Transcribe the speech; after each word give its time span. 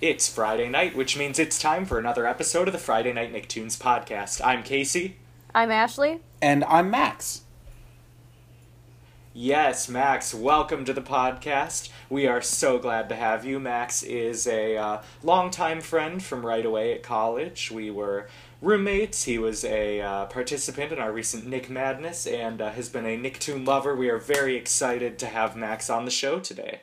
It's 0.00 0.32
Friday 0.32 0.70
night, 0.70 0.96
which 0.96 1.18
means 1.18 1.38
it's 1.38 1.58
time 1.58 1.84
for 1.84 1.98
another 1.98 2.26
episode 2.26 2.66
of 2.66 2.72
the 2.72 2.78
Friday 2.78 3.12
Night 3.12 3.34
Nicktoons 3.34 3.76
podcast. 3.76 4.40
I'm 4.42 4.62
Casey. 4.62 5.16
I'm 5.54 5.70
Ashley. 5.70 6.20
And 6.40 6.64
I'm 6.64 6.90
Max. 6.90 7.42
Yes, 9.34 9.90
Max, 9.90 10.32
welcome 10.32 10.86
to 10.86 10.94
the 10.94 11.02
podcast. 11.02 11.90
We 12.08 12.26
are 12.26 12.40
so 12.40 12.78
glad 12.78 13.10
to 13.10 13.14
have 13.14 13.44
you. 13.44 13.60
Max 13.60 14.02
is 14.02 14.46
a 14.46 14.78
uh, 14.78 15.02
longtime 15.22 15.82
friend 15.82 16.22
from 16.22 16.46
right 16.46 16.64
away 16.64 16.94
at 16.94 17.02
college. 17.02 17.70
We 17.70 17.90
were 17.90 18.26
roommates. 18.62 19.24
He 19.24 19.36
was 19.36 19.66
a 19.66 20.00
uh, 20.00 20.24
participant 20.26 20.92
in 20.92 20.98
our 20.98 21.12
recent 21.12 21.46
Nick 21.46 21.68
Madness 21.68 22.26
and 22.26 22.62
uh, 22.62 22.70
has 22.70 22.88
been 22.88 23.04
a 23.04 23.18
Nicktoon 23.18 23.66
lover. 23.66 23.94
We 23.94 24.08
are 24.08 24.16
very 24.16 24.56
excited 24.56 25.18
to 25.18 25.26
have 25.26 25.56
Max 25.56 25.90
on 25.90 26.06
the 26.06 26.10
show 26.10 26.40
today. 26.40 26.80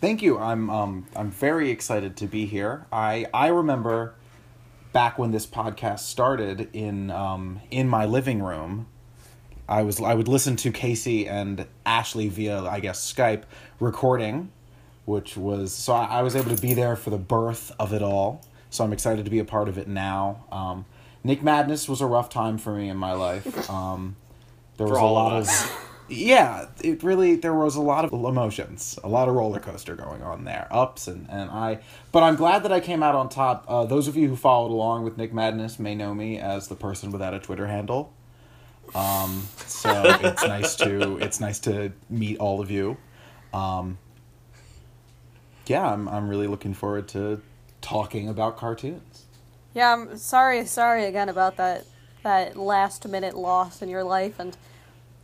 Thank 0.00 0.22
you. 0.22 0.38
I'm 0.38 0.70
um 0.70 1.06
I'm 1.16 1.30
very 1.30 1.70
excited 1.70 2.16
to 2.18 2.26
be 2.26 2.46
here. 2.46 2.86
I 2.92 3.26
I 3.34 3.48
remember 3.48 4.14
back 4.92 5.18
when 5.18 5.32
this 5.32 5.44
podcast 5.44 6.00
started 6.00 6.68
in 6.72 7.10
um 7.10 7.60
in 7.70 7.88
my 7.88 8.04
living 8.04 8.40
room. 8.40 8.86
I 9.68 9.82
was 9.82 10.00
I 10.00 10.14
would 10.14 10.28
listen 10.28 10.54
to 10.56 10.70
Casey 10.70 11.26
and 11.26 11.66
Ashley 11.84 12.28
via 12.28 12.60
I 12.62 12.78
guess 12.78 13.12
Skype 13.12 13.42
recording, 13.80 14.52
which 15.04 15.36
was 15.36 15.72
so 15.74 15.94
I, 15.94 16.18
I 16.18 16.22
was 16.22 16.36
able 16.36 16.54
to 16.54 16.62
be 16.62 16.74
there 16.74 16.94
for 16.94 17.10
the 17.10 17.18
birth 17.18 17.72
of 17.80 17.92
it 17.92 18.02
all. 18.02 18.44
So 18.70 18.84
I'm 18.84 18.92
excited 18.92 19.24
to 19.24 19.30
be 19.30 19.40
a 19.40 19.44
part 19.44 19.68
of 19.68 19.78
it 19.78 19.88
now. 19.88 20.44
Um, 20.52 20.84
Nick 21.24 21.42
Madness 21.42 21.88
was 21.88 22.00
a 22.00 22.06
rough 22.06 22.28
time 22.28 22.56
for 22.58 22.72
me 22.72 22.88
in 22.88 22.96
my 22.96 23.12
life. 23.14 23.68
Um, 23.68 24.14
there 24.76 24.86
was 24.86 24.98
a 24.98 25.02
lot 25.02 25.32
of. 25.32 25.84
Yeah 26.08 26.66
it 26.82 27.02
really 27.02 27.36
there 27.36 27.54
was 27.54 27.76
a 27.76 27.80
lot 27.80 28.04
of 28.04 28.12
emotions 28.12 28.98
a 29.04 29.08
lot 29.08 29.28
of 29.28 29.34
roller 29.34 29.60
coaster 29.60 29.94
going 29.94 30.22
on 30.22 30.44
there 30.44 30.66
ups 30.70 31.06
and 31.06 31.26
and 31.28 31.50
i 31.50 31.78
but 32.12 32.22
i'm 32.22 32.34
glad 32.36 32.62
that 32.62 32.72
i 32.72 32.80
came 32.80 33.02
out 33.02 33.14
on 33.14 33.28
top. 33.28 33.64
Uh, 33.68 33.84
those 33.84 34.08
of 34.08 34.16
you 34.16 34.28
who 34.28 34.36
followed 34.36 34.70
along 34.70 35.04
with 35.04 35.16
nick 35.16 35.32
madness 35.32 35.78
may 35.78 35.94
know 35.94 36.14
me 36.14 36.38
as 36.38 36.68
the 36.68 36.74
person 36.74 37.10
without 37.10 37.34
a 37.34 37.38
twitter 37.38 37.66
handle. 37.66 38.12
Um 38.94 39.46
so 39.66 40.02
it's 40.20 40.42
nice 40.46 40.76
to 40.76 41.18
it's 41.18 41.40
nice 41.40 41.58
to 41.60 41.92
meet 42.08 42.38
all 42.38 42.60
of 42.60 42.70
you. 42.70 42.96
Um 43.52 43.98
yeah 45.66 45.92
i'm, 45.92 46.08
I'm 46.08 46.28
really 46.28 46.46
looking 46.46 46.72
forward 46.74 47.08
to 47.08 47.42
talking 47.80 48.28
about 48.28 48.56
cartoons. 48.56 49.26
Yeah, 49.74 49.92
I'm 49.92 50.16
sorry, 50.16 50.64
sorry 50.66 51.04
again 51.04 51.28
about 51.28 51.56
that 51.56 51.84
that 52.22 52.56
last 52.56 53.06
minute 53.06 53.36
loss 53.36 53.80
in 53.80 53.88
your 53.88 54.02
life 54.02 54.40
and 54.40 54.56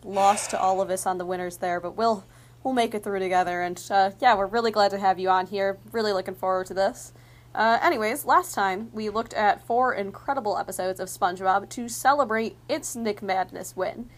loss 0.05 0.47
to 0.48 0.60
all 0.60 0.80
of 0.80 0.91
us 0.91 1.06
on 1.06 1.19
the 1.19 1.24
winners 1.24 1.56
there, 1.56 1.80
but 1.80 1.97
we'll 1.97 2.24
we'll 2.62 2.74
make 2.74 2.94
it 2.94 3.02
through 3.02 3.19
together. 3.19 3.62
And 3.62 3.83
uh, 3.91 4.10
yeah, 4.20 4.36
we're 4.36 4.47
really 4.47 4.70
glad 4.70 4.91
to 4.92 4.98
have 4.98 5.19
you 5.19 5.28
on 5.28 5.47
here. 5.47 5.78
Really 5.92 6.12
looking 6.12 6.34
forward 6.34 6.66
to 6.66 6.74
this. 6.74 7.12
Uh, 7.55 7.78
anyways, 7.83 8.25
last 8.25 8.55
time 8.55 8.91
we 8.92 9.08
looked 9.08 9.32
at 9.34 9.64
four 9.64 9.94
incredible 9.94 10.58
episodes 10.58 10.98
of 10.98 11.08
SpongeBob 11.08 11.69
to 11.70 11.88
celebrate 11.88 12.56
its 12.69 12.97
Nick 12.97 13.22
Madness 13.22 13.77
win. 13.77 14.10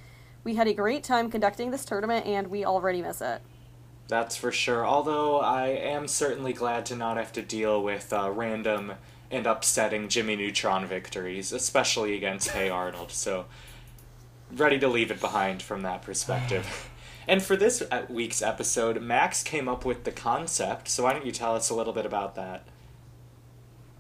We 0.43 0.55
had 0.55 0.69
a 0.69 0.75
great 0.75 1.05
time 1.05 1.31
conducting 1.31 1.71
this 1.71 1.85
tournament, 1.85 2.25
and 2.25 2.47
we 2.47 2.65
already 2.65 3.03
miss 3.03 3.21
it. 3.21 3.43
That's 4.09 4.37
for 4.37 4.53
sure. 4.53 4.87
Although 4.87 5.41
I 5.41 5.67
am 5.67 6.07
certainly 6.09 6.53
glad 6.53 6.87
to 6.87 6.97
not 6.97 7.17
have 7.17 7.33
to 7.33 7.43
deal 7.43 7.83
with 7.83 8.13
uh, 8.13 8.31
random 8.31 8.93
and 9.31 9.47
upsetting 9.47 10.09
Jimmy 10.09 10.37
Neutron 10.37 10.87
victories, 10.87 11.53
especially 11.53 12.17
against 12.17 12.51
Hey 12.51 12.69
Arnold. 12.69 13.11
So, 13.11 13.47
ready 14.57 14.79
to 14.79 14.89
leave 14.89 15.11
it 15.11 15.21
behind 15.21 15.63
from 15.63 15.83
that 15.83 16.03
perspective. 16.03 16.91
and 17.29 17.43
for 17.43 17.57
this 17.57 17.83
uh, 17.91 18.07
week's 18.09 18.43
episode, 18.43 19.01
Max 19.03 19.43
came 19.43 19.69
up 19.69 19.85
with 19.85 20.05
the 20.05 20.13
concept. 20.13 20.89
So 20.89 21.05
why 21.05 21.13
don't 21.13 21.27
you 21.27 21.33
tell 21.33 21.55
us 21.55 21.71
a 21.71 21.75
little 21.75 21.93
bit 21.93 22.07
about 22.07 22.35
that? 22.37 22.67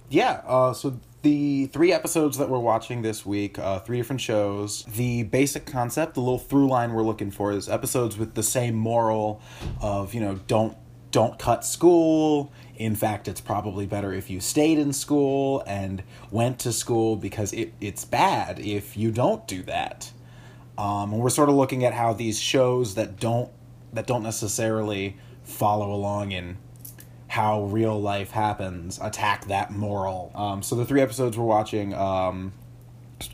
Yeah, 0.09 0.43
uh, 0.47 0.73
so 0.73 1.01
the 1.23 1.67
three 1.67 1.93
episodes 1.93 2.39
that 2.39 2.49
we're 2.49 2.61
watching 2.61 3.03
this 3.03 3.27
week, 3.27 3.59
uh, 3.59 3.81
three 3.81 3.97
different 3.97 4.21
shows. 4.21 4.85
The 4.85 5.25
basic 5.25 5.67
concept, 5.67 6.15
the 6.15 6.21
little 6.21 6.39
through 6.39 6.69
line 6.69 6.93
we're 6.93 7.03
looking 7.03 7.33
for 7.33 7.51
is 7.51 7.69
episodes 7.69 8.17
with 8.17 8.35
the 8.35 8.45
same 8.45 8.77
moral 8.77 9.41
of, 9.81 10.15
you 10.15 10.21
know, 10.21 10.37
don't 10.47 10.77
don't 11.11 11.39
cut 11.39 11.65
school. 11.65 12.53
In 12.77 12.95
fact, 12.95 13.27
it's 13.27 13.41
probably 13.41 13.87
better 13.87 14.13
if 14.13 14.29
you 14.29 14.39
stayed 14.39 14.79
in 14.79 14.93
school 14.93 15.65
and 15.67 16.03
went 16.31 16.59
to 16.61 16.73
school 16.73 17.17
because 17.17 17.53
it, 17.55 17.73
it's 17.81 18.05
bad 18.05 18.59
if 18.59 18.97
you 18.97 19.11
don't 19.11 19.47
do 19.49 19.63
that. 19.63 20.13
Um, 20.79 21.13
and 21.13 21.23
we're 21.23 21.31
sort 21.31 21.49
of 21.49 21.55
looking 21.55 21.85
at 21.85 21.95
how 21.95 22.13
these 22.13 22.41
shows 22.41 22.95
that 22.95 23.19
don't 23.19 23.51
that 23.93 24.07
don't 24.07 24.23
necessarily 24.23 25.17
follow 25.43 25.93
along 25.93 26.33
in 26.33 26.59
how 27.29 27.65
real 27.65 28.01
life 28.01 28.31
happens 28.31 28.99
attack 29.03 29.47
that 29.47 29.71
moral. 29.71 30.33
Um, 30.35 30.63
so 30.63 30.75
the 30.75 30.85
three 30.85 31.01
episodes 31.01 31.37
we're 31.37 31.45
watching, 31.45 31.95
um, 31.95 32.53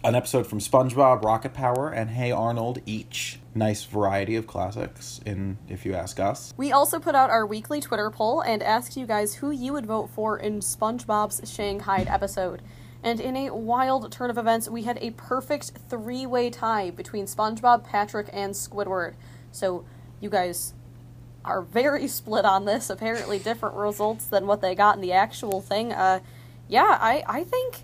an 0.05 0.15
episode 0.15 0.47
from 0.47 0.61
SpongeBob, 0.61 1.25
Rocket 1.25 1.53
Power, 1.53 1.91
and 1.91 2.11
Hey 2.11 2.31
Arnold 2.31 2.81
each. 2.87 3.39
Nice 3.55 3.85
variety 3.85 4.37
of 4.37 4.47
classics, 4.47 5.21
in 5.27 5.59
if 5.69 5.85
you 5.85 5.95
ask 5.95 6.19
us. 6.21 6.55
We 6.57 6.73
also 6.73 6.99
put 6.99 7.15
out 7.15 7.31
our 7.31 7.45
weekly 7.45 7.81
Twitter 7.81 8.09
poll 8.11 8.41
and 8.41 8.63
asked 8.63 8.97
you 8.97 9.07
guys 9.07 9.35
who 9.35 9.51
you 9.51 9.73
would 9.73 9.87
vote 9.87 10.09
for 10.11 10.39
in 10.39 10.61
SpongeBob's 10.61 11.53
Shanghai 11.53 12.05
episode. 12.09 12.63
And 13.03 13.21
in 13.21 13.37
a 13.37 13.51
wild 13.51 14.11
turn 14.13 14.31
of 14.31 14.39
events, 14.39 14.69
we 14.69 14.85
had 14.85 14.99
a 15.01 15.11
perfect 15.11 15.73
three 15.89 16.25
way 16.25 16.51
tie 16.51 16.91
between 16.91 17.27
SpongeBob, 17.27 17.85
Patrick, 17.85 18.29
and 18.33 18.55
Squidward. 18.55 19.15
So 19.51 19.85
you 20.21 20.31
guys 20.31 20.75
are 21.45 21.63
very 21.63 22.07
split 22.09 22.45
on 22.45 22.65
this. 22.65 22.91
Apparently, 22.91 23.39
different 23.39 23.75
results 23.75 24.27
than 24.27 24.47
what 24.47 24.61
they 24.61 24.75
got 24.75 24.95
in 24.97 25.01
the 25.01 25.13
actual 25.13 25.61
thing. 25.61 25.93
Uh, 25.93 26.21
yeah, 26.69 26.99
I, 27.01 27.25
I 27.27 27.45
think. 27.45 27.83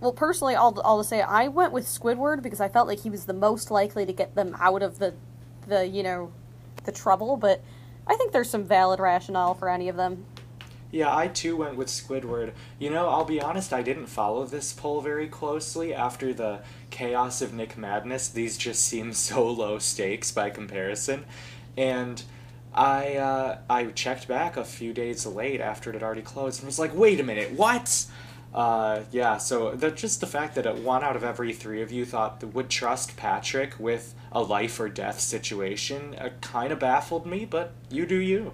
Well, 0.00 0.12
personally, 0.12 0.54
I'll, 0.54 0.80
I'll 0.84 1.02
say 1.02 1.22
I 1.22 1.48
went 1.48 1.72
with 1.72 1.84
Squidward 1.84 2.40
because 2.42 2.60
I 2.60 2.68
felt 2.68 2.86
like 2.86 3.00
he 3.00 3.10
was 3.10 3.24
the 3.26 3.32
most 3.32 3.70
likely 3.70 4.06
to 4.06 4.12
get 4.12 4.36
them 4.36 4.56
out 4.60 4.82
of 4.82 4.98
the, 5.00 5.14
the 5.66 5.86
you 5.86 6.02
know, 6.02 6.32
the 6.84 6.92
trouble. 6.92 7.36
But 7.36 7.62
I 8.06 8.14
think 8.14 8.32
there's 8.32 8.50
some 8.50 8.64
valid 8.64 9.00
rationale 9.00 9.54
for 9.54 9.68
any 9.68 9.88
of 9.88 9.96
them. 9.96 10.24
Yeah, 10.90 11.14
I 11.14 11.28
too 11.28 11.56
went 11.56 11.76
with 11.76 11.88
Squidward. 11.88 12.52
You 12.78 12.90
know, 12.90 13.08
I'll 13.08 13.24
be 13.24 13.42
honest, 13.42 13.72
I 13.72 13.82
didn't 13.82 14.06
follow 14.06 14.46
this 14.46 14.72
poll 14.72 15.02
very 15.02 15.28
closely 15.28 15.92
after 15.92 16.32
the 16.32 16.60
chaos 16.90 17.42
of 17.42 17.52
Nick 17.52 17.76
Madness. 17.76 18.28
These 18.28 18.56
just 18.56 18.84
seem 18.84 19.12
so 19.12 19.50
low 19.50 19.78
stakes 19.78 20.32
by 20.32 20.50
comparison. 20.50 21.26
And 21.76 22.22
I 22.74 23.16
uh, 23.16 23.58
I 23.68 23.86
checked 23.86 24.28
back 24.28 24.56
a 24.56 24.64
few 24.64 24.92
days 24.92 25.26
late 25.26 25.60
after 25.60 25.90
it 25.90 25.94
had 25.94 26.02
already 26.02 26.22
closed 26.22 26.60
and 26.60 26.66
was 26.66 26.78
like, 26.78 26.94
wait 26.94 27.20
a 27.20 27.24
minute, 27.24 27.52
what? 27.52 28.06
Uh, 28.54 29.02
yeah, 29.12 29.36
so 29.36 29.72
the, 29.72 29.90
just 29.90 30.20
the 30.20 30.26
fact 30.26 30.54
that 30.54 30.78
one 30.78 31.04
out 31.04 31.16
of 31.16 31.22
every 31.22 31.52
three 31.52 31.82
of 31.82 31.92
you 31.92 32.06
thought 32.06 32.40
that 32.40 32.48
would 32.48 32.70
trust 32.70 33.14
Patrick 33.16 33.78
with 33.78 34.14
a 34.32 34.40
life 34.40 34.80
or 34.80 34.88
death 34.88 35.20
situation 35.20 36.14
uh, 36.14 36.30
kind 36.40 36.72
of 36.72 36.78
baffled 36.78 37.26
me, 37.26 37.44
but 37.44 37.72
you 37.90 38.06
do 38.06 38.16
you. 38.16 38.52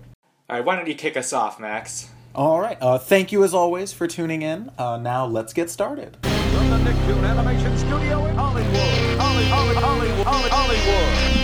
All 0.50 0.56
right, 0.56 0.64
why 0.64 0.74
don't 0.74 0.88
you 0.88 0.96
kick 0.96 1.16
us 1.16 1.32
off, 1.32 1.60
Max? 1.60 2.10
All 2.34 2.60
right. 2.60 2.76
Uh, 2.80 2.98
thank 2.98 3.30
you 3.30 3.44
as 3.44 3.54
always 3.54 3.92
for 3.92 4.06
tuning 4.06 4.42
in. 4.42 4.70
Uh, 4.76 4.96
now 4.96 5.24
let's 5.24 5.52
get 5.52 5.70
started. 5.70 6.16
From 6.22 6.70
the 6.70 6.78
Nicktoon 6.78 7.24
Animation 7.24 7.76
Studio 7.78 8.26
in 8.26 8.34
Hollywood, 8.34 8.74
Holly, 9.18 9.44
Holly, 9.44 9.74
Hollywood, 9.76 10.26
Hollywood. 10.26 11.43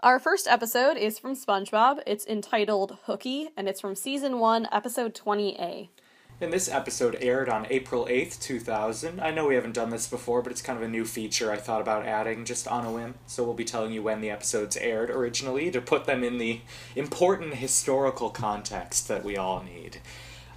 Our 0.00 0.18
first 0.18 0.46
episode 0.46 0.98
is 0.98 1.18
from 1.18 1.34
SpongeBob. 1.34 2.00
It's 2.06 2.26
entitled 2.26 2.98
Hooky, 3.06 3.48
and 3.56 3.66
it's 3.66 3.80
from 3.80 3.94
season 3.94 4.38
1, 4.38 4.68
episode 4.70 5.14
20A. 5.14 5.88
And 6.38 6.52
this 6.52 6.68
episode 6.68 7.16
aired 7.18 7.48
on 7.48 7.66
April 7.70 8.04
8th, 8.04 8.38
2000. 8.38 9.20
I 9.20 9.30
know 9.30 9.46
we 9.46 9.54
haven't 9.54 9.72
done 9.72 9.88
this 9.88 10.06
before, 10.06 10.42
but 10.42 10.52
it's 10.52 10.60
kind 10.60 10.78
of 10.78 10.84
a 10.84 10.88
new 10.88 11.06
feature 11.06 11.50
I 11.50 11.56
thought 11.56 11.80
about 11.80 12.04
adding 12.04 12.44
just 12.44 12.68
on 12.68 12.84
a 12.84 12.92
whim. 12.92 13.14
So 13.26 13.42
we'll 13.42 13.54
be 13.54 13.64
telling 13.64 13.90
you 13.90 14.02
when 14.02 14.20
the 14.20 14.28
episodes 14.28 14.76
aired 14.76 15.08
originally 15.08 15.70
to 15.70 15.80
put 15.80 16.04
them 16.04 16.22
in 16.22 16.36
the 16.36 16.60
important 16.94 17.54
historical 17.54 18.28
context 18.28 19.08
that 19.08 19.24
we 19.24 19.38
all 19.38 19.62
need. 19.62 20.02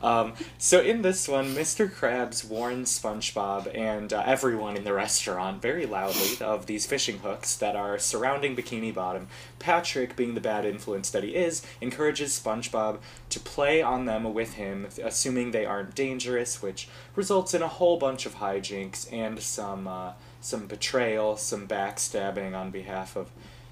Um, 0.01 0.33
so 0.57 0.81
in 0.81 1.01
this 1.01 1.27
one, 1.27 1.53
Mr. 1.55 1.91
Krabs 1.91 2.45
warns 2.45 2.97
SpongeBob 2.97 3.75
and 3.77 4.13
uh, 4.13 4.23
everyone 4.25 4.77
in 4.77 4.85
the 4.85 4.93
restaurant 4.93 5.61
very 5.61 5.85
loudly 5.85 6.37
of 6.39 6.65
these 6.67 6.85
fishing 6.85 7.19
hooks 7.19 7.55
that 7.57 7.75
are 7.75 7.99
surrounding 7.99 8.55
Bikini 8.55 8.93
Bottom. 8.93 9.27
Patrick, 9.59 10.15
being 10.15 10.35
the 10.35 10.41
bad 10.41 10.65
influence 10.65 11.09
that 11.09 11.23
he 11.23 11.35
is, 11.35 11.65
encourages 11.81 12.39
SpongeBob 12.39 12.99
to 13.29 13.39
play 13.39 13.81
on 13.81 14.05
them 14.05 14.33
with 14.33 14.53
him, 14.53 14.87
assuming 15.03 15.51
they 15.51 15.65
aren't 15.65 15.95
dangerous, 15.95 16.61
which 16.61 16.87
results 17.15 17.53
in 17.53 17.61
a 17.61 17.67
whole 17.67 17.97
bunch 17.97 18.25
of 18.25 18.35
hijinks 18.35 19.11
and 19.11 19.39
some 19.39 19.87
uh, 19.87 20.13
some 20.41 20.67
betrayal, 20.67 21.35
some 21.35 21.67
backstabbing 21.67 22.55
on 22.55 22.71
behalf 22.71 23.17
of 23.17 23.29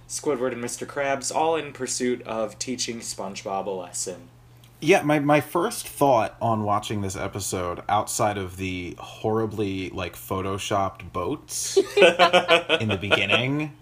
Squidward 0.08 0.54
and 0.54 0.64
Mr. 0.64 0.86
Krabs, 0.86 1.34
all 1.34 1.56
in 1.56 1.74
pursuit 1.74 2.22
of 2.24 2.60
teaching 2.60 3.00
SpongeBob 3.00 3.66
a 3.66 3.70
lesson. 3.70 4.30
Yeah, 4.80 5.02
my, 5.02 5.18
my 5.20 5.42
first 5.42 5.88
thought 5.88 6.36
on 6.40 6.64
watching 6.64 7.02
this 7.02 7.16
episode, 7.16 7.82
outside 7.90 8.38
of 8.38 8.58
the 8.58 8.96
horribly 9.00 9.90
like 9.90 10.16
photoshopped 10.16 11.12
boats 11.12 11.78
in 12.80 12.88
the 12.90 12.98
beginning, 13.00 13.74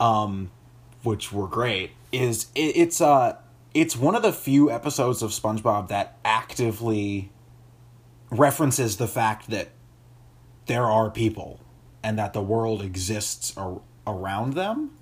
um, 0.00 0.50
which 1.02 1.32
were 1.32 1.46
great, 1.46 1.90
is 2.12 2.46
it, 2.54 2.76
it's 2.76 3.00
uh 3.02 3.36
it's 3.74 3.96
one 3.96 4.14
of 4.14 4.22
the 4.22 4.32
few 4.32 4.70
episodes 4.70 5.20
of 5.20 5.32
SpongeBob 5.32 5.88
that 5.88 6.16
actively 6.24 7.30
references 8.30 8.96
the 8.96 9.08
fact 9.08 9.50
that 9.50 9.68
there 10.66 10.84
are 10.84 11.10
people 11.10 11.60
and 12.02 12.18
that 12.18 12.32
the 12.32 12.40
world 12.40 12.80
exists 12.80 13.54
ar- 13.56 13.82
around 14.06 14.54
them. 14.54 14.92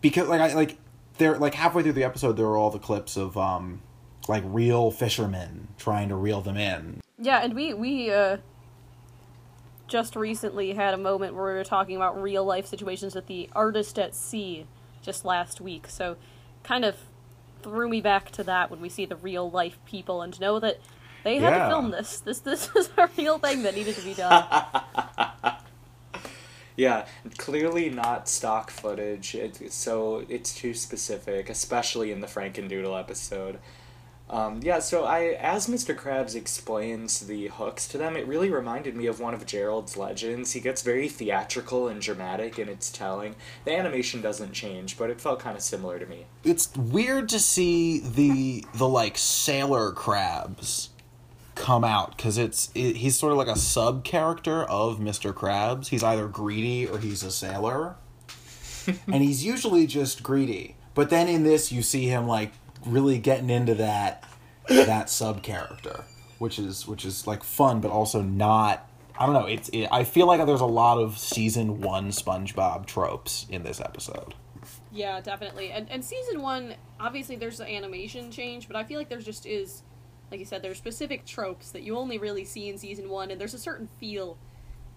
Because 0.00 0.26
like 0.28 0.40
I 0.40 0.54
like 0.54 0.78
they're 1.22 1.38
like 1.38 1.54
halfway 1.54 1.82
through 1.82 1.92
the 1.92 2.04
episode 2.04 2.32
there 2.36 2.46
are 2.46 2.56
all 2.56 2.70
the 2.70 2.78
clips 2.78 3.16
of 3.16 3.36
um 3.38 3.80
like 4.28 4.42
real 4.46 4.90
fishermen 4.90 5.68
trying 5.78 6.08
to 6.08 6.16
reel 6.16 6.40
them 6.40 6.56
in. 6.56 7.00
Yeah, 7.18 7.40
and 7.42 7.54
we 7.54 7.72
we 7.74 8.10
uh 8.10 8.38
just 9.88 10.16
recently 10.16 10.72
had 10.74 10.94
a 10.94 10.98
moment 10.98 11.34
where 11.34 11.44
we 11.44 11.52
were 11.52 11.64
talking 11.64 11.96
about 11.96 12.20
real 12.20 12.44
life 12.44 12.66
situations 12.66 13.14
with 13.14 13.26
the 13.26 13.48
artist 13.54 13.98
at 13.98 14.14
sea 14.14 14.66
just 15.02 15.24
last 15.24 15.60
week. 15.60 15.86
So 15.88 16.16
kind 16.62 16.84
of 16.84 16.96
threw 17.62 17.88
me 17.88 18.00
back 18.00 18.30
to 18.32 18.44
that 18.44 18.70
when 18.70 18.80
we 18.80 18.88
see 18.88 19.04
the 19.06 19.16
real 19.16 19.50
life 19.50 19.78
people 19.84 20.22
and 20.22 20.38
know 20.40 20.58
that 20.60 20.78
they 21.24 21.38
had 21.38 21.52
Yeah. 21.52 21.64
to 21.64 21.68
film 21.70 21.90
this. 21.90 22.20
This 22.20 22.38
this 22.40 22.70
is 22.76 22.90
a 22.96 23.08
real 23.16 23.38
thing 23.38 23.62
that 23.64 23.74
needed 23.74 23.94
to 23.96 24.02
be 24.02 24.14
done. 24.14 24.44
Yeah, 26.76 27.06
clearly 27.38 27.90
not 27.90 28.28
stock 28.28 28.70
footage, 28.70 29.34
it, 29.34 29.72
so 29.72 30.24
it's 30.28 30.54
too 30.54 30.74
specific, 30.74 31.50
especially 31.50 32.12
in 32.12 32.20
the 32.20 32.26
Frankendoodle 32.26 32.98
episode. 32.98 33.58
Um, 34.32 34.60
yeah, 34.62 34.78
so 34.78 35.04
I, 35.04 35.36
as 35.38 35.66
Mr. 35.66 35.94
Krabs 35.94 36.34
explains 36.34 37.20
the 37.20 37.48
hooks 37.48 37.86
to 37.88 37.98
them, 37.98 38.16
it 38.16 38.26
really 38.26 38.48
reminded 38.48 38.96
me 38.96 39.06
of 39.06 39.20
one 39.20 39.34
of 39.34 39.44
Gerald's 39.44 39.98
legends. 39.98 40.52
He 40.52 40.60
gets 40.60 40.80
very 40.80 41.06
theatrical 41.06 41.86
and 41.88 42.00
dramatic 42.00 42.58
in 42.58 42.70
its 42.70 42.90
telling. 42.90 43.36
The 43.66 43.76
animation 43.76 44.22
doesn't 44.22 44.52
change, 44.52 44.96
but 44.96 45.10
it 45.10 45.20
felt 45.20 45.40
kind 45.40 45.54
of 45.54 45.62
similar 45.62 45.98
to 45.98 46.06
me. 46.06 46.24
It's 46.44 46.74
weird 46.74 47.28
to 47.28 47.38
see 47.38 47.98
the 47.98 48.64
the 48.72 48.88
like 48.88 49.18
sailor 49.18 49.92
crabs 49.92 50.88
come 51.62 51.84
out 51.84 52.16
because 52.16 52.38
it's 52.38 52.70
it, 52.74 52.96
he's 52.96 53.16
sort 53.16 53.32
of 53.32 53.38
like 53.38 53.46
a 53.46 53.56
sub 53.56 54.02
character 54.02 54.64
of 54.64 54.98
Mr. 54.98 55.32
Krabs. 55.32 55.88
He's 55.88 56.02
either 56.02 56.26
greedy 56.26 56.86
or 56.86 56.98
he's 56.98 57.22
a 57.22 57.30
sailor, 57.30 57.94
and 59.06 59.22
he's 59.22 59.44
usually 59.44 59.86
just 59.86 60.22
greedy. 60.22 60.76
But 60.94 61.08
then 61.08 61.28
in 61.28 61.44
this, 61.44 61.70
you 61.70 61.82
see 61.82 62.06
him 62.06 62.26
like 62.26 62.52
really 62.84 63.18
getting 63.18 63.48
into 63.48 63.74
that 63.76 64.24
that 64.68 65.08
sub 65.08 65.42
character, 65.42 66.04
which 66.38 66.58
is 66.58 66.86
which 66.86 67.04
is 67.04 67.26
like 67.26 67.44
fun, 67.44 67.80
but 67.80 67.90
also 67.90 68.20
not. 68.20 68.88
I 69.16 69.26
don't 69.26 69.34
know. 69.34 69.46
It's. 69.46 69.68
It, 69.68 69.88
I 69.92 70.04
feel 70.04 70.26
like 70.26 70.44
there's 70.44 70.60
a 70.60 70.66
lot 70.66 70.98
of 70.98 71.16
season 71.16 71.80
one 71.80 72.08
SpongeBob 72.08 72.86
tropes 72.86 73.46
in 73.48 73.62
this 73.62 73.80
episode. 73.80 74.34
Yeah, 74.90 75.20
definitely. 75.20 75.70
And 75.70 75.88
and 75.90 76.04
season 76.04 76.42
one, 76.42 76.74
obviously 76.98 77.36
there's 77.36 77.58
the 77.58 77.68
animation 77.68 78.32
change, 78.32 78.66
but 78.66 78.76
I 78.76 78.82
feel 78.82 78.98
like 78.98 79.08
there's 79.08 79.24
just 79.24 79.46
is 79.46 79.82
like 80.32 80.40
you 80.40 80.46
said, 80.46 80.62
there's 80.62 80.78
specific 80.78 81.26
tropes 81.26 81.70
that 81.72 81.82
you 81.82 81.96
only 81.96 82.16
really 82.16 82.44
see 82.44 82.70
in 82.70 82.78
season 82.78 83.10
one, 83.10 83.30
and 83.30 83.38
there's 83.38 83.52
a 83.52 83.58
certain 83.58 83.86
feel 84.00 84.38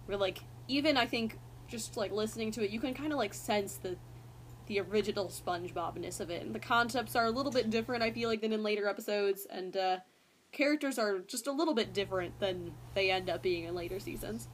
where 0.06 0.18
like 0.18 0.40
even 0.70 0.96
I 0.96 1.06
think 1.06 1.38
just 1.68 1.98
like 1.98 2.14
listening 2.14 2.52
to 2.52 2.64
it, 2.64 2.72
you 2.72 2.80
can 2.80 2.94
kind 2.94 3.12
of 3.12 3.18
like 3.18 3.34
sense 3.34 3.76
the 3.76 3.98
the 4.68 4.80
original 4.80 5.26
SpongeBobness 5.26 6.22
of 6.22 6.30
it, 6.30 6.42
and 6.42 6.56
the 6.56 6.60
concepts 6.60 7.16
are 7.16 7.26
a 7.26 7.32
little 7.32 7.52
bit 7.52 7.70
different. 7.70 8.02
I 8.02 8.12
feel 8.12 8.30
like 8.30 8.42
than 8.42 8.54
in 8.54 8.64
later 8.64 8.88
episodes, 8.88 9.46
and 9.52 9.76
uh, 9.76 9.98
characters 10.54 10.98
are 10.98 11.20
just 11.20 11.48
a 11.48 11.52
little 11.52 11.74
bit 11.76 11.94
different 11.94 12.40
than 12.40 12.72
they 12.94 13.12
end 13.12 13.30
up 13.30 13.44
being 13.44 13.66
in 13.66 13.76
later 13.76 14.00
seasons. 14.00 14.48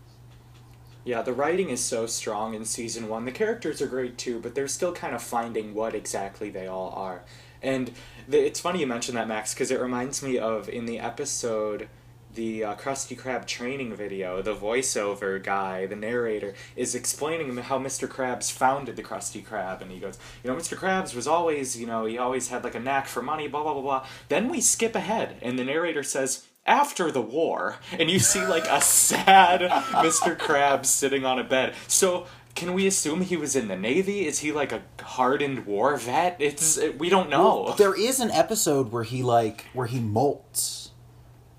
Yeah, 1.03 1.21
the 1.21 1.33
writing 1.33 1.69
is 1.69 1.79
so 1.79 2.07
strong 2.07 2.55
in 2.55 2.65
season 2.65 3.07
one. 3.07 3.25
The 3.25 3.31
characters 3.31 3.81
are 3.81 3.87
great 3.87 4.17
too, 4.17 4.39
but 4.39 4.55
they're 4.55 4.67
still 4.67 4.93
kind 4.93 5.15
of 5.15 5.21
finding 5.21 5.73
what 5.73 5.95
exactly 5.95 6.49
they 6.49 6.67
all 6.67 6.91
are. 6.95 7.23
And 7.61 7.91
it's 8.29 8.59
funny 8.59 8.79
you 8.79 8.87
mentioned 8.87 9.17
that, 9.17 9.27
Max, 9.27 9.53
because 9.53 9.71
it 9.71 9.79
reminds 9.79 10.21
me 10.21 10.37
of 10.37 10.69
in 10.69 10.85
the 10.85 10.99
episode, 10.99 11.87
the 12.33 12.63
uh, 12.63 12.75
Krusty 12.75 13.17
Krab 13.17 13.45
training 13.45 13.93
video, 13.93 14.41
the 14.41 14.55
voiceover 14.55 15.41
guy, 15.41 15.85
the 15.85 15.95
narrator, 15.95 16.53
is 16.75 16.95
explaining 16.95 17.55
how 17.57 17.77
Mr. 17.79 18.07
Krabs 18.07 18.51
founded 18.51 18.95
the 18.95 19.03
Krusty 19.03 19.45
Krab. 19.45 19.81
And 19.81 19.91
he 19.91 19.99
goes, 19.99 20.17
You 20.43 20.49
know, 20.49 20.55
Mr. 20.55 20.77
Krabs 20.77 21.13
was 21.15 21.27
always, 21.27 21.79
you 21.79 21.87
know, 21.87 22.05
he 22.05 22.17
always 22.17 22.49
had 22.49 22.63
like 22.63 22.75
a 22.75 22.79
knack 22.79 23.07
for 23.07 23.21
money, 23.21 23.47
blah, 23.47 23.63
blah, 23.63 23.73
blah, 23.73 23.81
blah. 23.81 24.07
Then 24.29 24.49
we 24.49 24.61
skip 24.61 24.95
ahead, 24.95 25.37
and 25.41 25.57
the 25.57 25.63
narrator 25.63 26.03
says, 26.03 26.47
after 26.65 27.11
the 27.11 27.21
war, 27.21 27.77
and 27.97 28.09
you 28.09 28.19
see 28.19 28.45
like 28.45 28.65
a 28.67 28.81
sad 28.81 29.61
Mr. 29.61 30.37
Krabs 30.37 30.85
sitting 30.85 31.25
on 31.25 31.39
a 31.39 31.43
bed. 31.43 31.73
So 31.87 32.27
can 32.55 32.73
we 32.73 32.87
assume 32.87 33.21
he 33.21 33.37
was 33.37 33.55
in 33.55 33.67
the 33.67 33.75
navy? 33.75 34.25
Is 34.25 34.39
he 34.39 34.51
like 34.51 34.71
a 34.71 34.81
hardened 35.01 35.65
war 35.65 35.95
vet? 35.97 36.37
It's 36.39 36.79
we 36.97 37.09
don't 37.09 37.29
know. 37.29 37.63
Well, 37.65 37.75
there 37.75 37.97
is 37.97 38.19
an 38.19 38.31
episode 38.31 38.91
where 38.91 39.03
he 39.03 39.23
like 39.23 39.65
where 39.73 39.87
he 39.87 39.99
molts, 39.99 40.89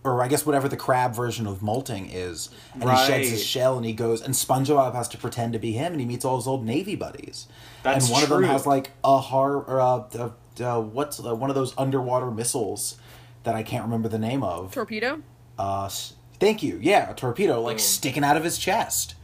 or 0.05 0.23
I 0.23 0.29
guess 0.29 0.45
whatever 0.45 0.69
the 0.69 0.77
crab 0.77 1.15
version 1.15 1.47
of 1.47 1.63
molting 1.63 2.11
is, 2.11 2.51
and 2.75 2.85
he 2.85 2.97
sheds 3.07 3.31
his 3.31 3.45
shell 3.45 3.77
and 3.77 3.87
he 3.87 3.93
goes, 3.93 4.21
and 4.23 4.35
SpongeBob 4.35 4.95
has 4.95 5.09
to 5.09 5.19
pretend 5.19 5.53
to 5.55 5.59
be 5.59 5.73
him, 5.73 5.93
and 5.93 6.01
he 6.01 6.07
meets 6.07 6.25
all 6.25 6.37
his 6.37 6.47
old 6.47 6.65
Navy 6.65 6.97
buddies. 6.97 7.49
That's 7.83 8.07
and 8.07 8.13
one 8.13 8.23
of 8.23 8.29
them 8.29 8.45
has 8.45 8.67
like 8.67 8.91
a 9.03 9.19
har 9.19 9.57
or 9.57 9.81
uh, 9.81 10.05
uh, 10.19 10.31
uh, 10.61 10.81
what's 10.81 11.25
uh, 11.25 11.35
one 11.35 11.51
of 11.51 11.57
those 11.57 11.75
underwater 11.79 12.31
missiles 12.31 12.99
that 13.45 13.55
I 13.55 13.63
can't 13.63 13.85
remember 13.85 14.09
the 14.09 14.19
name 14.19 14.43
of. 14.43 14.73
Torpedo. 14.73 15.23
Uh, 15.59 15.89
thank 16.39 16.63
you. 16.63 16.79
Yeah, 16.81 17.11
a 17.11 17.15
torpedo 17.15 17.61
like 17.61 17.77
Boom. 17.77 17.83
sticking 17.83 18.25
out 18.25 18.37
of 18.37 18.45
his 18.45 18.59
chest. 18.59 19.15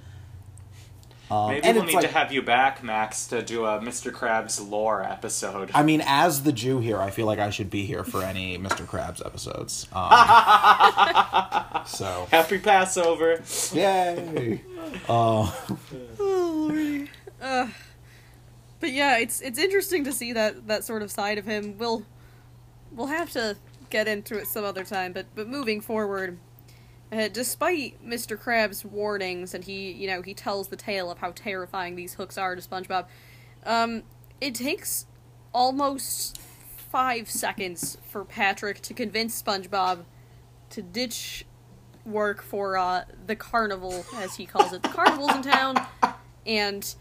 Um, 1.30 1.50
Maybe 1.50 1.66
and 1.66 1.76
we'll 1.76 1.86
need 1.86 1.94
like- 1.94 2.06
to 2.06 2.12
have 2.12 2.32
you 2.32 2.42
back, 2.42 2.82
Max, 2.82 3.26
to 3.26 3.42
do 3.42 3.64
a 3.66 3.78
Mr. 3.80 4.10
Krabs 4.10 4.66
lore 4.66 5.02
episode. 5.02 5.70
I 5.74 5.82
mean, 5.82 6.02
as 6.06 6.42
the 6.42 6.52
Jew 6.52 6.80
here, 6.80 6.98
I 7.00 7.10
feel 7.10 7.26
like 7.26 7.38
I 7.38 7.50
should 7.50 7.70
be 7.70 7.84
here 7.84 8.02
for 8.02 8.22
any 8.22 8.56
Mr. 8.58 8.86
Krabs 8.86 9.24
episodes. 9.24 9.86
Um, 9.92 10.10
so, 11.86 12.26
Happy 12.30 12.58
Passover. 12.58 13.42
yay! 13.72 14.62
Uh, 17.40 17.68
But 18.80 18.92
yeah, 18.92 19.18
it's 19.18 19.40
it's 19.40 19.58
interesting 19.58 20.04
to 20.04 20.12
see 20.12 20.32
that 20.32 20.66
that 20.68 20.84
sort 20.84 21.02
of 21.02 21.10
side 21.10 21.38
of 21.38 21.44
him. 21.44 21.76
We'll 21.78 22.04
we'll 22.92 23.06
have 23.08 23.30
to 23.32 23.56
get 23.90 24.06
into 24.08 24.38
it 24.38 24.46
some 24.46 24.64
other 24.64 24.84
time. 24.84 25.12
But 25.12 25.26
but 25.34 25.48
moving 25.48 25.80
forward, 25.80 26.38
uh, 27.10 27.28
despite 27.28 28.04
Mr. 28.06 28.36
Krabs' 28.38 28.84
warnings, 28.84 29.54
and 29.54 29.64
he 29.64 29.92
you 29.92 30.06
know 30.08 30.22
he 30.22 30.34
tells 30.34 30.68
the 30.68 30.76
tale 30.76 31.10
of 31.10 31.18
how 31.18 31.32
terrifying 31.34 31.96
these 31.96 32.14
hooks 32.14 32.36
are 32.36 32.54
to 32.54 32.62
SpongeBob, 32.62 33.06
um, 33.64 34.02
it 34.40 34.54
takes 34.54 35.06
almost 35.52 36.38
five 36.38 37.30
seconds 37.30 37.98
for 38.04 38.24
Patrick 38.24 38.80
to 38.82 38.94
convince 38.94 39.40
SpongeBob 39.40 40.04
to 40.70 40.82
ditch 40.82 41.44
work 42.04 42.42
for 42.42 42.76
uh, 42.76 43.04
the 43.26 43.36
carnival, 43.36 44.04
as 44.16 44.36
he 44.36 44.46
calls 44.46 44.72
it. 44.72 44.82
The 44.82 44.88
carnival's 44.88 45.34
in 45.34 45.42
town, 45.42 45.86
and 46.46 46.94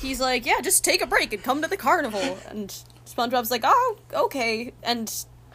he's 0.00 0.20
like, 0.20 0.46
"Yeah, 0.46 0.60
just 0.62 0.84
take 0.84 1.02
a 1.02 1.06
break 1.06 1.32
and 1.32 1.42
come 1.42 1.62
to 1.62 1.68
the 1.68 1.76
carnival." 1.76 2.38
And 2.48 2.68
SpongeBob's 3.04 3.50
like, 3.50 3.62
"Oh, 3.64 3.98
okay." 4.12 4.72
And 4.82 5.12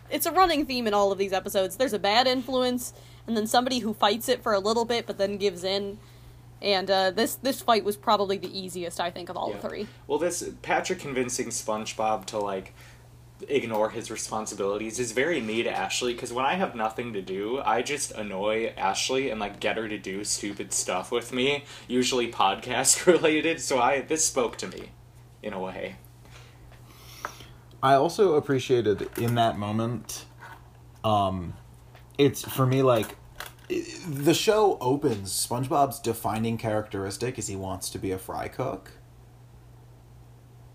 it's 0.09 0.25
a 0.25 0.31
running 0.31 0.65
theme 0.65 0.87
in 0.87 0.93
all 0.93 1.11
of 1.11 1.17
these 1.17 1.33
episodes. 1.33 1.77
There's 1.77 1.93
a 1.93 1.99
bad 1.99 2.27
influence, 2.27 2.93
and 3.27 3.35
then 3.35 3.47
somebody 3.47 3.79
who 3.79 3.93
fights 3.93 4.29
it 4.29 4.41
for 4.43 4.53
a 4.53 4.59
little 4.59 4.85
bit 4.85 5.05
but 5.07 5.17
then 5.17 5.37
gives 5.37 5.63
in. 5.63 5.97
And 6.61 6.89
uh, 6.89 7.11
this 7.11 7.35
this 7.35 7.61
fight 7.61 7.83
was 7.83 7.97
probably 7.97 8.37
the 8.37 8.57
easiest, 8.57 8.99
I 8.99 9.11
think, 9.11 9.29
of 9.29 9.37
all 9.37 9.51
Yeah. 9.51 9.59
three. 9.59 9.87
Well, 10.07 10.19
this 10.19 10.49
Patrick 10.61 10.99
convincing 10.99 11.47
SpongeBob 11.49 12.25
to 12.27 12.39
like 12.39 12.73
ignore 13.49 13.89
his 13.89 14.09
responsibilities 14.09 14.97
is 14.97 15.11
very 15.11 15.41
me 15.41 15.61
to 15.61 15.69
Ashley 15.69 16.13
because 16.13 16.31
when 16.31 16.45
I 16.45 16.53
have 16.53 16.73
nothing 16.73 17.11
to 17.13 17.21
do, 17.21 17.59
I 17.63 17.81
just 17.81 18.11
annoy 18.11 18.73
Ashley 18.77 19.29
and 19.29 19.39
like 19.41 19.59
get 19.59 19.75
her 19.75 19.89
to 19.89 19.97
do 19.97 20.23
stupid 20.23 20.71
stuff 20.71 21.11
with 21.11 21.33
me, 21.33 21.65
usually 21.87 22.31
podcast 22.31 23.05
related. 23.13 23.59
So 23.59 23.79
I 23.79 24.01
this 24.01 24.25
spoke 24.25 24.57
to 24.59 24.67
me, 24.67 24.91
in 25.43 25.51
a 25.53 25.59
way. 25.59 25.97
I 27.83 27.93
also 27.93 28.35
appreciated 28.35 29.09
in 29.17 29.35
that 29.35 29.59
moment. 29.59 30.25
Um, 31.03 31.53
it's 32.17 32.41
for 32.43 32.65
me 32.65 32.81
like 32.81 33.15
the 34.07 34.33
show 34.33 34.77
opens. 34.79 35.31
SpongeBob's 35.31 35.99
defining 35.99 36.57
characteristic 36.57 37.37
is 37.39 37.47
he 37.47 37.55
wants 37.55 37.89
to 37.89 37.97
be 37.97 38.11
a 38.11 38.17
fry 38.17 38.47
cook. 38.47 38.91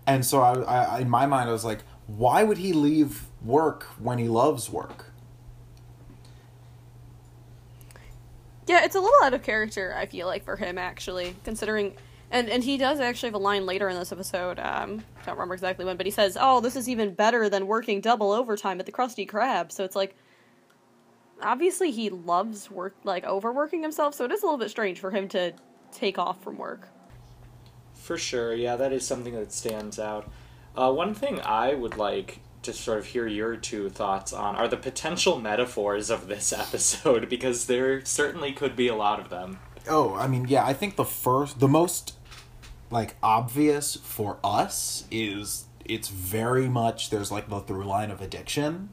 And 0.05 0.25
so 0.25 0.41
I, 0.41 0.61
I, 0.61 0.99
in 0.99 1.09
my 1.09 1.25
mind, 1.25 1.49
I 1.49 1.53
was 1.53 1.63
like, 1.63 1.83
why 2.07 2.43
would 2.43 2.57
he 2.57 2.73
leave 2.73 3.27
work 3.41 3.83
when 3.99 4.17
he 4.17 4.27
loves 4.27 4.69
work? 4.69 5.05
Yeah, 8.67 8.83
it's 8.83 8.95
a 8.95 8.99
little 8.99 9.23
out 9.23 9.33
of 9.33 9.43
character, 9.43 9.93
I 9.97 10.05
feel 10.05 10.27
like, 10.27 10.43
for 10.43 10.55
him, 10.55 10.77
actually, 10.77 11.35
considering 11.43 11.95
And 12.31 12.49
and 12.49 12.63
he 12.63 12.77
does 12.77 12.99
actually 12.99 13.27
have 13.27 13.35
a 13.35 13.39
line 13.39 13.65
later 13.65 13.89
in 13.89 13.97
this 13.97 14.11
episode. 14.11 14.57
Um, 14.59 15.03
don't 15.25 15.35
remember 15.35 15.53
exactly 15.53 15.83
when, 15.85 15.97
but 15.97 16.05
he 16.05 16.11
says, 16.11 16.37
"Oh, 16.39 16.61
this 16.61 16.75
is 16.77 16.87
even 16.87 17.13
better 17.13 17.49
than 17.49 17.67
working 17.67 17.99
double 18.01 18.31
overtime 18.31 18.79
at 18.79 18.85
the 18.85 18.91
Krusty 18.91 19.27
Krab." 19.29 19.71
So 19.71 19.83
it's 19.83 19.95
like, 19.95 20.15
obviously 21.41 21.91
he 21.91 22.09
loves 22.09 22.69
work, 22.69 22.95
like 23.03 23.25
overworking 23.25 23.81
himself. 23.81 24.13
So 24.13 24.25
it 24.25 24.31
is 24.31 24.43
a 24.43 24.45
little 24.45 24.59
bit 24.59 24.69
strange 24.69 24.99
for 24.99 25.11
him 25.11 25.27
to 25.29 25.53
take 25.91 26.17
off 26.17 26.43
from 26.43 26.57
work. 26.57 26.87
For 27.93 28.17
sure, 28.17 28.53
yeah, 28.53 28.75
that 28.75 28.91
is 28.91 29.05
something 29.05 29.33
that 29.33 29.51
stands 29.51 29.99
out. 29.99 30.31
Uh, 30.75 30.91
one 30.91 31.13
thing 31.13 31.39
I 31.41 31.73
would 31.73 31.97
like 31.97 32.39
to 32.63 32.73
sort 32.73 32.99
of 32.99 33.05
hear 33.05 33.27
your 33.27 33.55
two 33.55 33.89
thoughts 33.89 34.33
on 34.33 34.55
are 34.55 34.67
the 34.67 34.77
potential 34.77 35.39
metaphors 35.39 36.09
of 36.09 36.27
this 36.27 36.53
episode, 36.57 37.29
because 37.29 37.65
there 37.65 38.03
certainly 38.05 38.53
could 38.53 38.75
be 38.75 38.87
a 38.87 38.95
lot 38.95 39.19
of 39.19 39.29
them. 39.29 39.59
Oh, 39.87 40.15
I 40.15 40.27
mean, 40.27 40.45
yeah, 40.47 40.65
I 40.65 40.73
think 40.73 40.95
the 40.95 41.05
first, 41.05 41.59
the 41.59 41.67
most 41.67 42.15
like 42.89 43.15
obvious 43.23 43.95
for 43.95 44.37
us 44.43 45.05
is 45.09 45.65
it's 45.85 46.09
very 46.09 46.67
much 46.67 47.09
there's 47.09 47.31
like 47.31 47.49
the 47.49 47.59
through 47.59 47.85
line 47.85 48.11
of 48.11 48.21
addiction. 48.21 48.89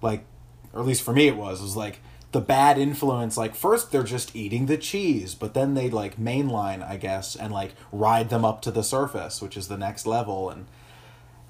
Like, 0.00 0.24
or 0.72 0.80
at 0.80 0.86
least 0.86 1.02
for 1.02 1.12
me, 1.12 1.28
it 1.28 1.36
was 1.36 1.60
it 1.60 1.64
was 1.64 1.76
like 1.76 2.00
the 2.32 2.40
bad 2.40 2.78
influence. 2.78 3.36
Like 3.36 3.54
first 3.54 3.92
they're 3.92 4.02
just 4.02 4.34
eating 4.34 4.66
the 4.66 4.78
cheese, 4.78 5.34
but 5.34 5.54
then 5.54 5.74
they 5.74 5.90
like 5.90 6.18
mainline, 6.18 6.86
I 6.86 6.96
guess, 6.96 7.36
and 7.36 7.52
like 7.52 7.74
ride 7.90 8.30
them 8.30 8.44
up 8.44 8.62
to 8.62 8.70
the 8.70 8.82
surface, 8.82 9.42
which 9.42 9.56
is 9.56 9.68
the 9.68 9.78
next 9.78 10.06
level, 10.06 10.50
and 10.50 10.66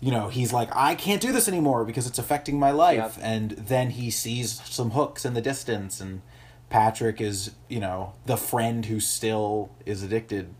you 0.03 0.11
know 0.11 0.29
he's 0.29 0.53
like 0.53 0.69
i 0.75 0.95
can't 0.97 1.23
do 1.23 1.33
this 1.33 1.47
anymore 1.47 1.85
because 1.85 2.09
it's 2.09 2.19
affecting 2.19 2.59
my 2.59 2.73
life 2.73 3.17
and 3.23 3.53
then 3.53 3.91
he 3.91 4.11
sees 4.11 4.61
some 4.65 4.91
hooks 4.91 5.25
in 5.25 5.33
the 5.33 5.41
distance 5.41 6.01
and 6.01 6.21
patrick 6.69 7.21
is 7.21 7.53
you 7.69 7.79
know 7.79 8.13
the 8.27 8.37
friend 8.37 8.87
who 8.87 8.99
still 8.99 9.71
is 9.87 10.03
addicted 10.03 10.53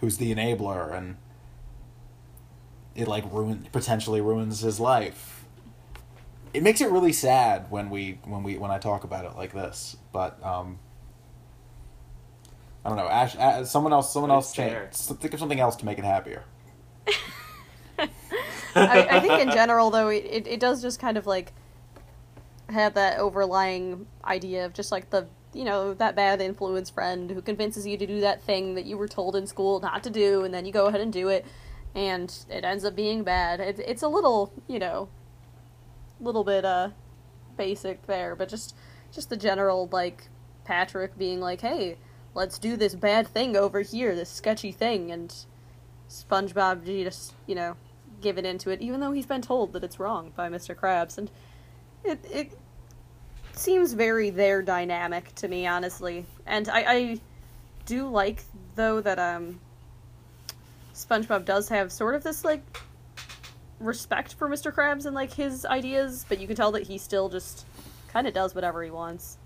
who's 0.00 0.18
the 0.18 0.32
enabler 0.32 0.96
and 0.96 1.16
it 2.94 3.08
like 3.08 3.24
ruin 3.32 3.66
potentially 3.72 4.20
ruins 4.20 4.60
his 4.60 4.78
life 4.78 5.43
it 6.54 6.62
makes 6.62 6.80
it 6.80 6.90
really 6.90 7.12
sad 7.12 7.70
when 7.70 7.90
we 7.90 8.18
when 8.24 8.42
we 8.42 8.56
when 8.56 8.70
i 8.70 8.78
talk 8.78 9.04
about 9.04 9.24
it 9.24 9.36
like 9.36 9.52
this 9.52 9.96
but 10.12 10.42
um 10.44 10.78
i 12.84 12.88
don't 12.88 12.96
know 12.96 13.08
ash, 13.08 13.36
Ash 13.36 13.66
someone 13.68 13.92
else 13.92 14.12
someone 14.12 14.30
But 14.30 14.36
else 14.36 14.52
change 14.52 14.96
think 14.96 15.34
of 15.34 15.40
something 15.40 15.60
else 15.60 15.76
to 15.76 15.84
make 15.84 15.98
it 15.98 16.04
happier 16.04 16.44
I, 18.74 19.06
I 19.08 19.20
think 19.20 19.40
in 19.40 19.50
general, 19.50 19.90
though, 19.90 20.08
it, 20.08 20.24
it, 20.24 20.46
it 20.46 20.60
does 20.60 20.82
just 20.82 20.98
kind 20.98 21.16
of 21.16 21.26
like 21.26 21.52
have 22.68 22.94
that 22.94 23.18
overlying 23.18 24.06
idea 24.24 24.64
of 24.64 24.72
just 24.72 24.90
like 24.90 25.10
the 25.10 25.26
you 25.52 25.64
know 25.64 25.94
that 25.94 26.16
bad 26.16 26.40
influence 26.40 26.90
friend 26.90 27.30
who 27.30 27.40
convinces 27.40 27.86
you 27.86 27.96
to 27.96 28.06
do 28.06 28.20
that 28.20 28.42
thing 28.42 28.74
that 28.74 28.86
you 28.86 28.96
were 28.96 29.06
told 29.06 29.36
in 29.36 29.46
school 29.46 29.80
not 29.80 30.02
to 30.04 30.10
do, 30.10 30.44
and 30.44 30.52
then 30.52 30.64
you 30.64 30.72
go 30.72 30.86
ahead 30.86 31.00
and 31.00 31.12
do 31.12 31.28
it, 31.28 31.44
and 31.94 32.44
it 32.50 32.64
ends 32.64 32.84
up 32.84 32.96
being 32.96 33.22
bad. 33.22 33.60
It, 33.60 33.78
it's 33.78 34.02
a 34.02 34.08
little 34.08 34.52
you 34.66 34.78
know, 34.78 35.08
little 36.20 36.44
bit 36.44 36.64
uh 36.64 36.90
basic 37.56 38.06
there, 38.06 38.34
but 38.34 38.48
just 38.48 38.74
just 39.12 39.30
the 39.30 39.36
general 39.36 39.88
like 39.92 40.28
Patrick 40.64 41.16
being 41.16 41.40
like, 41.40 41.60
hey, 41.60 41.96
let's 42.34 42.58
do 42.58 42.76
this 42.76 42.94
bad 42.94 43.26
thing 43.26 43.56
over 43.56 43.80
here, 43.80 44.14
this 44.14 44.30
sketchy 44.30 44.72
thing, 44.72 45.10
and 45.10 45.34
SpongeBob 46.08 46.84
just 46.84 47.34
you 47.46 47.54
know 47.54 47.76
given 48.20 48.44
into 48.44 48.70
it, 48.70 48.80
even 48.80 49.00
though 49.00 49.12
he's 49.12 49.26
been 49.26 49.42
told 49.42 49.72
that 49.72 49.84
it's 49.84 49.98
wrong 49.98 50.32
by 50.34 50.48
Mr. 50.48 50.74
Krabs, 50.74 51.18
and 51.18 51.30
it 52.02 52.24
it 52.30 52.58
seems 53.52 53.92
very 53.92 54.30
their 54.30 54.62
dynamic 54.62 55.34
to 55.36 55.48
me, 55.48 55.66
honestly. 55.66 56.26
And 56.46 56.68
I, 56.68 56.84
I 56.86 57.20
do 57.86 58.08
like 58.08 58.42
though 58.74 59.00
that 59.00 59.18
um 59.18 59.60
SpongeBob 60.94 61.44
does 61.44 61.68
have 61.68 61.92
sort 61.92 62.14
of 62.14 62.22
this 62.22 62.44
like 62.44 62.62
respect 63.84 64.34
for 64.34 64.48
Mr. 64.48 64.72
Krabs 64.72 65.06
and 65.06 65.14
like 65.14 65.32
his 65.32 65.64
ideas, 65.64 66.24
but 66.28 66.40
you 66.40 66.46
can 66.46 66.56
tell 66.56 66.72
that 66.72 66.86
he 66.86 66.98
still 66.98 67.28
just 67.28 67.66
kind 68.08 68.26
of 68.26 68.34
does 68.34 68.54
whatever 68.54 68.82
he 68.82 68.90
wants. 68.90 69.38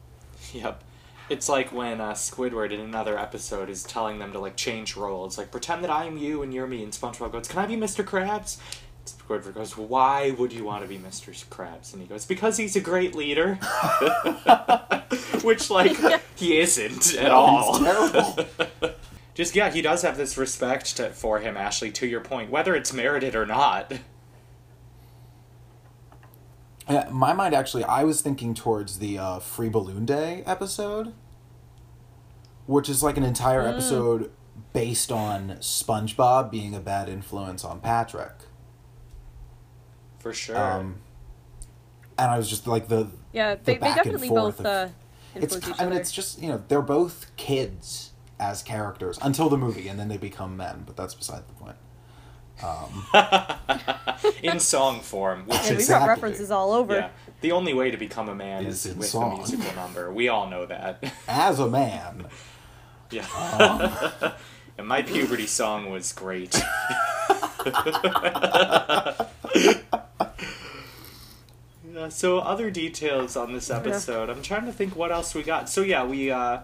Yep. 0.53 0.85
It's 1.29 1.49
like 1.49 1.73
when 1.73 2.01
uh, 2.01 2.13
Squidward 2.13 2.73
in 2.73 2.81
another 2.81 3.19
episode 3.19 3.69
is 3.69 3.83
telling 3.83 4.19
them 4.19 4.33
to 4.33 4.39
like 4.39 4.57
change 4.57 4.97
roles, 4.97 5.37
like 5.37 5.51
pretend 5.51 5.85
that 5.85 5.91
I'm 5.91 6.17
you 6.17 6.43
and 6.43 6.55
you're 6.55 6.67
me, 6.67 6.83
and 6.83 6.93
SpongeBob 6.93 7.33
goes, 7.33 7.49
"Can 7.49 7.59
I 7.59 7.67
be 7.67 7.77
Mr. 7.77 8.03
Krabs?" 8.03 8.59
Squidward 9.05 9.55
goes, 9.55 9.77
"Why 9.77 10.31
would 10.31 10.53
you 10.53 10.65
want 10.65 10.83
to 10.83 10.89
be 10.89 10.97
Mr. 10.97 11.33
Krabs?" 11.49 11.93
And 11.93 12.01
he 12.01 12.09
goes, 12.09 12.25
"Because 12.25 12.57
he's 12.57 12.77
a 12.77 12.81
great 12.81 13.15
leader," 13.15 13.57
which 15.43 15.69
like 15.69 15.97
he 16.37 16.59
isn't 16.59 17.15
at 17.17 17.31
all. 17.31 17.79
He's 17.79 17.87
terrible. 17.87 18.39
Just 19.35 19.55
yeah, 19.55 19.71
he 19.71 19.83
does 19.83 20.03
have 20.03 20.17
this 20.17 20.39
respect 20.39 20.97
to, 20.97 21.11
for 21.11 21.41
him, 21.41 21.57
Ashley. 21.57 21.91
To 21.93 22.07
your 22.07 22.21
point, 22.21 22.51
whether 22.51 22.75
it's 22.75 22.93
merited 22.93 23.35
or 23.35 23.47
not. 23.47 23.93
Yeah, 26.89 27.09
my 27.11 27.33
mind 27.33 27.55
actually, 27.55 27.85
I 27.85 28.05
was 28.05 28.21
thinking 28.23 28.55
towards 28.55 28.99
the 28.99 29.19
uh, 29.19 29.39
Free 29.41 29.69
Balloon 29.69 30.07
Day 30.07 30.43
episode, 30.47 31.13
which 32.67 32.89
is 32.89 33.03
like 33.03 33.17
an 33.17 33.25
entire 33.25 33.67
episode 33.67 34.31
based 34.73 35.13
on 35.13 35.51
SpongeBob 35.61 36.51
being 36.51 36.75
a 36.75 36.81
bad 36.81 37.09
influence 37.09 37.65
on 37.65 37.81
Patrick. 37.81 38.33
For 40.19 40.33
sure. 40.33 40.57
Um, 40.57 40.97
and 42.19 42.31
I 42.31 42.39
was 42.39 42.49
just 42.49 42.67
like 42.67 42.89
the 42.89 43.09
Yeah, 43.33 43.55
they, 43.55 43.75
they 43.75 43.79
back 43.79 43.97
and 43.99 44.05
definitely 44.05 44.29
both 44.31 44.61
of- 44.61 44.67
uh, 44.67 44.89
it's 45.35 45.57
I 45.79 45.85
mean 45.85 45.93
it's 45.95 46.11
just 46.11 46.41
you 46.43 46.49
know 46.49 46.63
they're 46.69 46.83
both 46.83 47.31
kids 47.37 48.13
as 48.41 48.63
characters 48.63 49.19
until 49.23 49.49
the 49.49 49.59
movie 49.59 49.89
and 49.89 49.99
then 49.99 50.09
they 50.09 50.17
become 50.17 50.57
men, 50.57 50.85
but 50.87 50.97
that's 50.97 51.15
beside 51.15 51.47
the 51.49 51.53
point. 51.55 51.77
Um, 52.63 53.07
in 54.43 54.59
song 54.61 55.01
form, 55.01 55.47
which 55.47 55.59
and 55.61 55.71
we've 55.71 55.81
is 55.81 55.89
got 55.89 56.09
references 56.09 56.51
all 56.51 56.73
over. 56.73 56.95
yeah, 56.95 57.09
the 57.41 57.53
only 57.53 57.73
way 57.75 57.91
to 57.91 57.97
become 57.97 58.29
a 58.29 58.35
man 58.35 58.67
Is 58.67 58.85
is, 58.85 58.93
in 58.93 58.99
with 58.99 59.09
song. 59.09 59.35
a 59.35 59.37
musical 59.39 59.73
number. 59.75 60.13
We 60.13 60.29
all 60.29 60.49
know 60.51 60.67
that. 60.67 61.03
as 61.29 61.59
a 61.61 61.69
man, 61.69 62.27
Yeah. 63.11 63.27
Um. 64.23 64.33
and 64.79 64.87
my 64.89 65.03
puberty 65.03 65.47
song 65.47 65.91
was 65.91 66.13
great. 66.13 66.61
Yeah, 71.93 72.09
so 72.11 72.39
other 72.39 72.71
details 72.71 73.37
on 73.37 73.53
this 73.53 73.71
episode. 73.71 74.29
I'm 74.31 74.43
trying 74.43 74.67
to 74.67 74.73
think 74.73 74.95
what 74.95 75.11
else 75.11 75.35
we 75.35 75.43
got. 75.43 75.69
So 75.69 75.83
yeah, 75.83 76.05
we 76.05 76.31
uh 76.31 76.61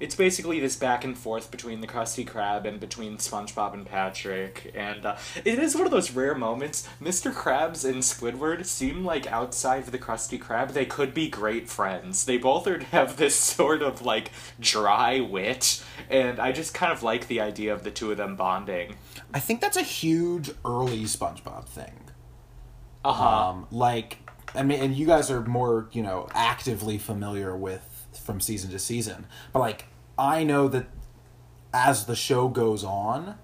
it's 0.00 0.14
basically 0.14 0.58
this 0.60 0.76
back 0.76 1.04
and 1.04 1.16
forth 1.16 1.50
between 1.50 1.80
the 1.80 1.86
Krusty 1.86 2.26
Krab 2.26 2.66
and 2.66 2.80
between 2.80 3.16
SpongeBob 3.18 3.74
and 3.74 3.86
Patrick, 3.86 4.72
and 4.74 5.06
uh, 5.06 5.16
it 5.44 5.58
is 5.58 5.74
one 5.74 5.84
of 5.84 5.90
those 5.90 6.10
rare 6.10 6.34
moments. 6.34 6.88
Mr. 7.00 7.32
Krabs 7.32 7.84
and 7.84 8.02
Squidward 8.02 8.66
seem 8.66 9.04
like 9.04 9.26
outside 9.26 9.84
of 9.84 9.92
the 9.92 9.98
Krusty 9.98 10.38
Krab, 10.38 10.72
they 10.72 10.84
could 10.84 11.14
be 11.14 11.28
great 11.28 11.68
friends. 11.68 12.24
They 12.24 12.38
both 12.38 12.66
are 12.66 12.80
have 12.90 13.16
this 13.16 13.34
sort 13.36 13.82
of 13.82 14.02
like 14.02 14.30
dry 14.58 15.20
wit, 15.20 15.82
and 16.10 16.40
I 16.40 16.52
just 16.52 16.74
kind 16.74 16.92
of 16.92 17.02
like 17.02 17.28
the 17.28 17.40
idea 17.40 17.72
of 17.72 17.84
the 17.84 17.90
two 17.90 18.10
of 18.10 18.16
them 18.16 18.36
bonding. 18.36 18.96
I 19.32 19.40
think 19.40 19.60
that's 19.60 19.76
a 19.76 19.82
huge 19.82 20.50
early 20.64 21.04
SpongeBob 21.04 21.66
thing. 21.66 22.00
Uh 23.04 23.12
huh. 23.12 23.48
Um, 23.48 23.66
like, 23.70 24.18
I 24.54 24.62
mean, 24.62 24.80
and 24.80 24.96
you 24.96 25.06
guys 25.06 25.30
are 25.30 25.42
more, 25.42 25.88
you 25.92 26.02
know, 26.02 26.26
actively 26.32 26.98
familiar 26.98 27.56
with 27.56 27.93
from 28.24 28.40
season 28.40 28.70
to 28.70 28.78
season. 28.78 29.26
But 29.52 29.60
like, 29.60 29.84
I 30.18 30.42
know 30.42 30.68
that 30.68 30.86
as 31.72 32.06
the 32.06 32.16
show 32.16 32.48
goes 32.48 32.82
on, 32.82 33.36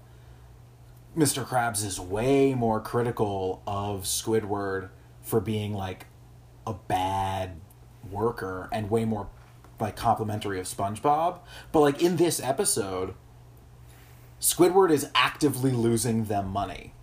Mr. 1.15 1.45
Krabs 1.45 1.85
is 1.85 1.99
way 1.99 2.53
more 2.53 2.79
critical 2.79 3.61
of 3.67 4.03
Squidward 4.03 4.89
for 5.21 5.39
being 5.39 5.73
like 5.73 6.07
a 6.65 6.73
bad 6.73 7.59
worker 8.09 8.69
and 8.71 8.89
way 8.89 9.05
more 9.05 9.29
like 9.79 9.95
complimentary 9.95 10.59
of 10.59 10.65
SpongeBob. 10.65 11.39
But 11.71 11.81
like 11.81 12.01
in 12.01 12.15
this 12.15 12.41
episode, 12.41 13.13
Squidward 14.39 14.91
is 14.91 15.09
actively 15.13 15.71
losing 15.71 16.25
them 16.25 16.47
money. 16.47 16.93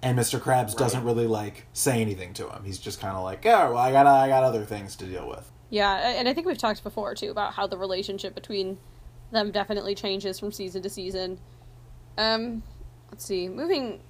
And 0.00 0.16
Mr. 0.16 0.38
Krabs 0.38 0.76
doesn't 0.76 1.02
really 1.02 1.26
like 1.26 1.66
say 1.72 2.00
anything 2.00 2.32
to 2.34 2.48
him. 2.48 2.62
He's 2.64 2.78
just 2.78 3.00
kind 3.00 3.16
of 3.16 3.24
like, 3.24 3.44
"Oh, 3.44 3.72
well, 3.72 3.78
I 3.78 3.90
got 3.90 4.06
I 4.06 4.28
got 4.28 4.44
other 4.44 4.64
things 4.64 4.94
to 4.96 5.06
deal 5.06 5.28
with." 5.28 5.50
Yeah, 5.70 5.96
and 6.18 6.28
I 6.28 6.34
think 6.34 6.46
we've 6.46 6.58
talked 6.58 6.82
before 6.82 7.14
too 7.14 7.30
about 7.30 7.54
how 7.54 7.66
the 7.66 7.76
relationship 7.76 8.34
between 8.34 8.78
them 9.30 9.50
definitely 9.50 9.94
changes 9.94 10.38
from 10.38 10.52
season 10.52 10.82
to 10.82 10.90
season. 10.90 11.38
Um, 12.16 12.62
let's 13.10 13.24
see, 13.24 13.48
moving 13.48 14.00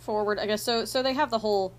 forward, 0.00 0.38
I 0.38 0.46
guess 0.46 0.62
so. 0.62 0.84
So 0.84 1.02
they 1.02 1.12
have 1.14 1.30
the 1.30 1.38
whole, 1.38 1.72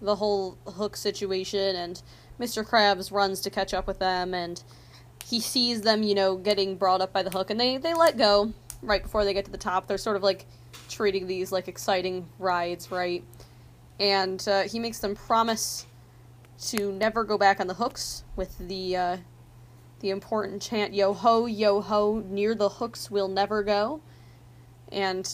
the 0.00 0.16
whole 0.16 0.58
hook 0.66 0.96
situation, 0.96 1.76
and 1.76 2.02
Mr. 2.38 2.66
Krabs 2.66 3.12
runs 3.12 3.40
to 3.42 3.50
catch 3.50 3.72
up 3.72 3.86
with 3.86 4.00
them, 4.00 4.34
and 4.34 4.62
he 5.24 5.40
sees 5.40 5.82
them, 5.82 6.02
you 6.02 6.14
know, 6.14 6.36
getting 6.36 6.76
brought 6.76 7.00
up 7.00 7.12
by 7.12 7.22
the 7.22 7.30
hook, 7.30 7.50
and 7.50 7.60
they 7.60 7.76
they 7.76 7.94
let 7.94 8.18
go 8.18 8.52
right 8.82 9.02
before 9.02 9.24
they 9.24 9.32
get 9.32 9.44
to 9.44 9.50
the 9.50 9.58
top. 9.58 9.86
They're 9.86 9.98
sort 9.98 10.16
of 10.16 10.22
like 10.22 10.46
treating 10.88 11.26
these 11.26 11.52
like 11.52 11.68
exciting 11.68 12.28
rides, 12.38 12.90
right? 12.90 13.22
And 13.98 14.42
uh, 14.48 14.62
he 14.62 14.78
makes 14.78 14.98
them 14.98 15.14
promise 15.14 15.86
to 16.68 16.92
never 16.92 17.24
go 17.24 17.38
back 17.38 17.60
on 17.60 17.66
the 17.66 17.74
hooks 17.74 18.24
with 18.36 18.56
the 18.58 18.96
uh, 18.96 19.16
the 20.00 20.10
important 20.10 20.60
chant 20.62 20.92
"Yo 20.94 21.12
ho, 21.14 21.46
yo 21.46 21.80
ho, 21.80 22.22
near 22.28 22.54
the 22.54 22.68
hooks 22.68 23.10
we'll 23.10 23.28
never 23.28 23.62
go," 23.62 24.00
and 24.92 25.26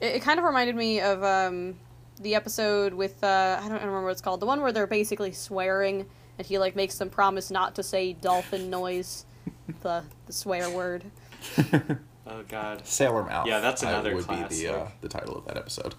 it, 0.00 0.16
it 0.16 0.22
kind 0.22 0.38
of 0.38 0.44
reminded 0.44 0.76
me 0.76 1.00
of 1.00 1.22
um, 1.22 1.74
the 2.20 2.34
episode 2.34 2.94
with 2.94 3.22
uh, 3.24 3.56
I 3.58 3.62
don't 3.68 3.78
remember 3.78 4.04
what 4.04 4.10
it's 4.12 4.20
called, 4.22 4.40
the 4.40 4.46
one 4.46 4.60
where 4.60 4.72
they're 4.72 4.86
basically 4.86 5.32
swearing, 5.32 6.06
and 6.38 6.46
he 6.46 6.58
like 6.58 6.74
makes 6.76 6.96
them 6.98 7.10
promise 7.10 7.50
not 7.50 7.74
to 7.76 7.82
say 7.82 8.12
dolphin 8.14 8.70
noise, 8.70 9.24
the 9.82 10.04
the 10.26 10.32
swear 10.32 10.70
word. 10.70 11.04
Oh 12.28 12.42
God. 12.48 12.84
Sailor 12.84 13.22
Mouth. 13.22 13.46
Yeah, 13.46 13.60
that's 13.60 13.84
another 13.84 14.08
I- 14.08 14.12
another 14.12 14.16
would 14.16 14.26
be 14.26 14.34
the 14.34 14.64
classic. 14.66 14.68
uh, 14.70 14.86
the 15.00 15.08
title 15.08 15.36
of 15.38 15.44
that 15.46 15.56
episode. 15.56 15.94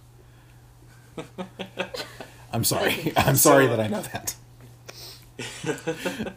I'm 2.52 2.66
sorry. 2.66 3.14
I'm 3.16 3.38
sorry 3.38 3.68
So- 3.68 3.76
that 3.78 3.80
I 3.80 3.88
know 3.88 4.02
that. 4.02 4.36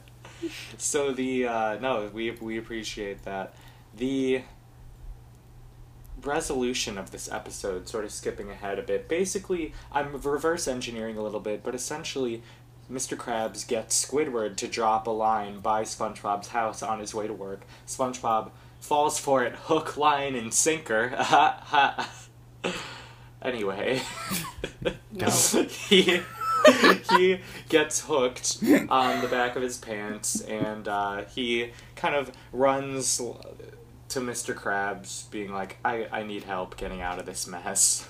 So 0.79 1.13
the 1.13 1.47
uh, 1.47 1.79
no, 1.81 2.11
we 2.13 2.31
we 2.31 2.57
appreciate 2.57 3.25
that. 3.25 3.55
The 3.95 4.43
resolution 6.23 6.99
of 6.99 7.11
this 7.11 7.31
episode, 7.31 7.89
sort 7.89 8.05
of 8.05 8.11
skipping 8.13 8.51
ahead 8.51 8.79
a 8.79 8.83
bit. 8.83 9.09
Basically, 9.09 9.73
I'm 9.93 10.21
reverse 10.21 10.67
engineering 10.69 11.17
a 11.17 11.23
little 11.23 11.41
bit, 11.41 11.63
but 11.63 11.75
essentially, 11.75 12.43
Mr. 12.91 13.17
Krabs 13.17 13.67
gets 13.67 14.05
Squidward 14.05 14.57
to 14.57 14.69
drop 14.69 15.07
a 15.07 15.11
line 15.11 15.61
by 15.61 15.83
SpongeBob's 15.83 16.49
house 16.49 16.83
on 16.83 16.99
his 17.01 17.15
way 17.15 17.27
to 17.27 17.35
work. 17.35 17.63
SpongeBob 17.87 18.51
falls 18.81 19.19
for 19.19 19.45
it, 19.45 19.55
hook, 19.55 19.97
line, 19.97 20.35
and 20.35 20.53
sinker. 20.53 21.11
Ha 21.11 21.61
ha. 22.63 22.73
Anyway, 23.43 24.03
No. 25.13 25.29
he 25.89 26.21
he 27.11 27.41
gets 27.69 28.03
hooked 28.03 28.59
on 28.89 29.21
the 29.21 29.29
back 29.29 29.57
of 29.57 29.63
his 29.63 29.79
pants, 29.79 30.41
and 30.43 30.87
uh, 30.89 31.25
he 31.25 31.71
kind 31.97 32.15
of 32.15 32.33
runs 32.53 33.17
to 33.17 34.21
Mr. 34.21 34.55
Krabs, 34.55 35.31
being 35.31 35.53
like, 35.53 35.79
"I 35.85 36.07
I 36.11 36.23
need 36.23 36.45
help 36.45 36.77
getting 36.77 37.01
out 37.01 37.19
of 37.19 37.27
this 37.27 37.47
mess." 37.47 38.09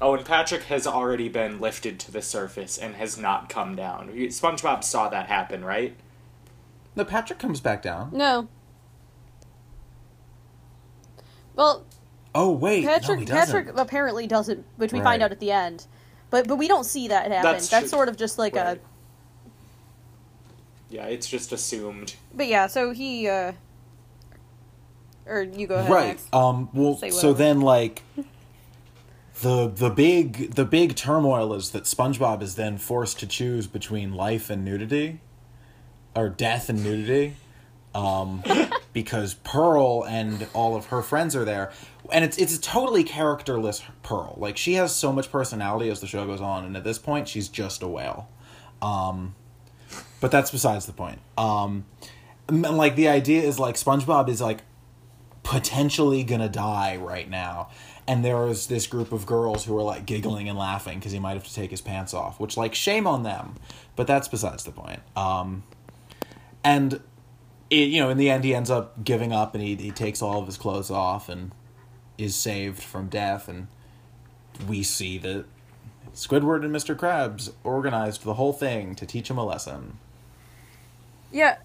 Oh, 0.00 0.14
and 0.14 0.24
Patrick 0.24 0.64
has 0.64 0.86
already 0.86 1.28
been 1.28 1.60
lifted 1.60 2.00
to 2.00 2.10
the 2.10 2.20
surface 2.20 2.76
and 2.76 2.96
has 2.96 3.16
not 3.16 3.48
come 3.48 3.76
down. 3.76 4.08
SpongeBob 4.08 4.82
saw 4.82 5.08
that 5.08 5.26
happen, 5.28 5.64
right? 5.64 5.94
No, 6.96 7.04
Patrick 7.04 7.38
comes 7.38 7.60
back 7.60 7.80
down. 7.82 8.10
No. 8.12 8.48
Well, 11.54 11.84
Oh 12.34 12.50
wait, 12.50 12.84
Patrick 12.84 13.20
no, 13.20 13.24
he. 13.24 13.26
Patrick 13.26 13.68
apparently 13.76 14.26
doesn't, 14.26 14.64
which 14.76 14.92
we 14.92 14.98
Right. 14.98 15.04
find 15.04 15.22
out 15.22 15.30
at 15.30 15.38
the 15.38 15.52
end. 15.52 15.86
But 16.34 16.48
but 16.48 16.56
we 16.56 16.66
don't 16.66 16.82
see 16.82 17.06
that 17.06 17.30
happen. 17.30 17.52
That's 17.52 17.68
That's, 17.68 17.88
sort 17.88 18.08
of 18.08 18.16
just 18.16 18.40
like 18.40 18.56
Right. 18.56 18.76
a 18.76 18.80
Yeah, 20.92 21.04
it's 21.06 21.28
just 21.28 21.52
assumed. 21.52 22.16
But 22.34 22.48
yeah, 22.48 22.66
so 22.66 22.90
he 22.90 23.28
uh 23.28 23.52
or 25.26 25.42
you 25.42 25.68
go 25.68 25.76
ahead. 25.76 25.90
right. 25.92 26.06
Max. 26.08 26.26
Um. 26.32 26.70
Well, 26.72 26.96
Say 26.96 27.10
so 27.10 27.32
then 27.32 27.60
like. 27.60 28.02
The, 29.42 29.68
the 29.68 29.90
big 29.90 30.54
the 30.56 30.64
big 30.64 30.96
turmoil 30.96 31.54
is 31.54 31.70
that 31.70 31.84
SpongeBob 31.84 32.42
is 32.42 32.56
then 32.56 32.78
forced 32.78 33.20
to 33.20 33.28
choose 33.28 33.68
between 33.68 34.12
life 34.14 34.50
and 34.50 34.64
nudity, 34.64 35.20
or 36.16 36.28
death 36.28 36.68
and 36.68 36.82
nudity, 36.82 37.36
um, 37.94 38.42
because 38.94 39.34
Pearl 39.34 40.06
and 40.06 40.46
all 40.54 40.76
of 40.76 40.86
her 40.86 41.02
friends 41.02 41.36
are 41.36 41.44
there, 41.44 41.70
and 42.10 42.24
it's 42.24 42.38
it's 42.38 42.56
a 42.56 42.60
totally 42.60 43.04
characterless 43.04 43.82
Pearl. 44.02 44.36
Like 44.38 44.56
she 44.56 44.74
has 44.74 44.96
so 44.96 45.12
much 45.12 45.30
personality 45.30 45.90
as 45.90 46.00
the 46.00 46.06
show 46.06 46.24
goes 46.24 46.40
on, 46.40 46.64
and 46.64 46.74
at 46.76 46.84
this 46.84 46.98
point 46.98 47.28
she's 47.28 47.48
just 47.48 47.82
a 47.82 47.88
whale. 47.88 48.30
Um, 48.80 49.34
but 50.20 50.30
that's 50.30 50.50
besides 50.50 50.86
the 50.86 50.92
point. 50.92 51.18
Um, 51.36 51.84
like 52.48 52.96
the 52.96 53.08
idea 53.08 53.42
is 53.42 53.58
like 53.58 53.74
SpongeBob 53.74 54.28
is 54.30 54.40
like 54.40 54.60
potentially 55.42 56.22
gonna 56.22 56.48
die 56.48 56.96
right 56.96 57.28
now, 57.28 57.70
and 58.06 58.24
there 58.24 58.46
is 58.46 58.68
this 58.68 58.86
group 58.86 59.10
of 59.10 59.26
girls 59.26 59.64
who 59.64 59.76
are 59.76 59.82
like 59.82 60.06
giggling 60.06 60.48
and 60.48 60.56
laughing 60.56 61.00
because 61.00 61.12
he 61.12 61.18
might 61.18 61.34
have 61.34 61.44
to 61.44 61.54
take 61.54 61.72
his 61.72 61.80
pants 61.80 62.14
off, 62.14 62.38
which 62.38 62.56
like 62.56 62.76
shame 62.76 63.08
on 63.08 63.24
them, 63.24 63.56
but 63.96 64.06
that's 64.06 64.28
besides 64.28 64.62
the 64.62 64.72
point. 64.72 65.00
Um, 65.16 65.64
and 66.62 67.00
it, 67.82 67.90
you 67.90 68.00
know, 68.00 68.10
in 68.10 68.18
the 68.18 68.30
end, 68.30 68.44
he 68.44 68.54
ends 68.54 68.70
up 68.70 69.04
giving 69.04 69.32
up 69.32 69.54
and 69.54 69.62
he 69.62 69.74
he 69.76 69.90
takes 69.90 70.22
all 70.22 70.40
of 70.40 70.46
his 70.46 70.56
clothes 70.56 70.90
off 70.90 71.28
and 71.28 71.52
is 72.16 72.36
saved 72.36 72.82
from 72.82 73.08
death, 73.08 73.48
and 73.48 73.66
we 74.68 74.82
see 74.82 75.18
that 75.18 75.46
Squidward 76.14 76.64
and 76.64 76.74
Mr. 76.74 76.96
Krabs 76.96 77.52
organized 77.64 78.24
the 78.24 78.34
whole 78.34 78.52
thing 78.52 78.94
to 78.94 79.06
teach 79.06 79.28
him 79.28 79.38
a 79.38 79.44
lesson. 79.44 79.98
Yeah. 81.32 81.58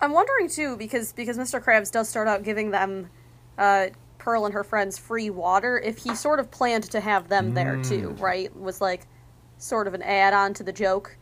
I'm 0.00 0.12
wondering 0.12 0.48
too, 0.48 0.76
because 0.76 1.12
because 1.12 1.38
Mr. 1.38 1.62
Krabs 1.62 1.90
does 1.90 2.08
start 2.08 2.28
out 2.28 2.42
giving 2.42 2.70
them 2.70 3.10
uh 3.56 3.88
Pearl 4.18 4.44
and 4.44 4.54
her 4.54 4.64
friends 4.64 4.98
free 4.98 5.30
water, 5.30 5.78
if 5.78 5.98
he 5.98 6.14
sort 6.14 6.38
of 6.38 6.50
planned 6.50 6.84
to 6.90 7.00
have 7.00 7.28
them 7.28 7.54
there 7.54 7.82
too, 7.82 8.10
right? 8.20 8.54
Was 8.54 8.80
like 8.80 9.06
sort 9.58 9.86
of 9.86 9.94
an 9.94 10.02
add 10.02 10.34
on 10.34 10.54
to 10.54 10.62
the 10.62 10.72
joke. 10.72 11.16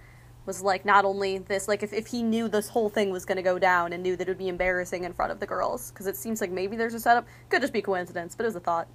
Was 0.46 0.62
like 0.62 0.84
not 0.84 1.04
only 1.04 1.38
this, 1.38 1.66
like 1.66 1.82
if, 1.82 1.92
if 1.92 2.06
he 2.06 2.22
knew 2.22 2.48
this 2.48 2.68
whole 2.68 2.88
thing 2.88 3.10
was 3.10 3.24
going 3.24 3.36
to 3.36 3.42
go 3.42 3.58
down 3.58 3.92
and 3.92 4.02
knew 4.02 4.16
that 4.16 4.28
it 4.28 4.30
would 4.30 4.38
be 4.38 4.48
embarrassing 4.48 5.04
in 5.04 5.12
front 5.12 5.32
of 5.32 5.40
the 5.40 5.46
girls, 5.46 5.90
because 5.90 6.06
it 6.06 6.16
seems 6.16 6.40
like 6.40 6.50
maybe 6.50 6.76
there's 6.76 6.94
a 6.94 7.00
setup. 7.00 7.26
Could 7.48 7.62
just 7.62 7.72
be 7.72 7.82
coincidence, 7.82 8.34
but 8.34 8.44
it 8.44 8.46
was 8.46 8.56
a 8.56 8.60
thought. 8.60 8.86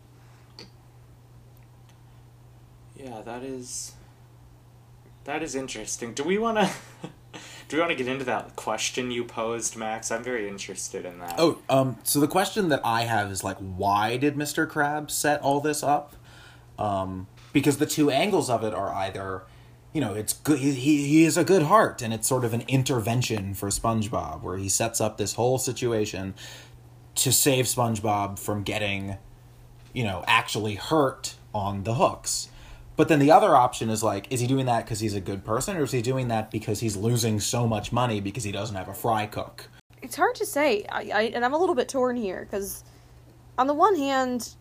Yeah, 2.96 3.22
that 3.22 3.44
is 3.44 3.94
that 5.26 5.44
is 5.44 5.56
interesting. 5.56 6.14
Do 6.14 6.24
we 6.24 6.38
want 6.38 6.58
to 6.58 6.70
do 7.68 7.78
we 7.78 7.80
want 7.80 7.92
to 7.92 7.96
get 7.96 8.08
into 8.08 8.26
that 8.26 8.56
question 8.56 9.12
you 9.12 9.24
posed, 9.24 9.76
Max? 9.78 10.12
I'm 10.12 10.24
very 10.24 10.48
interested 10.48 11.06
in 11.06 11.20
that. 11.20 11.36
Oh, 11.38 11.60
um, 11.70 11.98
so 12.04 12.20
the 12.20 12.28
question 12.28 12.70
that 12.70 12.82
I 12.84 13.04
have 13.04 13.32
is 13.32 13.44
like, 13.44 13.58
why 13.58 14.18
did 14.18 14.36
Mr. 14.36 14.68
Krabs 14.68 15.12
set 15.12 15.42
all 15.42 15.62
this 15.62 15.84
up? 15.84 16.16
Um, 16.78 17.28
because 17.54 17.78
the 17.78 17.86
two 17.86 18.10
angles 18.10 18.50
of 18.50 18.64
it 18.64 18.74
are 18.74 18.94
either, 18.94 19.44
you 19.94 20.02
know, 20.02 20.14
it's 20.14 20.34
good. 20.34 20.60
He, 20.60 20.74
he 20.76 21.24
is 21.24 21.38
a 21.38 21.44
good 21.44 21.64
heart, 21.64 22.02
and 22.02 22.14
it's 22.14 22.28
sort 22.28 22.46
of 22.46 22.54
an 22.54 22.62
intervention 22.68 23.54
for 23.54 23.70
SpongeBob, 23.70 24.42
where 24.42 24.58
he 24.58 24.70
sets 24.70 25.02
up 25.02 25.18
this 25.18 25.34
whole 25.34 25.58
situation 25.58 26.34
to 27.16 27.32
save 27.32 27.66
SpongeBob 27.66 28.40
from 28.40 28.64
getting, 28.64 29.18
you 29.94 30.04
know, 30.04 30.24
actually 30.28 30.76
hurt 30.76 31.36
on 31.54 31.84
the 31.84 31.96
hooks. 31.96 32.48
But 32.96 33.08
then 33.08 33.20
the 33.20 33.32
other 33.32 33.56
option 33.56 33.90
is 33.90 34.04
like, 34.04 34.32
is 34.32 34.40
he 34.40 34.48
doing 34.48 34.66
that 34.68 34.86
because 34.86 35.00
he's 35.00 35.16
a 35.16 35.22
good 35.22 35.44
person, 35.44 35.78
or 35.78 35.84
is 35.84 35.92
he 35.92 36.02
doing 36.02 36.28
that 36.30 36.52
because 36.52 36.80
he's 36.80 36.96
losing 36.96 37.40
so 37.40 37.68
much 37.68 37.92
money 37.92 38.22
because 38.22 38.44
he 38.44 38.52
doesn't 38.52 38.76
have 38.76 38.88
a 38.88 38.94
fry 38.94 39.26
cook? 39.26 39.70
it's 40.02 40.16
hard 40.16 40.36
to 40.36 40.46
say 40.46 40.86
I, 40.90 41.12
I 41.14 41.22
and 41.34 41.46
i'm 41.46 41.54
a 41.54 41.58
little 41.58 41.76
bit 41.76 41.90
torn 41.90 42.16
here 42.16 42.48
because 42.50 42.84
on 43.58 43.68
the 43.68 43.74
one 43.74 43.96
hand 43.96 44.56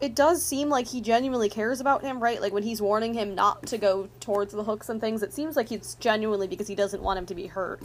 it 0.00 0.14
does 0.14 0.44
seem 0.44 0.68
like 0.68 0.88
he 0.88 1.00
genuinely 1.00 1.48
cares 1.48 1.80
about 1.80 2.02
him 2.02 2.22
right? 2.22 2.40
Like 2.40 2.52
when 2.52 2.62
he's 2.62 2.82
warning 2.82 3.14
him 3.14 3.34
not 3.34 3.66
to 3.66 3.78
go 3.78 4.08
towards 4.20 4.52
the 4.52 4.64
hooks 4.64 4.88
and 4.88 5.00
things 5.00 5.22
it 5.22 5.32
seems 5.32 5.56
like 5.56 5.72
it's 5.72 5.94
genuinely 5.94 6.46
because 6.46 6.68
he 6.68 6.74
doesn't 6.74 7.02
want 7.02 7.18
him 7.18 7.26
to 7.26 7.34
be 7.34 7.46
hurt. 7.46 7.82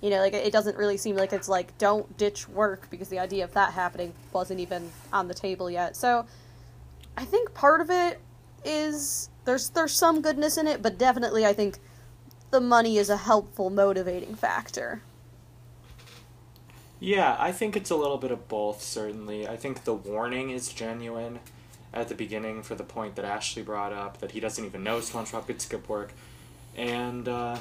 You 0.00 0.10
know 0.10 0.18
like 0.18 0.34
it 0.34 0.52
doesn't 0.52 0.76
really 0.76 0.96
seem 0.96 1.16
like 1.16 1.32
it's 1.32 1.48
like 1.48 1.76
don't 1.78 2.16
ditch 2.16 2.48
work 2.48 2.88
because 2.90 3.08
the 3.08 3.18
idea 3.18 3.44
of 3.44 3.52
that 3.54 3.72
happening 3.72 4.12
wasn't 4.32 4.60
even 4.60 4.90
on 5.12 5.28
the 5.28 5.34
table 5.34 5.70
yet. 5.70 5.96
So 5.96 6.26
i 7.16 7.24
think 7.24 7.54
part 7.54 7.80
of 7.80 7.90
it 7.90 8.20
is 8.64 9.28
there's 9.44 9.70
there's 9.70 9.92
some 9.92 10.20
goodness 10.20 10.56
in 10.56 10.66
it 10.66 10.82
but 10.82 10.98
definitely 10.98 11.44
i 11.44 11.52
think 11.52 11.78
the 12.50 12.60
money 12.60 12.98
is 12.98 13.10
a 13.10 13.16
helpful 13.16 13.70
motivating 13.70 14.34
factor 14.34 15.02
Yeah, 17.04 17.36
I 17.38 17.52
think 17.52 17.76
it's 17.76 17.90
a 17.90 17.96
little 17.96 18.16
bit 18.16 18.30
of 18.30 18.48
both, 18.48 18.80
certainly. 18.80 19.46
I 19.46 19.58
think 19.58 19.84
the 19.84 19.92
warning 19.92 20.48
is 20.48 20.70
genuine 20.70 21.40
at 21.92 22.08
the 22.08 22.14
beginning 22.14 22.62
for 22.62 22.76
the 22.76 22.82
point 22.82 23.16
that 23.16 23.26
Ashley 23.26 23.62
brought 23.62 23.92
up 23.92 24.20
that 24.20 24.30
he 24.30 24.40
doesn't 24.40 24.64
even 24.64 24.82
know 24.82 25.00
SpongeBob 25.00 25.46
could 25.46 25.60
skip 25.60 25.86
work. 25.86 26.14
And 26.74 27.28
uh, 27.28 27.58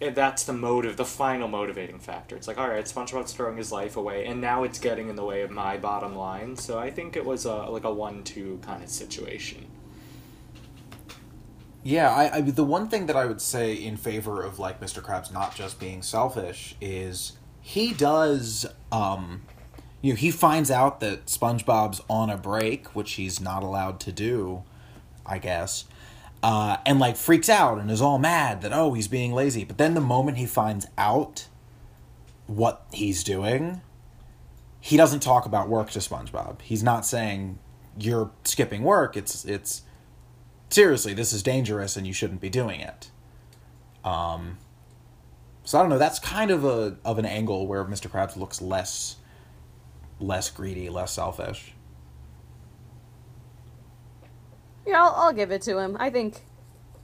that's 0.00 0.44
the 0.44 0.54
motive, 0.54 0.96
the 0.96 1.04
final 1.04 1.48
motivating 1.48 1.98
factor. 1.98 2.34
It's 2.34 2.48
like, 2.48 2.56
all 2.56 2.70
right, 2.70 2.82
SpongeBob's 2.82 3.34
throwing 3.34 3.58
his 3.58 3.70
life 3.70 3.98
away, 3.98 4.24
and 4.24 4.40
now 4.40 4.62
it's 4.62 4.78
getting 4.78 5.10
in 5.10 5.16
the 5.16 5.24
way 5.24 5.42
of 5.42 5.50
my 5.50 5.76
bottom 5.76 6.16
line. 6.16 6.56
So 6.56 6.78
I 6.78 6.90
think 6.90 7.16
it 7.16 7.26
was 7.26 7.44
a 7.44 7.54
like 7.66 7.84
a 7.84 7.92
one-two 7.92 8.60
kind 8.62 8.82
of 8.82 8.88
situation. 8.88 9.66
Yeah, 11.82 12.10
I, 12.10 12.38
I 12.38 12.40
the 12.40 12.64
one 12.64 12.88
thing 12.88 13.04
that 13.04 13.16
I 13.16 13.26
would 13.26 13.42
say 13.42 13.74
in 13.74 13.98
favor 13.98 14.42
of 14.42 14.58
like 14.58 14.80
Mr. 14.80 15.02
Krabs 15.02 15.30
not 15.30 15.54
just 15.54 15.78
being 15.78 16.00
selfish 16.00 16.74
is 16.80 17.32
he 17.60 17.92
does 17.92 18.66
um 18.90 19.42
you 20.02 20.12
know, 20.12 20.16
he 20.16 20.30
finds 20.30 20.70
out 20.70 21.00
that 21.00 21.26
SpongeBob's 21.26 22.00
on 22.08 22.30
a 22.30 22.38
break, 22.38 22.94
which 22.94 23.12
he's 23.12 23.40
not 23.40 23.62
allowed 23.62 24.00
to 24.00 24.12
do, 24.12 24.62
I 25.26 25.38
guess. 25.38 25.84
Uh, 26.42 26.78
and 26.86 26.98
like 26.98 27.16
freaks 27.16 27.50
out 27.50 27.78
and 27.78 27.90
is 27.90 28.00
all 28.00 28.18
mad 28.18 28.62
that 28.62 28.72
oh 28.72 28.94
he's 28.94 29.08
being 29.08 29.32
lazy. 29.32 29.64
But 29.64 29.76
then 29.76 29.94
the 29.94 30.00
moment 30.00 30.38
he 30.38 30.46
finds 30.46 30.86
out 30.96 31.48
what 32.46 32.86
he's 32.92 33.22
doing, 33.22 33.82
he 34.80 34.96
doesn't 34.96 35.20
talk 35.20 35.44
about 35.44 35.68
work 35.68 35.90
to 35.90 35.98
SpongeBob. 35.98 36.62
He's 36.62 36.82
not 36.82 37.04
saying 37.04 37.58
you're 37.98 38.30
skipping 38.44 38.82
work. 38.82 39.18
It's 39.18 39.44
it's 39.44 39.82
seriously, 40.70 41.12
this 41.12 41.34
is 41.34 41.42
dangerous 41.42 41.96
and 41.96 42.06
you 42.06 42.14
shouldn't 42.14 42.40
be 42.40 42.48
doing 42.48 42.80
it. 42.80 43.10
Um, 44.02 44.56
So 45.70 45.78
I 45.78 45.82
don't 45.82 45.90
know. 45.90 45.98
That's 45.98 46.18
kind 46.18 46.50
of 46.50 46.64
a 46.64 46.96
of 47.04 47.20
an 47.20 47.24
angle 47.24 47.68
where 47.68 47.84
Mr. 47.84 48.10
Krabs 48.10 48.36
looks 48.36 48.60
less 48.60 49.14
less 50.18 50.50
greedy, 50.50 50.90
less 50.90 51.12
selfish. 51.12 51.74
Yeah, 54.84 55.00
I'll, 55.04 55.14
I'll 55.14 55.32
give 55.32 55.52
it 55.52 55.62
to 55.62 55.78
him. 55.78 55.96
I 56.00 56.10
think, 56.10 56.40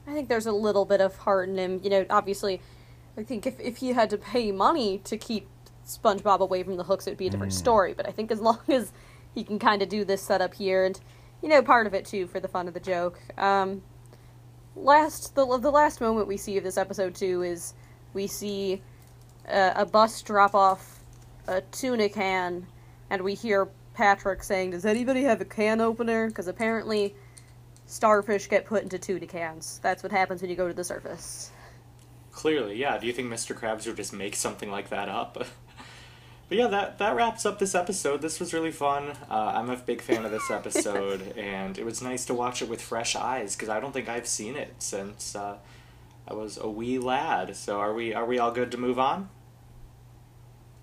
I 0.09 0.15
think 0.15 0.29
there's 0.29 0.47
a 0.47 0.53
little 0.53 0.85
bit 0.85 1.01
of 1.01 1.15
heart 1.15 1.49
in 1.49 1.57
him. 1.57 1.81
You 1.85 1.91
know, 1.91 2.07
obviously, 2.11 2.61
I 3.17 3.23
think 3.23 3.47
if 3.47 3.61
if 3.61 3.77
he 3.77 3.91
had 3.91 4.11
to 4.11 4.19
pay 4.19 4.51
money 4.51 4.99
to 5.05 5.17
keep 5.17 5.47
SpongeBob 5.87 6.41
away 6.41 6.65
from 6.65 6.77
the 6.77 6.83
hooks, 6.83 7.07
it 7.07 7.11
would 7.11 7.19
be 7.19 7.29
a 7.29 7.31
different 7.31 7.53
story. 7.53 7.95
But 7.95 8.09
I 8.09 8.11
think 8.11 8.33
as 8.33 8.41
long 8.49 8.59
as 8.67 8.93
he 9.33 9.45
can 9.45 9.61
kind 9.61 9.81
of 9.81 9.89
do 9.89 10.05
this 10.05 10.23
setup 10.23 10.55
here, 10.55 10.85
and 10.85 10.99
you 11.41 11.49
know, 11.49 11.63
part 11.63 11.87
of 11.87 11.95
it 11.95 12.05
too 12.05 12.27
for 12.27 12.41
the 12.41 12.49
fun 12.49 12.67
of 12.67 12.75
the 12.75 12.81
joke. 12.81 13.21
Um, 13.39 13.83
last 14.75 15.37
the 15.37 15.47
the 15.57 15.71
last 15.71 16.01
moment 16.01 16.27
we 16.27 16.37
see 16.37 16.59
of 16.59 16.65
this 16.65 16.77
episode 16.77 17.15
too 17.15 17.45
is 17.45 17.73
we 18.17 18.27
see 18.27 18.83
uh, 19.49 19.75
a 19.77 19.87
bus 19.87 20.23
drop 20.23 20.55
off 20.55 20.99
a 21.47 21.61
tuna 21.61 22.09
can, 22.09 22.67
and 23.11 23.23
we 23.23 23.35
hear 23.35 23.69
Patrick 23.95 24.43
saying, 24.43 24.73
"Does 24.73 24.85
anybody 24.85 25.23
have 25.23 25.41
a 25.41 25.45
can 25.45 25.81
opener?" 25.81 26.27
Because 26.27 26.49
apparently, 26.49 27.15
starfish 27.85 28.49
get 28.49 28.65
put 28.65 28.83
into 28.83 28.99
tuna 28.99 29.27
cans. 29.27 29.79
That's 29.83 30.03
what 30.03 30.11
happens 30.11 30.41
when 30.41 30.51
you 30.51 30.57
go 30.57 30.67
to 30.67 30.75
the 30.75 30.83
surface. 30.83 31.53
Clearly, 32.33 32.77
yeah. 32.77 32.99
Do 32.99 33.07
you 33.07 33.13
think 33.13 33.33
Mr. 33.33 33.55
Krabs 33.57 33.87
would 33.87 33.97
just 33.97 34.13
make 34.13 34.35
something 34.35 34.71
like 34.71 34.89
that 34.89 35.09
up? 35.09 35.35
but 36.49 36.59
yeah, 36.59 36.67
that 36.67 36.99
that 36.99 37.15
wraps 37.15 37.47
up 37.47 37.59
this 37.59 37.75
episode. 37.75 38.23
This 38.23 38.41
was 38.41 38.53
really 38.55 38.73
fun. 38.73 39.11
Uh, 39.31 39.53
I'm 39.55 39.71
a 39.71 39.77
big 39.77 40.01
fan 40.01 40.25
of 40.25 40.31
this 40.31 40.51
episode, 40.51 41.37
and 41.37 41.79
it 41.79 41.85
was 41.85 42.03
nice 42.03 42.25
to 42.27 42.35
watch 42.35 42.63
it 42.63 42.69
with 42.69 42.81
fresh 42.81 43.15
eyes 43.15 43.55
because 43.55 43.69
I 43.69 43.79
don't 43.79 43.93
think 43.93 44.09
I've 44.09 44.27
seen 44.27 44.57
it 44.57 44.75
since 44.79 45.37
uh, 45.37 45.59
I 46.29 46.35
was 46.35 46.59
a 46.59 46.69
wee 46.69 46.99
lad. 46.99 47.57
So 47.57 47.79
are 47.79 47.95
we 47.95 48.12
are 48.15 48.25
we 48.25 48.39
all 48.39 48.51
good 48.51 48.71
to 48.73 48.79
move 48.79 48.99
on? 48.99 49.29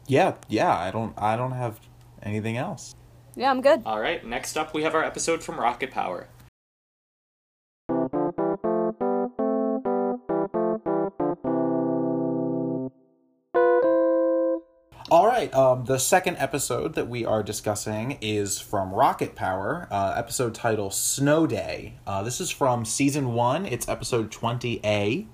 Yeah, 0.07 0.35
yeah. 0.47 0.77
I 0.77 0.91
don't 0.91 1.13
I 1.17 1.35
don't 1.35 1.51
have 1.51 1.79
anything 2.21 2.57
else. 2.57 2.95
Yeah, 3.35 3.49
I'm 3.49 3.61
good. 3.61 3.81
All 3.85 3.99
right. 3.99 4.25
Next 4.25 4.57
up, 4.57 4.73
we 4.73 4.83
have 4.83 4.93
our 4.95 5.03
episode 5.03 5.43
from 5.43 5.59
Rocket 5.59 5.91
Power. 5.91 6.27
Right. 15.43 15.53
Um, 15.53 15.85
the 15.85 15.97
second 15.97 16.37
episode 16.37 16.95
that 16.95 17.07
we 17.07 17.25
are 17.25 17.43
discussing 17.43 18.17
is 18.21 18.59
from 18.59 18.93
Rocket 18.93 19.35
Power. 19.35 19.87
Uh, 19.91 20.13
episode 20.15 20.55
title 20.55 20.89
Snow 20.89 21.45
Day. 21.45 21.95
Uh, 22.07 22.23
this 22.23 22.39
is 22.39 22.49
from 22.49 22.85
season 22.85 23.33
one. 23.33 23.65
It's 23.65 23.89
episode 23.89 24.31
twenty 24.31 24.79
A, 24.83 25.27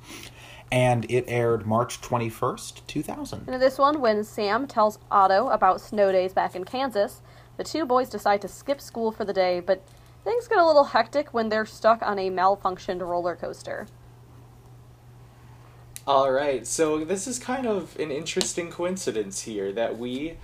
and 0.72 1.10
it 1.10 1.26
aired 1.28 1.68
March 1.68 2.02
twenty 2.02 2.30
first, 2.30 2.88
two 2.88 3.04
thousand. 3.04 3.48
In 3.48 3.60
this 3.60 3.78
one, 3.78 4.02
when 4.02 4.24
Sam 4.24 4.68
tells 4.68 5.00
Otto 5.12 5.50
about 5.50 5.82
snow 5.82 6.12
days 6.12 6.34
back 6.34 6.56
in 6.56 6.64
Kansas, 6.64 7.22
the 7.58 7.64
two 7.64 7.86
boys 7.86 8.10
decide 8.10 8.42
to 8.42 8.48
skip 8.48 8.82
school 8.82 9.12
for 9.12 9.26
the 9.26 9.34
day, 9.34 9.60
but 9.60 9.84
things 10.24 10.48
get 10.48 10.58
a 10.58 10.66
little 10.66 10.86
hectic 10.86 11.34
when 11.34 11.50
they're 11.50 11.66
stuck 11.66 12.02
on 12.02 12.18
a 12.18 12.32
malfunctioned 12.32 13.02
roller 13.02 13.36
coaster. 13.36 13.88
All 16.10 16.32
right, 16.32 16.66
so 16.66 17.06
this 17.06 17.28
is 17.28 17.38
kind 17.38 17.68
of 17.68 17.96
an 18.00 18.10
interesting 18.10 18.72
coincidence 18.72 19.44
here 19.44 19.72
that 19.74 20.00
we 20.00 20.38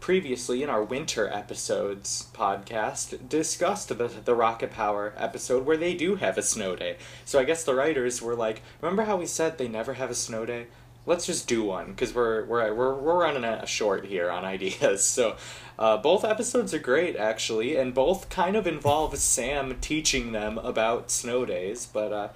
previously 0.00 0.62
in 0.62 0.70
our 0.70 0.82
winter 0.82 1.28
episodes 1.28 2.30
podcast 2.32 3.28
discussed 3.28 3.90
the 3.90 3.94
the 4.24 4.34
Rocket 4.34 4.70
Power 4.70 5.12
episode 5.18 5.66
where 5.66 5.76
they 5.76 5.92
do 5.92 6.14
have 6.14 6.38
a 6.38 6.42
snow 6.42 6.74
day. 6.74 6.96
So 7.26 7.38
I 7.38 7.44
guess 7.44 7.64
the 7.64 7.74
writers 7.74 8.22
were 8.22 8.34
like, 8.34 8.62
remember 8.80 9.02
how 9.02 9.18
we 9.18 9.26
said 9.26 9.58
they 9.58 9.68
never 9.68 9.92
have 9.92 10.08
a 10.08 10.14
snow 10.14 10.46
day? 10.46 10.68
Let's 11.04 11.26
just 11.26 11.46
do 11.46 11.64
one 11.64 11.88
because 11.88 12.14
we're 12.14 12.46
we're 12.46 12.72
we're 12.72 12.94
we're 12.94 13.20
running 13.20 13.44
a 13.44 13.66
short 13.66 14.06
here 14.06 14.30
on 14.30 14.46
ideas. 14.46 15.04
So 15.04 15.36
uh, 15.78 15.98
both 15.98 16.24
episodes 16.24 16.72
are 16.72 16.78
great 16.78 17.16
actually, 17.16 17.76
and 17.76 17.92
both 17.92 18.30
kind 18.30 18.56
of 18.56 18.66
involve 18.66 19.14
Sam 19.18 19.76
teaching 19.82 20.32
them 20.32 20.56
about 20.56 21.10
snow 21.10 21.44
days, 21.44 21.84
but. 21.84 22.10
Uh, 22.10 22.28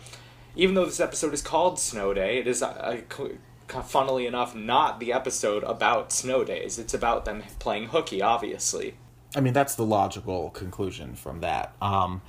even 0.57 0.75
though 0.75 0.85
this 0.85 1.01
episode 1.01 1.35
is 1.35 1.43
called 1.43 1.79
Snow 1.79 2.15
Day, 2.15 2.39
it 2.39 2.47
is, 2.47 2.63
uh, 2.63 3.01
uh, 3.19 3.83
funnily 3.83 4.27
enough, 4.27 4.55
not 4.55 5.01
the 5.01 5.13
episode 5.13 5.65
about 5.65 6.13
snow 6.13 6.45
days. 6.45 6.79
It's 6.79 6.95
about 6.95 7.25
them 7.25 7.43
playing 7.59 7.87
hooky, 7.87 8.23
obviously. 8.23 8.97
I 9.35 9.41
mean, 9.41 9.53
that's 9.53 9.75
the 9.75 9.85
logical 9.85 10.51
conclusion 10.51 11.15
from 11.15 11.41
that. 11.41 11.75
Um, 11.83 12.23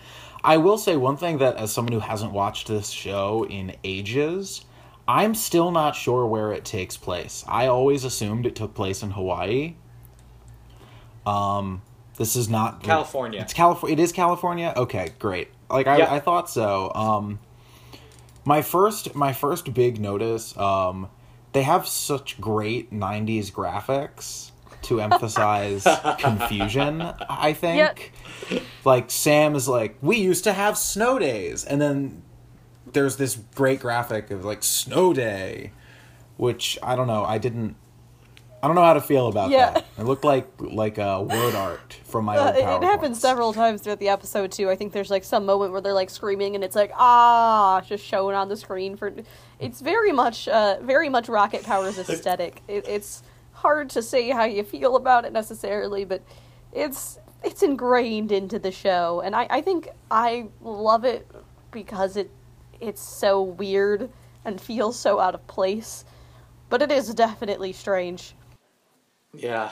I 0.43 0.57
will 0.57 0.77
say 0.77 0.95
one 0.95 1.17
thing 1.17 1.37
that, 1.39 1.57
as 1.57 1.71
someone 1.71 1.93
who 1.93 1.99
hasn't 1.99 2.31
watched 2.31 2.67
this 2.67 2.89
show 2.89 3.45
in 3.47 3.75
ages, 3.83 4.65
I'm 5.07 5.35
still 5.35 5.71
not 5.71 5.95
sure 5.95 6.25
where 6.25 6.51
it 6.51 6.65
takes 6.65 6.97
place. 6.97 7.43
I 7.47 7.67
always 7.67 8.03
assumed 8.03 8.45
it 8.45 8.55
took 8.55 8.73
place 8.73 9.03
in 9.03 9.11
Hawaii. 9.11 9.75
Um, 11.27 11.81
this 12.17 12.35
is 12.35 12.49
not 12.49 12.81
California. 12.81 13.41
It's 13.41 13.53
California. 13.53 13.97
It 13.97 13.99
is 13.99 14.11
California. 14.11 14.73
Okay, 14.75 15.09
great. 15.19 15.49
Like 15.69 15.87
I, 15.87 15.97
Yeah. 15.97 16.13
I 16.13 16.19
thought 16.19 16.49
so. 16.49 16.91
Um, 16.93 17.39
my 18.45 18.61
first, 18.61 19.15
my 19.15 19.33
first 19.33 19.73
big 19.73 19.99
notice. 19.99 20.55
Um, 20.57 21.09
they 21.53 21.63
have 21.63 21.87
such 21.87 22.39
great 22.39 22.91
'90s 22.91 23.51
graphics 23.51 24.51
to 24.83 25.01
emphasize 25.07 25.85
confusion. 26.19 27.01
I 27.01 27.53
think. 27.53 27.77
Like 28.83 29.09
Sam 29.09 29.55
is 29.55 29.67
like, 29.67 29.97
we 30.01 30.17
used 30.17 30.43
to 30.43 30.53
have 30.53 30.77
snow 30.77 31.17
days, 31.17 31.65
and 31.65 31.81
then 31.81 32.21
there's 32.93 33.17
this 33.17 33.35
great 33.55 33.79
graphic 33.79 34.31
of 34.31 34.45
like 34.45 34.63
snow 34.63 35.13
day, 35.13 35.71
which 36.37 36.77
I 36.83 36.95
don't 36.95 37.07
know. 37.07 37.25
I 37.25 37.37
didn't. 37.37 37.75
I 38.65 38.67
don't 38.67 38.73
know 38.73 38.81
how 38.83 38.93
to 38.93 39.01
feel 39.01 39.27
about 39.27 39.51
Yeah. 39.51 39.73
that. 39.73 39.85
It 39.99 40.05
looked 40.05 40.23
like 40.23 40.47
like 40.59 40.97
a 40.97 41.21
word 41.21 41.53
art 41.53 41.99
from 42.03 42.25
my 42.25 42.35
Uh, 42.35 42.47
old 42.47 42.55
it, 42.55 42.83
it 42.83 42.83
happens 42.83 43.19
several 43.19 43.53
times 43.53 43.81
throughout 43.81 43.99
the 43.99 44.09
episode 44.09 44.51
too. 44.51 44.71
I 44.71 44.75
think 44.75 44.91
there's 44.91 45.11
like 45.11 45.23
some 45.23 45.45
moment 45.45 45.71
where 45.71 45.81
they're 45.81 45.93
like 45.93 46.09
screaming 46.09 46.55
and 46.55 46.63
it's 46.63 46.75
like 46.75 46.91
ah, 46.95 47.79
just 47.85 48.03
showing 48.03 48.35
on 48.35 48.49
the 48.49 48.57
screen 48.57 48.97
for. 48.97 49.13
It's 49.59 49.81
very 49.81 50.11
much, 50.11 50.47
uh, 50.47 50.77
very 50.81 51.09
much 51.09 51.29
Rocket 51.29 51.61
Power's 51.63 51.99
aesthetic. 52.09 52.63
It, 52.67 52.87
it's 52.87 53.21
hard 53.51 53.91
to 53.91 54.01
say 54.01 54.31
how 54.31 54.45
you 54.45 54.63
feel 54.63 54.95
about 54.95 55.25
it 55.25 55.31
necessarily, 55.31 56.03
but 56.03 56.23
it's 56.73 57.19
it's 57.43 57.61
ingrained 57.61 58.31
into 58.31 58.57
the 58.57 58.71
show, 58.71 59.21
and 59.23 59.35
I, 59.35 59.45
I 59.47 59.61
think 59.61 59.89
I 60.09 60.47
love 60.61 61.05
it 61.05 61.27
because 61.69 62.17
it 62.17 62.31
it's 62.81 63.01
so 63.01 63.43
weird 63.43 64.09
and 64.43 64.59
feels 64.59 64.97
so 64.97 65.19
out 65.19 65.35
of 65.35 65.45
place, 65.45 66.03
but 66.69 66.81
it 66.81 66.91
is 66.91 67.13
definitely 67.13 67.71
strange. 67.71 68.33
Yeah. 69.37 69.71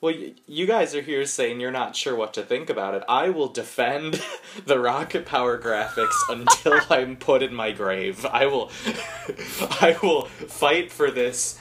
Well, 0.00 0.14
you 0.46 0.66
guys 0.66 0.94
are 0.94 1.00
here 1.00 1.24
saying 1.24 1.60
you're 1.60 1.70
not 1.70 1.96
sure 1.96 2.14
what 2.14 2.34
to 2.34 2.42
think 2.42 2.68
about 2.68 2.94
it. 2.94 3.02
I 3.08 3.30
will 3.30 3.48
defend 3.48 4.22
the 4.66 4.78
Rocket 4.78 5.24
Power 5.24 5.58
graphics 5.58 6.14
until 6.28 6.80
I'm 6.90 7.16
put 7.16 7.42
in 7.42 7.54
my 7.54 7.72
grave. 7.72 8.24
I 8.26 8.46
will, 8.46 8.70
I 9.80 9.96
will 10.02 10.26
fight 10.26 10.92
for 10.92 11.10
this 11.10 11.58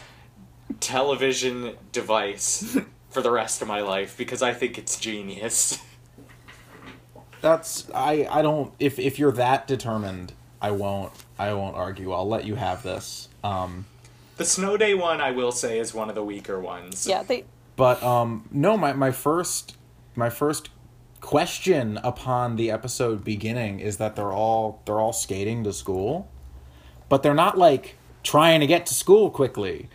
television 0.80 1.76
device 1.92 2.78
for 3.10 3.22
the 3.22 3.32
rest 3.32 3.62
of 3.62 3.68
my 3.68 3.82
life 3.82 4.18
because 4.18 4.42
I 4.42 4.54
think 4.54 4.78
it's 4.78 5.00
genius. 5.00 5.80
That's 7.42 7.90
I 7.94 8.28
I 8.30 8.42
don't 8.42 8.74
if 8.80 9.00
if 9.00 9.20
you're 9.20 9.32
that 9.34 9.68
determined, 9.68 10.34
I 10.62 10.72
won't 10.72 11.14
I 11.38 11.54
won't 11.54 11.76
argue. 11.76 12.12
I'll 12.12 12.28
let 12.28 12.46
you 12.46 12.56
have 12.56 12.84
this. 12.84 13.30
Um 13.44 13.86
The 14.38 14.46
Snow 14.46 14.76
Day 14.76 14.94
one, 14.94 15.22
I 15.22 15.32
will 15.32 15.52
say, 15.52 15.80
is 15.80 15.94
one 15.94 16.10
of 16.10 16.16
the 16.16 16.24
weaker 16.24 16.60
ones. 16.60 17.08
Yeah, 17.08 17.24
they 17.24 17.46
but 17.76 18.02
um 18.04 18.48
no, 18.52 18.78
my 18.78 18.94
my 18.94 19.12
first 19.12 19.78
my 20.16 20.30
first 20.30 20.70
question 21.22 21.98
upon 22.04 22.56
the 22.56 22.70
episode 22.70 23.24
beginning 23.24 23.80
is 23.80 23.98
that 23.98 24.16
they're 24.16 24.32
all 24.34 24.82
they're 24.86 25.00
all 25.00 25.14
skating 25.14 25.64
to 25.64 25.74
school. 25.74 26.30
But 27.08 27.24
they're 27.24 27.34
not 27.34 27.58
like 27.58 27.96
trying 28.24 28.60
to 28.60 28.68
get 28.68 28.86
to 28.88 28.94
school 28.94 29.30
quickly. 29.30 29.90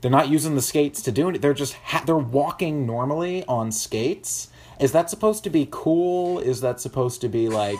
They're 0.00 0.10
not 0.10 0.28
using 0.28 0.56
the 0.56 0.62
skates 0.62 1.02
to 1.02 1.12
do 1.12 1.28
it. 1.28 1.40
They're 1.40 1.54
just 1.54 1.74
ha- 1.74 2.02
they're 2.04 2.16
walking 2.16 2.86
normally 2.86 3.44
on 3.46 3.70
skates. 3.72 4.48
Is 4.80 4.92
that 4.92 5.10
supposed 5.10 5.44
to 5.44 5.50
be 5.50 5.68
cool? 5.70 6.38
Is 6.38 6.60
that 6.62 6.80
supposed 6.80 7.20
to 7.20 7.28
be 7.28 7.48
like 7.48 7.78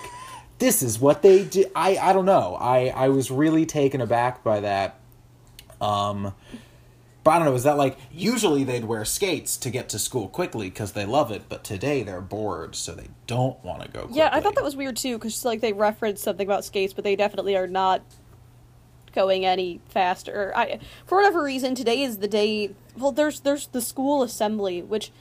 this 0.59 0.83
is 0.83 1.01
what 1.01 1.23
they 1.23 1.45
do? 1.45 1.65
I 1.75 1.97
I 1.97 2.13
don't 2.13 2.27
know. 2.27 2.57
I 2.61 2.89
I 2.89 3.09
was 3.09 3.31
really 3.31 3.67
taken 3.67 4.01
aback 4.01 4.45
by 4.45 4.61
that. 4.61 5.01
Um 5.83 6.35
but 7.25 7.31
I 7.33 7.39
don't 7.39 7.47
know, 7.47 7.55
is 7.55 7.63
that 7.63 7.77
like 7.77 7.99
usually 8.11 8.65
they'd 8.65 8.85
wear 8.85 9.05
skates 9.05 9.57
to 9.59 9.71
get 9.71 9.89
to 9.91 9.99
school 9.99 10.29
quickly 10.29 10.69
because 10.69 10.93
they 10.93 11.07
love 11.07 11.31
it, 11.31 11.43
but 11.49 11.63
today 11.63 12.03
they're 12.03 12.21
bored, 12.21 12.75
so 12.75 12.95
they 12.95 13.09
don't 13.29 13.63
want 13.65 13.83
to 13.83 13.89
go 13.89 14.01
quickly. 14.01 14.19
Yeah, 14.19 14.31
I 14.33 14.41
thought 14.41 14.57
that 14.57 14.65
was 14.65 14.75
weird 14.75 14.97
too, 14.97 15.19
because 15.19 15.45
like 15.45 15.61
they 15.61 15.73
referenced 15.73 16.25
something 16.25 16.47
about 16.47 16.65
skates, 16.65 16.93
but 16.93 17.05
they 17.05 17.15
definitely 17.15 17.57
are 17.57 17.69
not 17.69 18.03
going 19.13 19.45
any 19.45 19.81
faster. 19.89 20.53
I, 20.57 20.81
for 21.07 21.19
whatever 21.19 21.43
reason, 21.43 21.75
today 21.75 22.03
is 22.03 22.19
the 22.19 22.29
day. 22.29 22.75
Well, 22.97 23.13
there's 23.13 23.41
there's 23.41 23.69
the 23.69 23.81
school 23.81 24.25
assembly, 24.25 24.83
which 24.83 25.13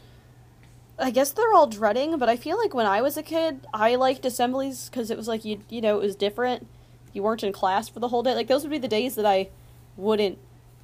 I 0.98 1.12
guess 1.12 1.32
they're 1.32 1.54
all 1.54 1.68
dreading. 1.68 2.18
But 2.18 2.30
I 2.30 2.36
feel 2.36 2.58
like 2.58 2.74
when 2.74 2.88
I 2.88 3.02
was 3.02 3.16
a 3.16 3.24
kid, 3.24 3.68
I 3.74 3.94
liked 3.96 4.26
assemblies 4.26 4.90
because 4.90 5.12
it 5.12 5.18
was 5.18 5.28
like 5.28 5.46
you 5.46 5.62
you 5.70 5.82
know 5.82 6.00
it 6.00 6.04
was 6.04 6.16
different. 6.16 6.66
You 7.14 7.22
weren't 7.22 7.44
in 7.44 7.54
class 7.54 7.90
for 7.90 8.00
the 8.00 8.08
whole 8.08 8.24
day. 8.24 8.34
Like 8.34 8.48
those 8.48 8.64
would 8.64 8.72
be 8.72 8.80
the 8.80 8.88
days 8.88 9.14
that 9.16 9.26
I 9.26 9.50
wouldn't 9.98 10.40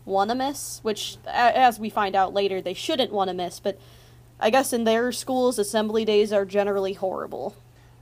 want 0.08 0.30
to 0.30 0.36
miss, 0.36 0.80
which, 0.84 1.18
as 1.28 1.80
we 1.80 1.90
find 1.90 2.16
out 2.16 2.34
later, 2.34 2.62
they 2.62 2.74
shouldn't 2.74 3.12
want 3.12 3.30
to 3.30 3.34
miss, 3.34 3.60
but 3.60 3.80
I 4.40 4.50
guess 4.50 4.74
in 4.74 4.84
their 4.84 5.12
schools, 5.12 5.60
assembly 5.60 6.06
days 6.06 6.32
are 6.32 6.46
generally 6.46 6.94
horrible. 6.94 7.56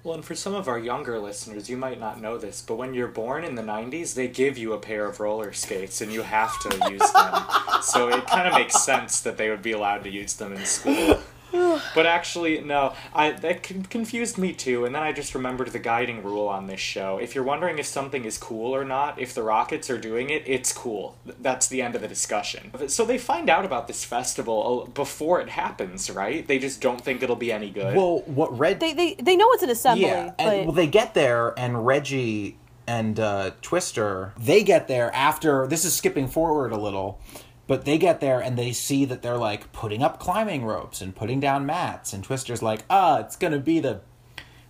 Well, 0.03 0.13
and 0.13 0.23
for 0.23 0.35
some 0.35 0.53
of 0.53 0.67
our 0.67 0.77
younger 0.77 1.17
listeners, 1.17 1.67
you 1.67 1.77
might 1.77 1.99
not 1.99 2.21
know 2.21 2.37
this, 2.37 2.61
but 2.61 2.75
when 2.75 2.93
you're 2.93 3.07
born 3.07 3.43
in 3.43 3.55
the 3.55 3.63
90s, 3.63 4.13
they 4.13 4.27
give 4.27 4.55
you 4.55 4.73
a 4.73 4.77
pair 4.77 5.05
of 5.05 5.19
roller 5.19 5.51
skates 5.51 5.99
and 5.99 6.13
you 6.13 6.21
have 6.21 6.59
to 6.59 6.91
use 6.91 7.11
them. 7.11 7.43
so 7.81 8.09
it 8.09 8.27
kind 8.27 8.47
of 8.47 8.53
makes 8.53 8.83
sense 8.83 9.21
that 9.21 9.37
they 9.37 9.49
would 9.49 9.63
be 9.63 9.71
allowed 9.71 10.03
to 10.03 10.11
use 10.11 10.35
them 10.35 10.53
in 10.53 10.63
school. 10.63 11.19
but 11.95 12.05
actually, 12.05 12.62
no, 12.62 12.93
I 13.13 13.31
that 13.31 13.63
confused 13.63 14.38
me 14.38 14.53
too, 14.53 14.86
and 14.86 14.93
then 14.93 15.03
I 15.03 15.12
just 15.12 15.36
remembered 15.36 15.69
the 15.69 15.79
guiding 15.79 16.23
rule 16.23 16.47
on 16.47 16.67
this 16.67 16.79
show. 16.79 17.17
If 17.17 17.36
you're 17.36 17.43
wondering 17.43 17.79
if 17.79 17.86
something 17.86 18.25
is 18.25 18.38
cool 18.38 18.75
or 18.75 18.84
not, 18.86 19.19
if 19.19 19.34
the 19.34 19.43
Rockets 19.43 19.89
are 19.89 19.97
doing 19.97 20.29
it, 20.29 20.43
it's 20.45 20.73
cool. 20.73 21.17
That's 21.41 21.67
the 21.67 21.81
end 21.81 21.95
of 21.95 22.01
the 22.01 22.08
discussion. 22.08 22.71
So 22.88 23.05
they 23.05 23.17
find 23.17 23.49
out 23.49 23.65
about 23.65 23.88
this 23.88 24.03
festival 24.03 24.86
uh, 24.88 24.89
before 24.91 25.41
it 25.41 25.49
happens, 25.49 26.10
right? 26.10 26.45
They 26.47 26.60
just 26.60 26.81
don't 26.81 27.01
think 27.01 27.23
it'll 27.23 27.36
be 27.36 27.51
any 27.51 27.69
good. 27.69 27.95
Well, 27.95 28.19
what 28.25 28.58
Red 28.58 28.79
They, 28.79 28.93
they, 28.93 29.15
they 29.15 29.36
know 29.36 29.47
it's 29.51 29.63
an 29.63 29.69
assembly, 29.69 30.08
Yeah, 30.08 30.34
but 30.38 30.47
and 30.47 30.65
well, 30.67 30.75
they 30.75 30.88
get 30.88 31.13
there, 31.13 31.58
and 31.58 31.86
Reggie 31.86 32.58
and 32.88 33.19
uh, 33.19 33.51
Twister 33.62 34.34
they 34.38 34.63
get 34.63 34.88
there 34.88 35.13
after. 35.13 35.67
This 35.67 35.86
is 35.86 35.95
skipping 35.95 36.27
forward 36.27 36.71
a 36.71 36.77
little, 36.77 37.19
but 37.67 37.86
they 37.86 37.97
get 37.97 38.19
there 38.19 38.39
and 38.41 38.58
they 38.58 38.71
see 38.71 39.06
that 39.06 39.21
they're 39.21 39.38
like 39.38 39.71
putting 39.71 40.04
up 40.04 40.19
climbing 40.19 40.65
ropes 40.65 41.01
and 41.01 41.15
putting 41.15 41.39
down 41.39 41.65
mats, 41.65 42.13
and 42.13 42.23
Twister's 42.23 42.62
like, 42.62 42.82
"Ah, 42.89 43.19
it's 43.19 43.36
gonna 43.36 43.60
be 43.60 43.80
the." 43.80 44.01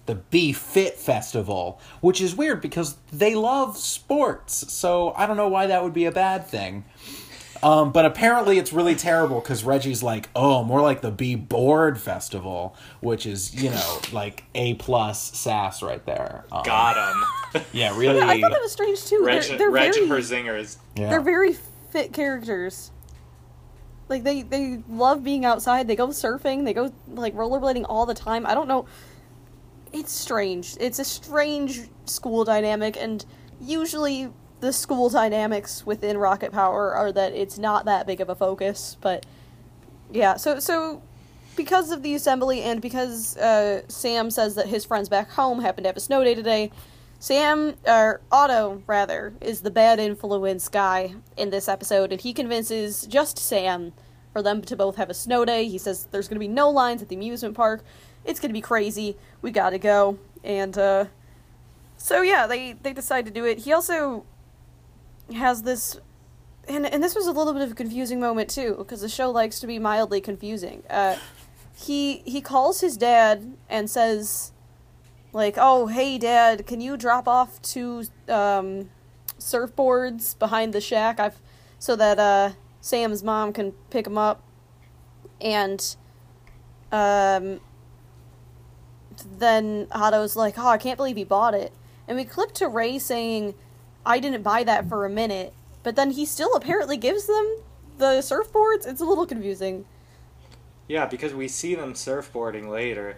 The 0.08 0.14
Be 0.14 0.54
Fit 0.54 1.00
Festival, 1.00 1.82
which 2.00 2.22
is 2.22 2.36
weird 2.36 2.62
because 2.62 2.98
they 3.12 3.34
love 3.34 3.76
sports, 3.76 4.72
so 4.72 5.14
I 5.18 5.26
don't 5.26 5.36
know 5.36 5.48
why 5.48 5.66
that 5.66 5.84
would 5.84 5.96
be 5.96 6.06
a 6.06 6.12
bad 6.12 6.46
thing. 6.46 6.86
Um, 7.64 7.92
but 7.92 8.06
apparently 8.06 8.60
it's 8.60 8.72
really 8.72 8.94
terrible 8.94 9.40
because 9.40 9.64
Reggie's 9.64 10.04
like, 10.04 10.30
oh, 10.36 10.64
more 10.64 10.80
like 10.84 11.02
the 11.02 11.10
Be 11.10 11.34
Bored 11.34 12.00
Festival, 12.00 12.76
which 13.00 13.26
is, 13.26 13.56
you 13.56 13.72
know, 13.72 14.00
like 14.12 14.44
A 14.54 14.76
plus 14.76 15.36
sass 15.36 15.82
right 15.82 16.06
there. 16.06 16.46
Um, 16.52 16.62
Got 16.64 16.98
him. 17.56 17.64
Yeah, 17.74 17.98
really. 17.98 18.22
I 18.22 18.40
thought 18.40 18.52
that 18.52 18.62
was 18.62 18.74
strange 18.74 19.04
too. 19.06 19.24
Reg, 19.26 19.42
they're 19.42 19.58
they're 19.58 19.70
Reg 19.72 19.94
very 19.96 20.08
Herzingers. 20.08 20.78
yeah. 20.96 21.10
they're 21.10 21.20
very 21.22 21.58
fit 21.89 22.13
characters. 22.13 22.91
Like 24.08 24.24
they 24.24 24.41
they 24.43 24.84
love 24.88 25.24
being 25.24 25.45
outside. 25.45 25.88
They 25.88 25.95
go 25.95 26.08
surfing. 26.10 26.65
They 26.65 26.74
go 26.74 26.93
like 27.08 27.34
rollerblading 27.36 27.86
all 27.89 28.06
the 28.06 28.13
time. 28.13 28.45
I 28.45 28.54
don't 28.54 28.67
know. 28.67 28.86
It's 29.91 30.12
strange. 30.12 30.76
It's 30.80 31.00
a 31.00 31.06
strange 31.06 31.89
school 32.06 32.43
dynamic, 32.43 32.98
and 32.98 33.26
usually 33.60 34.32
the 34.60 34.74
school 34.74 35.10
dynamics 35.10 35.86
within 35.86 36.17
Rocket 36.17 36.52
Power 36.52 36.93
are 36.93 37.12
that 37.12 37.34
it's 37.34 37.58
not 37.58 37.86
that 37.86 38.06
big 38.06 38.21
of 38.21 38.30
a 38.30 38.36
focus. 38.36 38.98
But 39.02 39.26
yeah, 40.12 40.38
so 40.38 40.60
so 40.60 41.02
because 41.56 41.91
of 41.91 42.04
the 42.04 42.13
assembly 42.13 42.62
and 42.62 42.82
because 42.82 43.38
uh, 43.38 43.82
Sam 43.88 44.30
says 44.30 44.56
that 44.56 44.67
his 44.67 44.86
friends 44.86 45.10
back 45.10 45.32
home 45.32 45.62
happen 45.62 45.84
to 45.84 45.89
have 45.89 45.98
a 45.98 46.02
snow 46.02 46.24
day 46.24 46.36
today, 46.36 46.71
Sam, 47.26 47.74
or 47.88 48.22
Otto 48.32 48.84
rather, 48.86 49.34
is 49.42 49.62
the 49.62 49.72
bad 49.72 50.00
influence 50.00 50.70
guy 50.70 51.16
in 51.36 51.50
this 51.50 51.68
episode, 51.68 52.12
and 52.12 52.22
he 52.22 52.34
convinces 52.34 53.08
just 53.08 53.40
Sam 53.40 53.94
for 54.32 54.44
them 54.44 54.62
to 54.62 54.76
both 54.76 54.98
have 54.98 55.10
a 55.10 55.16
snow 55.16 55.44
day. 55.44 55.68
He 55.68 55.80
says 55.80 56.08
there's 56.12 56.28
going 56.28 56.36
to 56.36 56.40
be 56.40 56.48
no 56.48 56.70
lines 56.70 57.02
at 57.02 57.10
the 57.10 57.16
amusement 57.16 57.56
park. 57.56 57.84
It's 58.26 58.40
going 58.40 58.52
to 58.52 58.54
be 58.54 58.62
crazy. 58.62 59.18
We 59.42 59.50
got 59.50 59.72
to 59.72 59.80
go. 59.80 60.20
And 60.44 60.78
uh, 60.78 61.06
so 61.98 62.22
yeah, 62.22 62.46
they 62.46 62.74
they 62.74 62.94
decide 62.94 63.26
to 63.26 63.32
do 63.32 63.44
it. 63.44 63.58
He 63.58 63.74
also 63.74 64.24
has 65.34 65.64
this 65.64 66.00
and 66.68 66.86
and 66.86 67.02
this 67.02 67.16
was 67.16 67.26
a 67.26 67.32
little 67.32 67.54
bit 67.54 67.64
of 67.64 67.72
a 67.72 67.76
confusing 67.76 68.20
moment 68.20 68.52
too 68.52 68.76
because 68.78 69.02
the 69.02 69.10
show 69.10 69.32
likes 69.32 69.60
to 69.62 69.66
be 69.66 69.80
mildly 69.80 70.22
confusing. 70.22 70.84
Uh, 70.92 71.18
he 71.76 72.18
he 72.18 72.40
calls 72.40 72.82
his 72.82 72.96
dad 72.96 73.58
and 73.68 73.90
says 73.90 74.52
like, 75.36 75.56
"Oh, 75.58 75.88
hey 75.88 76.17
dad, 76.17 76.65
can 76.65 76.80
you 76.80 76.95
drop 76.95 77.28
off 77.28 77.62
two 77.62 78.06
um, 78.30 78.89
surfboards 79.38 80.39
behind 80.39 80.74
the 80.74 80.80
shack? 80.80 81.19
I've 81.19 81.41
so 81.78 81.95
that 81.98 82.17
uh, 82.17 82.52
Sam's 82.80 83.21
mom 83.21 83.52
can 83.52 83.74
pick 83.89 84.06
them 84.06 84.17
up." 84.17 84.41
And 85.41 85.95
um, 86.91 87.60
then 89.38 89.88
Otto's 89.91 90.38
like, 90.38 90.58
"Oh, 90.58 90.69
I 90.69 90.78
can't 90.78 90.98
believe 90.98 91.17
he 91.17 91.26
bought 91.26 91.54
it." 91.54 91.74
And 92.08 92.17
we 92.17 92.24
clip 92.24 92.54
to 92.54 92.69
Ray 92.69 92.98
saying, 92.98 93.56
"I 94.06 94.19
didn't 94.19 94.41
buy 94.41 94.63
that 94.63 94.88
for 94.88 95.06
a 95.06 95.10
minute," 95.10 95.54
but 95.84 95.98
then 95.98 96.12
he 96.12 96.26
still 96.26 96.56
apparently 96.56 96.95
gives 96.95 97.28
them 97.28 97.58
the 97.98 98.21
surfboards. 98.21 98.88
It's 98.88 99.02
a 99.02 99.06
little 99.06 99.26
confusing. 99.26 99.84
Yeah, 100.88 101.08
because 101.08 101.34
we 101.34 101.50
see 101.50 101.76
them 101.76 101.93
surfboarding 101.93 102.69
later. 102.69 103.17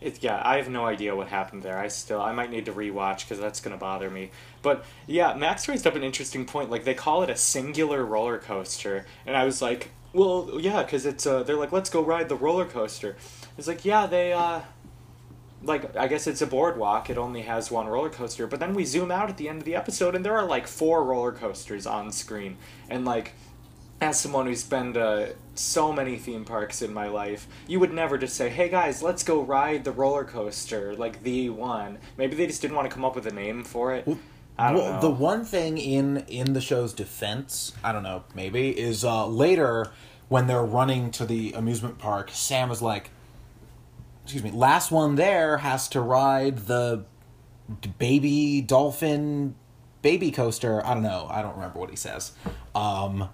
It, 0.00 0.22
yeah, 0.22 0.40
I 0.44 0.58
have 0.58 0.68
no 0.68 0.86
idea 0.86 1.16
what 1.16 1.28
happened 1.28 1.64
there. 1.64 1.76
I 1.76 1.88
still, 1.88 2.20
I 2.20 2.32
might 2.32 2.50
need 2.50 2.66
to 2.66 2.72
rewatch 2.72 3.20
because 3.20 3.40
that's 3.40 3.60
gonna 3.60 3.76
bother 3.76 4.08
me. 4.10 4.30
But 4.62 4.84
yeah, 5.06 5.34
Max 5.34 5.66
raised 5.66 5.86
up 5.86 5.96
an 5.96 6.04
interesting 6.04 6.44
point. 6.44 6.70
Like 6.70 6.84
they 6.84 6.94
call 6.94 7.22
it 7.22 7.30
a 7.30 7.36
singular 7.36 8.04
roller 8.04 8.38
coaster, 8.38 9.06
and 9.26 9.36
I 9.36 9.44
was 9.44 9.60
like, 9.60 9.90
well, 10.12 10.58
yeah, 10.60 10.82
because 10.82 11.04
it's 11.04 11.26
uh, 11.26 11.42
they're 11.42 11.56
like, 11.56 11.72
let's 11.72 11.90
go 11.90 12.02
ride 12.02 12.28
the 12.28 12.36
roller 12.36 12.64
coaster. 12.64 13.16
It's 13.56 13.66
like, 13.66 13.84
yeah, 13.84 14.06
they 14.06 14.32
uh, 14.32 14.60
like 15.62 15.96
I 15.96 16.06
guess 16.06 16.26
it's 16.26 16.42
a 16.42 16.46
boardwalk. 16.46 17.10
It 17.10 17.18
only 17.18 17.42
has 17.42 17.70
one 17.70 17.86
roller 17.88 18.10
coaster. 18.10 18.46
But 18.46 18.60
then 18.60 18.74
we 18.74 18.84
zoom 18.84 19.10
out 19.10 19.28
at 19.28 19.36
the 19.36 19.48
end 19.48 19.58
of 19.58 19.64
the 19.64 19.74
episode, 19.74 20.14
and 20.14 20.24
there 20.24 20.36
are 20.36 20.46
like 20.46 20.66
four 20.66 21.04
roller 21.04 21.32
coasters 21.32 21.86
on 21.86 22.12
screen, 22.12 22.56
and 22.88 23.04
like 23.04 23.32
as 24.00 24.20
someone 24.20 24.46
who's 24.46 24.62
been 24.62 24.92
to 24.94 25.34
so 25.58 25.92
many 25.92 26.16
theme 26.16 26.44
parks 26.44 26.82
in 26.82 26.92
my 26.92 27.08
life, 27.08 27.46
you 27.66 27.80
would 27.80 27.92
never 27.92 28.16
just 28.18 28.36
say, 28.36 28.48
"Hey 28.48 28.68
guys, 28.68 29.02
let's 29.02 29.22
go 29.22 29.42
ride 29.42 29.84
the 29.84 29.92
roller 29.92 30.24
coaster," 30.24 30.94
like 30.94 31.22
the 31.22 31.50
one. 31.50 31.98
Maybe 32.16 32.36
they 32.36 32.46
just 32.46 32.62
didn't 32.62 32.76
want 32.76 32.88
to 32.88 32.94
come 32.94 33.04
up 33.04 33.14
with 33.14 33.26
a 33.26 33.32
name 33.32 33.64
for 33.64 33.94
it. 33.94 34.06
I 34.58 34.72
don't 34.72 34.82
well, 34.82 34.92
know. 34.94 35.00
the 35.00 35.10
one 35.10 35.44
thing 35.44 35.78
in 35.78 36.18
in 36.26 36.52
the 36.52 36.60
show's 36.60 36.92
defense, 36.92 37.72
I 37.84 37.92
don't 37.92 38.02
know, 38.02 38.24
maybe 38.34 38.78
is 38.78 39.04
uh, 39.04 39.26
later 39.26 39.92
when 40.28 40.46
they're 40.46 40.64
running 40.64 41.10
to 41.12 41.24
the 41.24 41.52
amusement 41.52 41.98
park, 41.98 42.30
Sam 42.32 42.70
is 42.70 42.82
like, 42.82 43.10
"Excuse 44.24 44.42
me, 44.42 44.50
last 44.50 44.90
one 44.90 45.14
there 45.14 45.58
has 45.58 45.88
to 45.90 46.00
ride 46.00 46.58
the 46.66 47.04
baby 47.98 48.60
dolphin 48.60 49.54
baby 50.02 50.32
coaster." 50.32 50.84
I 50.84 50.92
don't 50.94 51.04
know, 51.04 51.28
I 51.30 51.40
don't 51.40 51.54
remember 51.54 51.78
what 51.78 51.90
he 51.90 51.96
says. 51.96 52.32
Um, 52.74 53.28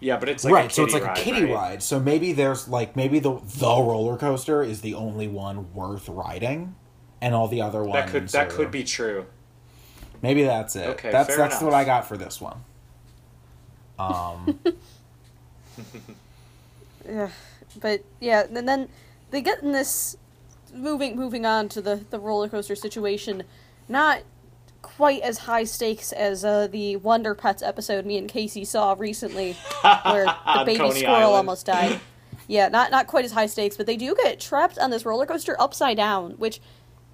yeah, 0.00 0.16
but 0.18 0.28
it's 0.28 0.44
like 0.44 0.52
right, 0.54 0.70
a 0.70 0.74
so 0.74 0.84
it's 0.84 0.92
kiddie 0.94 1.04
like 1.04 1.10
a 1.10 1.14
ride, 1.14 1.24
kiddie 1.24 1.44
right? 1.44 1.54
ride. 1.54 1.82
So 1.82 2.00
maybe 2.00 2.32
there's 2.32 2.68
like 2.68 2.96
maybe 2.96 3.18
the 3.18 3.40
the 3.58 3.66
roller 3.66 4.16
coaster 4.16 4.62
is 4.62 4.80
the 4.80 4.94
only 4.94 5.28
one 5.28 5.72
worth 5.74 6.08
riding, 6.08 6.74
and 7.20 7.34
all 7.34 7.48
the 7.48 7.62
other 7.62 7.82
ones 7.82 7.92
That 7.94 8.08
could 8.10 8.28
that 8.30 8.48
are- 8.48 8.56
could 8.56 8.70
be 8.70 8.84
true. 8.84 9.26
Maybe 10.22 10.42
that's 10.42 10.76
it. 10.76 10.86
Okay, 10.88 11.10
that's 11.10 11.28
fair 11.28 11.36
that's 11.38 11.54
enough. 11.60 11.62
what 11.62 11.74
I 11.74 11.84
got 11.84 12.06
for 12.06 12.16
this 12.18 12.40
one. 12.40 12.58
Um, 13.98 14.58
Ugh. 17.08 17.30
But 17.80 18.04
yeah, 18.20 18.44
and 18.52 18.68
then 18.68 18.88
they 19.30 19.40
get 19.40 19.62
in 19.62 19.72
this 19.72 20.16
moving 20.74 21.16
moving 21.16 21.46
on 21.46 21.68
to 21.70 21.80
the 21.80 22.04
the 22.10 22.18
roller 22.18 22.48
coaster 22.48 22.74
situation, 22.74 23.44
not 23.88 24.22
quite 24.82 25.22
as 25.22 25.38
high 25.38 25.64
stakes 25.64 26.12
as 26.12 26.44
uh, 26.44 26.66
the 26.66 26.96
Wonder 26.96 27.34
Pets 27.34 27.62
episode 27.62 28.04
me 28.06 28.18
and 28.18 28.28
Casey 28.28 28.64
saw 28.64 28.94
recently, 28.98 29.52
where 30.04 30.24
the 30.24 30.62
baby 30.64 30.78
Coney 30.78 31.00
squirrel 31.00 31.14
Island. 31.16 31.36
almost 31.36 31.66
died. 31.66 32.00
Yeah, 32.48 32.68
not 32.68 32.90
not 32.90 33.06
quite 33.06 33.24
as 33.24 33.30
high 33.30 33.46
stakes, 33.46 33.76
but 33.76 33.86
they 33.86 33.96
do 33.96 34.12
get 34.16 34.40
trapped 34.40 34.76
on 34.76 34.90
this 34.90 35.04
roller 35.04 35.24
coaster 35.24 35.54
upside 35.60 35.96
down, 35.96 36.32
which 36.32 36.60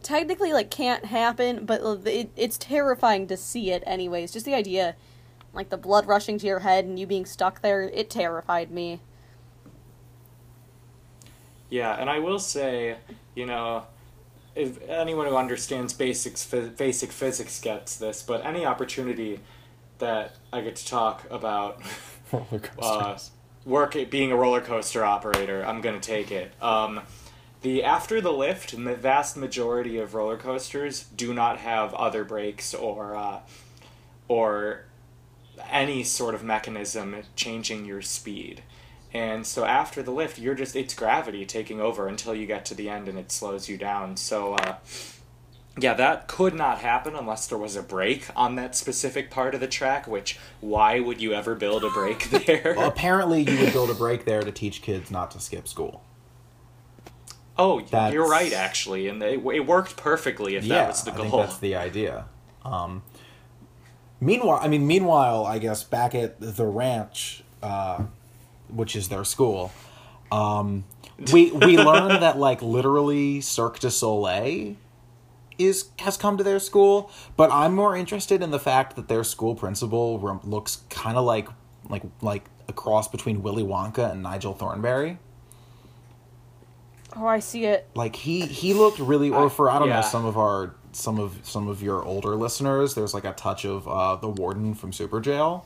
technically 0.02 0.54
like 0.54 0.70
can't 0.70 1.04
happen, 1.04 1.66
but 1.66 1.82
it, 2.06 2.30
it's 2.36 2.56
terrifying 2.56 3.26
to 3.26 3.36
see 3.36 3.70
it 3.70 3.82
anyways. 3.86 4.32
Just 4.32 4.46
the 4.46 4.54
idea, 4.54 4.96
like 5.52 5.68
the 5.68 5.76
blood 5.76 6.06
rushing 6.06 6.38
to 6.38 6.46
your 6.46 6.60
head 6.60 6.86
and 6.86 6.98
you 6.98 7.06
being 7.06 7.26
stuck 7.26 7.60
there, 7.60 7.82
it 7.82 8.08
terrified 8.08 8.70
me. 8.70 9.00
Yeah, 11.68 11.94
and 12.00 12.08
I 12.08 12.18
will 12.18 12.38
say, 12.38 12.96
you 13.34 13.44
know, 13.44 13.84
if 14.56 14.82
anyone 14.88 15.26
who 15.26 15.36
understands 15.36 15.92
basics, 15.92 16.44
basic 16.46 17.12
physics 17.12 17.60
gets 17.60 17.96
this, 17.96 18.22
but 18.22 18.44
any 18.44 18.64
opportunity 18.64 19.40
that 19.98 20.36
I 20.52 20.62
get 20.62 20.76
to 20.76 20.86
talk 20.86 21.24
about 21.30 21.80
uh, 22.78 23.18
work 23.64 23.94
at 23.96 24.10
being 24.10 24.32
a 24.32 24.36
roller 24.36 24.60
coaster 24.60 25.04
operator, 25.04 25.64
I'm 25.64 25.80
gonna 25.82 26.00
take 26.00 26.32
it. 26.32 26.52
Um, 26.62 27.00
the 27.62 27.84
after 27.84 28.20
the 28.20 28.32
lift, 28.32 28.72
the 28.72 28.94
vast 28.94 29.36
majority 29.36 29.98
of 29.98 30.14
roller 30.14 30.36
coasters 30.36 31.04
do 31.04 31.34
not 31.34 31.58
have 31.58 31.92
other 31.94 32.24
brakes 32.24 32.74
or 32.74 33.14
uh, 33.14 33.40
or 34.28 34.84
any 35.70 36.02
sort 36.02 36.34
of 36.34 36.42
mechanism 36.42 37.16
changing 37.34 37.84
your 37.84 38.02
speed. 38.02 38.62
And 39.14 39.46
so 39.46 39.64
after 39.64 40.02
the 40.02 40.10
lift, 40.10 40.38
you're 40.38 40.54
just 40.54 40.76
it's 40.76 40.94
gravity 40.94 41.46
taking 41.46 41.80
over 41.80 42.06
until 42.08 42.34
you 42.34 42.46
get 42.46 42.64
to 42.66 42.74
the 42.74 42.88
end 42.90 43.08
and 43.08 43.18
it 43.18 43.32
slows 43.32 43.68
you 43.68 43.78
down. 43.78 44.16
So 44.16 44.54
uh, 44.54 44.76
yeah, 45.78 45.94
that 45.94 46.26
could 46.28 46.54
not 46.54 46.78
happen 46.78 47.14
unless 47.14 47.46
there 47.46 47.56
was 47.58 47.76
a 47.76 47.82
brake 47.82 48.26
on 48.34 48.56
that 48.56 48.74
specific 48.76 49.30
part 49.30 49.54
of 49.54 49.60
the 49.60 49.68
track, 49.68 50.06
which 50.06 50.38
why 50.60 51.00
would 51.00 51.20
you 51.20 51.32
ever 51.32 51.54
build 51.54 51.84
a 51.84 51.90
brake 51.90 52.28
there? 52.46 52.74
Well, 52.76 52.88
apparently, 52.88 53.42
you 53.42 53.58
would 53.60 53.72
build 53.72 53.90
a 53.90 53.94
brake 53.94 54.24
there 54.24 54.42
to 54.42 54.52
teach 54.52 54.82
kids 54.82 55.10
not 55.10 55.30
to 55.32 55.40
skip 55.40 55.66
school. 55.68 56.02
oh, 57.58 57.80
That's- 57.80 58.12
you're 58.12 58.28
right, 58.28 58.52
actually, 58.52 59.08
and 59.08 59.22
it, 59.22 59.44
it 59.44 59.66
worked 59.66 59.96
perfectly 59.96 60.56
if 60.56 60.64
yeah, 60.64 60.76
that 60.82 60.88
was 60.88 61.02
the 61.04 61.12
I 61.12 61.16
goal. 61.16 61.24
think 61.30 61.36
that's 61.36 61.58
the 61.58 61.74
idea. 61.76 62.26
Um, 62.64 63.02
meanwhile, 64.20 64.58
I 64.62 64.68
mean, 64.68 64.86
meanwhile, 64.86 65.46
I 65.46 65.58
guess 65.58 65.84
back 65.84 66.14
at 66.14 66.36
the 66.40 66.66
ranch, 66.66 67.42
uh, 67.62 68.04
which 68.70 68.96
is 68.96 69.08
their 69.08 69.24
school, 69.24 69.72
um, 70.32 70.84
we 71.32 71.50
we 71.50 71.76
learn 71.90 72.20
that 72.20 72.38
like 72.38 72.62
literally 72.62 73.40
Cirque 73.40 73.78
du 73.78 73.90
Soleil 73.90 74.76
is 75.58 75.90
has 76.00 76.16
come 76.16 76.36
to 76.36 76.44
their 76.44 76.58
school, 76.58 77.10
but 77.36 77.50
I'm 77.50 77.74
more 77.74 77.96
interested 77.96 78.42
in 78.42 78.50
the 78.50 78.58
fact 78.58 78.96
that 78.96 79.08
their 79.08 79.24
school 79.24 79.54
principal 79.54 80.18
looks 80.44 80.82
kind 80.90 81.16
of 81.16 81.24
like 81.24 81.48
like 81.88 82.02
like 82.20 82.44
a 82.68 82.72
cross 82.72 83.08
between 83.08 83.42
Willy 83.42 83.62
Wonka 83.62 84.10
and 84.10 84.22
Nigel 84.22 84.54
Thornberry. 84.54 85.18
Oh, 87.18 87.26
I 87.26 87.38
see 87.38 87.64
it. 87.64 87.88
like 87.94 88.14
he 88.14 88.44
he 88.44 88.74
looked 88.74 88.98
really 88.98 89.30
or 89.30 89.48
for 89.48 89.70
i 89.70 89.78
don't 89.78 89.88
yeah. 89.88 89.96
know 89.96 90.02
some 90.02 90.26
of 90.26 90.36
our 90.36 90.74
some 90.92 91.18
of 91.18 91.38
some 91.44 91.66
of 91.66 91.82
your 91.82 92.04
older 92.04 92.36
listeners 92.36 92.94
there's 92.94 93.14
like 93.14 93.24
a 93.24 93.32
touch 93.32 93.64
of 93.64 93.88
uh 93.88 94.16
the 94.16 94.28
warden 94.28 94.74
from 94.74 94.90
Superjail 94.90 95.64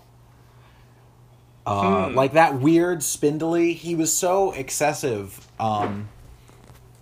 uh 1.66 2.11
like 2.14 2.33
that 2.33 2.59
weird 2.61 3.03
spindly 3.03 3.73
he 3.75 3.94
was 3.94 4.12
so 4.12 4.53
excessive 4.53 5.46
um 5.61 6.09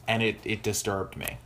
and 0.06 0.22
it 0.22 0.36
it 0.44 0.62
disturbed 0.62 1.16
me 1.16 1.38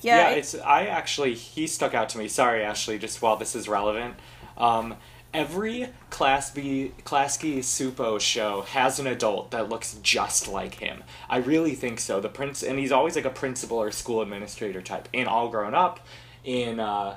Yeah, 0.00 0.16
yeah, 0.18 0.30
it- 0.30 0.38
it's 0.38 0.54
I 0.54 0.86
actually 0.86 1.34
he 1.34 1.66
stuck 1.66 1.94
out 1.94 2.08
to 2.10 2.18
me. 2.18 2.28
Sorry, 2.28 2.62
Ashley, 2.62 2.98
just 2.98 3.20
while 3.20 3.36
this 3.36 3.54
is 3.56 3.68
relevant. 3.68 4.14
Um, 4.56 4.94
every 5.34 5.88
Class 6.10 6.50
B 6.52 6.92
Class 7.04 7.36
Klasky 7.38 7.58
Csupo 7.58 8.20
show 8.20 8.62
has 8.62 9.00
an 9.00 9.06
adult 9.08 9.50
that 9.50 9.68
looks 9.68 9.94
just 10.02 10.46
like 10.48 10.74
him. 10.76 11.02
I 11.28 11.38
really 11.38 11.74
think 11.74 11.98
so. 11.98 12.20
The 12.20 12.28
prince 12.28 12.62
and 12.62 12.78
he's 12.78 12.92
always 12.92 13.16
like 13.16 13.24
a 13.24 13.30
principal 13.30 13.78
or 13.78 13.90
school 13.90 14.22
administrator 14.22 14.82
type. 14.82 15.08
In 15.12 15.26
All 15.26 15.48
Grown 15.48 15.74
Up, 15.74 15.98
in 16.44 16.78
uh, 16.78 17.16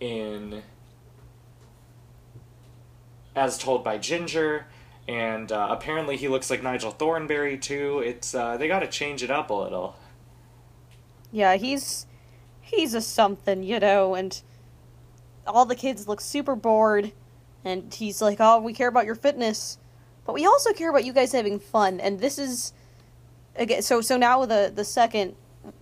in 0.00 0.62
As 3.34 3.56
Told 3.58 3.82
by 3.82 3.98
Ginger, 3.98 4.66
and 5.08 5.50
uh, 5.50 5.68
apparently 5.70 6.16
he 6.16 6.28
looks 6.28 6.50
like 6.50 6.62
Nigel 6.62 6.90
Thornberry 6.90 7.58
too. 7.58 8.00
It's 8.00 8.34
uh, 8.34 8.56
they 8.56 8.68
got 8.68 8.80
to 8.80 8.88
change 8.88 9.22
it 9.22 9.30
up 9.30 9.50
a 9.50 9.54
little. 9.54 9.96
yeah, 11.30 11.56
he's 11.56 12.06
he's 12.60 12.94
a 12.94 13.00
something, 13.00 13.62
you 13.62 13.80
know, 13.80 14.14
and 14.14 14.40
all 15.46 15.64
the 15.64 15.74
kids 15.74 16.06
look 16.06 16.20
super 16.20 16.54
bored, 16.54 17.12
and 17.64 17.92
he's 17.92 18.20
like, 18.22 18.38
"Oh, 18.40 18.60
we 18.60 18.72
care 18.72 18.88
about 18.88 19.06
your 19.06 19.14
fitness, 19.14 19.78
but 20.26 20.34
we 20.34 20.46
also 20.46 20.72
care 20.72 20.90
about 20.90 21.04
you 21.04 21.12
guys 21.12 21.32
having 21.32 21.58
fun." 21.58 22.00
And 22.00 22.20
this 22.20 22.38
is 22.38 22.72
again, 23.56 23.82
so 23.82 24.00
so 24.00 24.16
now 24.16 24.44
the 24.46 24.70
the 24.74 24.84
second 24.84 25.34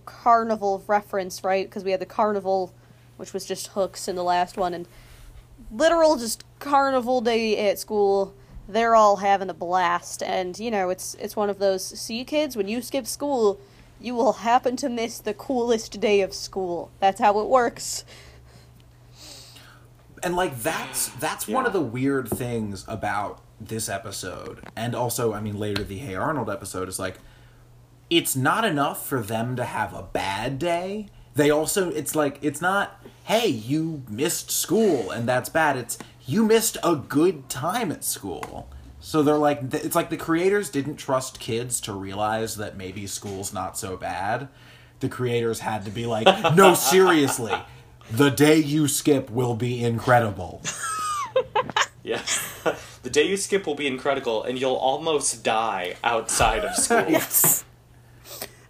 carnival 0.05 0.83
reference, 0.87 1.43
right? 1.43 1.67
Because 1.67 1.83
we 1.83 1.91
had 1.91 1.99
the 2.01 2.05
carnival, 2.05 2.73
which 3.17 3.33
was 3.33 3.45
just 3.45 3.67
hooks 3.67 4.07
in 4.07 4.15
the 4.15 4.23
last 4.23 4.57
one, 4.57 4.73
and 4.73 4.87
literal 5.71 6.17
just 6.17 6.43
carnival 6.59 7.21
day 7.21 7.69
at 7.69 7.79
school. 7.79 8.33
They're 8.67 8.95
all 8.95 9.17
having 9.17 9.49
a 9.49 9.53
blast, 9.53 10.21
and 10.23 10.57
you 10.59 10.69
know 10.71 10.89
it's 10.89 11.15
it's 11.15 11.35
one 11.35 11.49
of 11.49 11.59
those. 11.59 11.83
See, 11.83 12.23
kids, 12.23 12.55
when 12.55 12.67
you 12.67 12.81
skip 12.81 13.07
school, 13.07 13.59
you 13.99 14.15
will 14.15 14.33
happen 14.33 14.75
to 14.77 14.89
miss 14.89 15.19
the 15.19 15.33
coolest 15.33 15.99
day 15.99 16.21
of 16.21 16.33
school. 16.33 16.91
That's 16.99 17.19
how 17.19 17.39
it 17.39 17.47
works. 17.47 18.05
and 20.23 20.35
like 20.35 20.61
that's 20.61 21.09
that's 21.09 21.47
one 21.47 21.65
of 21.65 21.73
the 21.73 21.81
weird 21.81 22.27
things 22.29 22.85
about 22.87 23.41
this 23.59 23.89
episode 23.89 24.59
and 24.75 24.93
also 24.95 25.33
i 25.33 25.39
mean 25.39 25.57
later 25.57 25.83
the 25.83 25.97
hey 25.97 26.15
arnold 26.15 26.49
episode 26.49 26.87
is 26.87 26.99
like 26.99 27.17
it's 28.09 28.35
not 28.35 28.63
enough 28.65 29.05
for 29.05 29.21
them 29.21 29.55
to 29.55 29.63
have 29.63 29.93
a 29.93 30.03
bad 30.03 30.59
day 30.59 31.07
they 31.35 31.49
also 31.49 31.89
it's 31.89 32.15
like 32.15 32.37
it's 32.41 32.61
not 32.61 33.01
hey 33.25 33.47
you 33.47 34.03
missed 34.09 34.51
school 34.51 35.11
and 35.11 35.27
that's 35.27 35.49
bad 35.49 35.77
it's 35.77 35.97
you 36.25 36.45
missed 36.45 36.77
a 36.83 36.95
good 36.95 37.49
time 37.49 37.91
at 37.91 38.03
school 38.03 38.69
so 38.99 39.23
they're 39.23 39.37
like 39.37 39.61
it's 39.73 39.95
like 39.95 40.09
the 40.09 40.17
creators 40.17 40.69
didn't 40.69 40.97
trust 40.97 41.39
kids 41.39 41.79
to 41.81 41.93
realize 41.93 42.55
that 42.57 42.77
maybe 42.77 43.07
school's 43.07 43.53
not 43.53 43.77
so 43.77 43.95
bad 43.97 44.47
the 44.99 45.09
creators 45.09 45.59
had 45.59 45.85
to 45.85 45.91
be 45.91 46.05
like 46.05 46.55
no 46.55 46.73
seriously 46.93 47.53
the 48.11 48.29
day 48.29 48.57
you 48.57 48.87
skip 48.87 49.29
will 49.29 49.55
be 49.55 49.83
incredible 49.83 50.61
Yeah. 52.03 52.21
the 53.03 53.09
day 53.09 53.23
you 53.27 53.37
skip 53.37 53.67
will 53.67 53.75
be 53.75 53.87
incredible, 53.87 54.43
and 54.43 54.59
you'll 54.59 54.75
almost 54.75 55.43
die 55.43 55.95
outside 56.03 56.65
of 56.65 56.75
school. 56.75 57.05
Yes. 57.09 57.60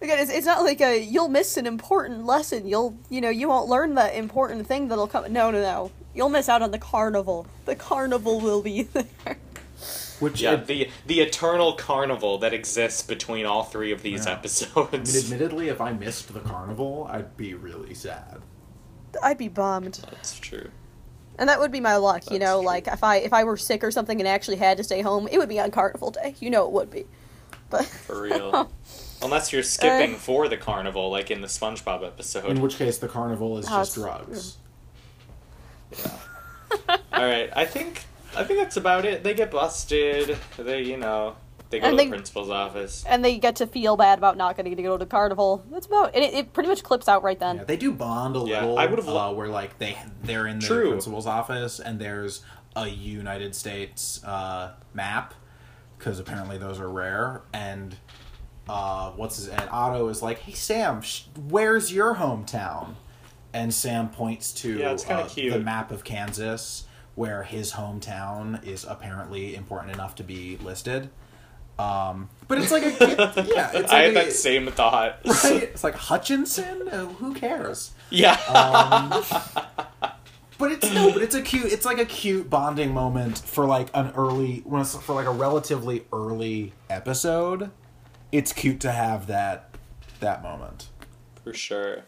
Again, 0.02 0.20
it's, 0.20 0.32
it's 0.32 0.46
not 0.48 0.64
like 0.64 0.82
a 0.82 1.00
you'll 1.02 1.30
miss 1.30 1.58
an 1.58 1.68
important 1.68 2.26
lesson. 2.26 2.68
You'll 2.68 2.98
you 3.10 3.22
know 3.22 3.30
you 3.30 3.50
won't 3.50 3.70
learn 3.70 3.96
the 3.96 4.18
important 4.18 4.66
thing 4.68 4.88
that'll 4.88 5.08
come. 5.08 5.32
No, 5.32 5.52
no, 5.52 5.62
no. 5.62 5.92
You'll 6.16 6.30
miss 6.30 6.50
out 6.50 6.62
on 6.62 6.72
the 6.72 6.80
carnival. 6.80 7.46
The 7.66 7.76
carnival 7.76 8.40
will 8.42 8.62
be 8.62 8.84
there. 8.94 9.38
which 10.20 10.42
Yeah, 10.42 10.54
ad- 10.54 10.68
the 10.68 10.90
the 11.08 11.22
eternal 11.22 11.74
carnival 11.74 12.38
that 12.40 12.54
exists 12.54 13.04
between 13.04 13.46
all 13.46 13.64
three 13.64 13.92
of 13.92 14.02
these 14.02 14.26
Yeah. 14.26 14.34
episodes. 14.34 15.24
admittedly 15.32 15.70
if 15.70 15.82
i 15.82 15.92
missed 15.94 16.32
the 16.34 16.40
carnival 16.40 17.08
i'd 17.12 17.36
be 17.38 17.54
really 17.56 17.94
sad 17.96 18.42
I'd 19.22 19.38
be 19.40 19.48
bummed. 19.50 20.00
That's 20.12 20.40
true. 20.40 20.70
And 21.38 21.50
that 21.50 21.60
would 21.60 21.72
be 21.72 21.82
my 21.82 21.98
luck, 21.98 22.32
you 22.32 22.40
know. 22.40 22.60
true. 22.60 22.66
Like 22.68 22.88
if 22.88 23.04
I 23.04 23.18
if 23.18 23.34
I 23.34 23.44
were 23.44 23.58
sick 23.58 23.84
or 23.84 23.92
something 23.92 24.20
and 24.22 24.28
actually 24.28 24.56
had 24.58 24.78
to 24.78 24.84
stay 24.86 25.02
home, 25.02 25.28
it 25.30 25.38
would 25.38 25.50
be 25.50 25.60
on 25.60 25.70
carnival 25.72 26.12
day. 26.12 26.36
You 26.40 26.50
know 26.50 26.66
it 26.66 26.72
would 26.72 26.90
be. 26.90 27.06
But 27.70 27.86
For 27.86 28.22
real. 28.22 28.72
Unless 29.24 29.54
you're 29.54 29.64
skipping 29.64 30.16
for 30.16 30.48
the 30.48 30.58
carnival, 30.58 31.10
like 31.10 31.30
in 31.32 31.42
the 31.42 31.48
SpongeBob 31.48 32.06
episode. 32.06 32.46
in 32.46 32.62
which 32.62 32.78
case 32.78 32.98
the 32.98 33.08
carnival 33.08 33.58
is 33.58 33.66
Oh, 33.68 33.78
just 33.78 33.98
it's- 33.98 34.12
drugs 34.12 34.58
All 37.14 37.26
right, 37.28 37.50
I 37.56 37.66
think 37.66 38.04
I 38.36 38.44
think 38.46 38.60
that's 38.60 38.78
about 38.78 39.04
it. 39.06 39.24
They 39.24 39.34
get 39.34 39.52
busted. 39.52 40.38
They, 40.58 40.82
you 40.84 40.96
know, 40.96 41.36
they 41.70 41.80
go 41.80 41.88
And 41.88 41.94
to 41.94 41.98
they- 41.98 42.06
the 42.06 42.12
principal's 42.16 42.50
office. 42.50 43.04
and 43.06 43.24
they 43.26 43.38
get 43.38 43.58
to 43.58 43.68
feel 43.68 43.98
bad 43.98 44.18
about 44.18 44.38
not 44.38 44.56
getting 44.56 44.76
to 44.78 44.82
go 44.82 44.98
to 44.98 45.04
the 45.04 45.10
carnival. 45.10 45.64
That's 45.70 45.86
about 45.86 46.16
it. 46.16 46.34
It 46.34 46.54
pretty 46.54 46.70
much 46.70 46.82
clips 46.82 47.10
out 47.10 47.24
right 47.24 47.38
then. 47.38 47.58
Yeah, 47.58 47.64
they 47.66 47.76
do 47.78 47.92
bond 47.92 48.38
a 48.38 48.40
Yeah, 48.40 48.62
little. 48.62 48.80
I 48.80 48.86
would've 48.86 49.06
lo- 49.08 49.32
uh, 49.32 49.34
where 49.34 49.50
like 49.50 49.78
they 49.80 49.98
they're 50.24 50.48
in 50.48 50.60
the 50.60 50.66
True. 50.68 50.90
principal's 50.92 51.28
office 51.28 51.80
and 51.82 52.00
there's 52.00 52.42
a 52.76 52.88
United 52.88 53.54
States 53.54 54.24
uh, 54.24 54.72
map 54.94 55.34
because 55.98 56.18
apparently 56.20 56.58
those 56.58 56.80
are 56.80 56.90
rare. 56.90 57.42
And 57.54 57.98
uh, 58.72 59.12
what's 59.12 59.36
his 59.36 59.48
and 59.50 59.68
Otto 59.70 60.08
is 60.08 60.22
like, 60.22 60.40
"Hey 60.40 60.54
Sam, 60.54 61.02
sh- 61.02 61.24
where's 61.50 61.92
your 61.92 62.16
hometown?" 62.16 62.96
And 63.54 63.74
Sam 63.74 64.10
points 64.10 64.54
to 64.62 64.78
Yeah, 64.78 64.94
it's 64.94 65.06
uh, 65.10 65.28
cute. 65.28 65.52
the 65.52 65.60
map 65.60 65.92
of 65.92 66.04
Kansas 66.06 66.86
where 67.16 67.44
his 67.44 67.74
hometown 67.74 68.66
is 68.66 68.86
apparently 68.88 69.56
important 69.56 69.94
enough 69.94 70.16
to 70.16 70.24
be 70.24 70.56
listed. 70.64 71.10
Um, 71.78 72.30
but 72.48 72.60
it's 72.60 72.72
like 72.72 72.84
a 72.84 72.92
yeah, 73.54 73.72
it's 73.74 73.92
like 73.92 73.92
I 73.92 74.02
had 74.04 74.12
a- 74.12 74.14
that 74.14 74.32
same 74.34 74.68
thought. 74.68 75.20
right? 75.26 75.64
It's 75.64 75.84
like 75.84 75.96
Hutchinson. 75.96 76.88
Uh, 76.88 77.08
who 77.08 77.34
cares? 77.34 77.92
yeah. 78.10 78.38
Um, 78.48 79.10
but 80.58 80.72
it's 80.72 80.94
no, 80.94 81.12
but 81.12 81.22
it's 81.24 81.36
a 81.36 81.42
cute. 81.42 81.72
It's 81.74 81.86
like 81.86 81.98
a 81.98 82.06
cute 82.06 82.50
bonding 82.50 82.94
moment 82.94 83.40
for 83.40 83.66
like 83.66 83.90
an 83.94 84.12
early, 84.16 84.64
for 84.86 85.14
like 85.16 85.26
a 85.26 85.32
relatively 85.32 86.06
early 86.14 86.72
episode. 86.90 87.72
It's 88.32 88.54
cute 88.54 88.80
to 88.82 88.92
have 88.92 89.28
that 89.28 89.76
that 90.20 90.42
moment. 90.44 90.90
For 91.44 91.54
sure. 91.54 92.04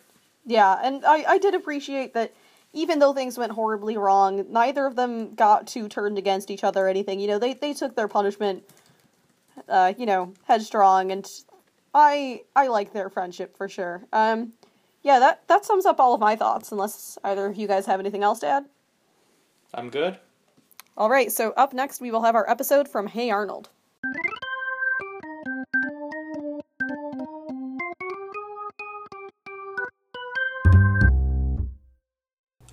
Yeah, 0.45 0.79
and 0.83 1.03
I, 1.05 1.23
I 1.27 1.37
did 1.37 1.55
appreciate 1.55 2.13
that 2.13 2.33
even 2.73 2.99
though 2.99 3.13
things 3.13 3.37
went 3.37 3.51
horribly 3.51 3.97
wrong, 3.97 4.45
neither 4.49 4.85
of 4.85 4.95
them 4.95 5.33
got 5.35 5.67
too 5.67 5.87
turned 5.87 6.17
against 6.17 6.49
each 6.49 6.63
other 6.63 6.85
or 6.85 6.89
anything. 6.89 7.19
You 7.19 7.27
know, 7.27 7.39
they, 7.39 7.53
they 7.53 7.73
took 7.73 7.95
their 7.95 8.07
punishment, 8.07 8.63
uh, 9.69 9.93
you 9.97 10.05
know, 10.05 10.33
headstrong, 10.45 11.11
and 11.11 11.29
I 11.93 12.41
I 12.55 12.67
like 12.67 12.93
their 12.93 13.09
friendship 13.09 13.55
for 13.55 13.69
sure. 13.69 14.03
Um, 14.11 14.53
yeah, 15.03 15.19
that, 15.19 15.47
that 15.47 15.65
sums 15.65 15.85
up 15.85 15.99
all 15.99 16.13
of 16.13 16.21
my 16.21 16.35
thoughts, 16.35 16.71
unless 16.71 17.17
either 17.23 17.47
of 17.47 17.57
you 17.57 17.67
guys 17.67 17.85
have 17.85 17.99
anything 17.99 18.23
else 18.23 18.39
to 18.39 18.47
add. 18.47 18.65
I'm 19.73 19.89
good. 19.89 20.17
All 20.95 21.09
right, 21.09 21.31
so 21.31 21.51
up 21.57 21.73
next 21.73 22.01
we 22.01 22.11
will 22.11 22.23
have 22.23 22.35
our 22.35 22.49
episode 22.49 22.87
from 22.87 23.07
Hey 23.07 23.29
Arnold. 23.29 23.69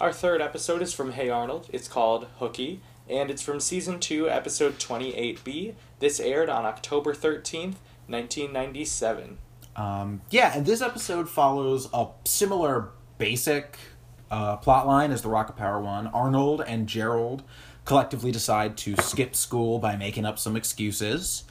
Our 0.00 0.14
third 0.14 0.40
episode 0.40 0.80
is 0.80 0.94
from 0.94 1.12
Hey 1.12 1.28
Arnold. 1.28 1.68
It's 1.74 1.86
called 1.86 2.26
Hooky, 2.38 2.80
and 3.06 3.30
it's 3.30 3.42
from 3.42 3.60
season 3.60 4.00
2, 4.00 4.30
episode 4.30 4.78
28B. 4.78 5.74
This 5.98 6.18
aired 6.18 6.48
on 6.48 6.64
October 6.64 7.12
13th, 7.12 7.76
1997. 8.06 9.36
Um, 9.76 10.22
yeah, 10.30 10.56
and 10.56 10.64
this 10.64 10.80
episode 10.80 11.28
follows 11.28 11.90
a 11.92 12.06
similar 12.24 12.88
basic 13.18 13.76
uh, 14.30 14.56
plot 14.56 14.86
line 14.86 15.12
as 15.12 15.20
the 15.20 15.28
Rocket 15.28 15.56
Power 15.56 15.82
one. 15.82 16.06
Arnold 16.06 16.62
and 16.66 16.86
Gerald 16.86 17.42
collectively 17.84 18.32
decide 18.32 18.78
to 18.78 18.96
skip 19.02 19.36
school 19.36 19.78
by 19.78 19.96
making 19.96 20.24
up 20.24 20.38
some 20.38 20.56
excuses. 20.56 21.44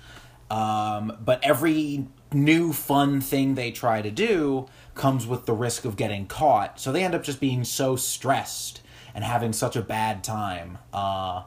Um, 0.50 1.16
but 1.22 1.40
every 1.44 2.08
new 2.34 2.74
fun 2.74 3.22
thing 3.22 3.54
they 3.54 3.70
try 3.70 4.02
to 4.02 4.10
do 4.10 4.68
comes 5.00 5.26
with 5.26 5.46
the 5.46 5.54
risk 5.54 5.86
of 5.86 5.96
getting 5.96 6.28
caught. 6.28 6.78
So 6.78 6.92
they 6.92 7.06
end 7.06 7.16
up 7.16 7.24
just 7.24 7.40
being 7.40 7.64
so 7.64 7.96
stressed 7.96 8.82
and 9.16 9.24
having 9.24 9.54
such 9.54 9.78
a 9.78 9.82
bad 9.82 10.26
time 10.26 10.78
uh, 10.94 11.44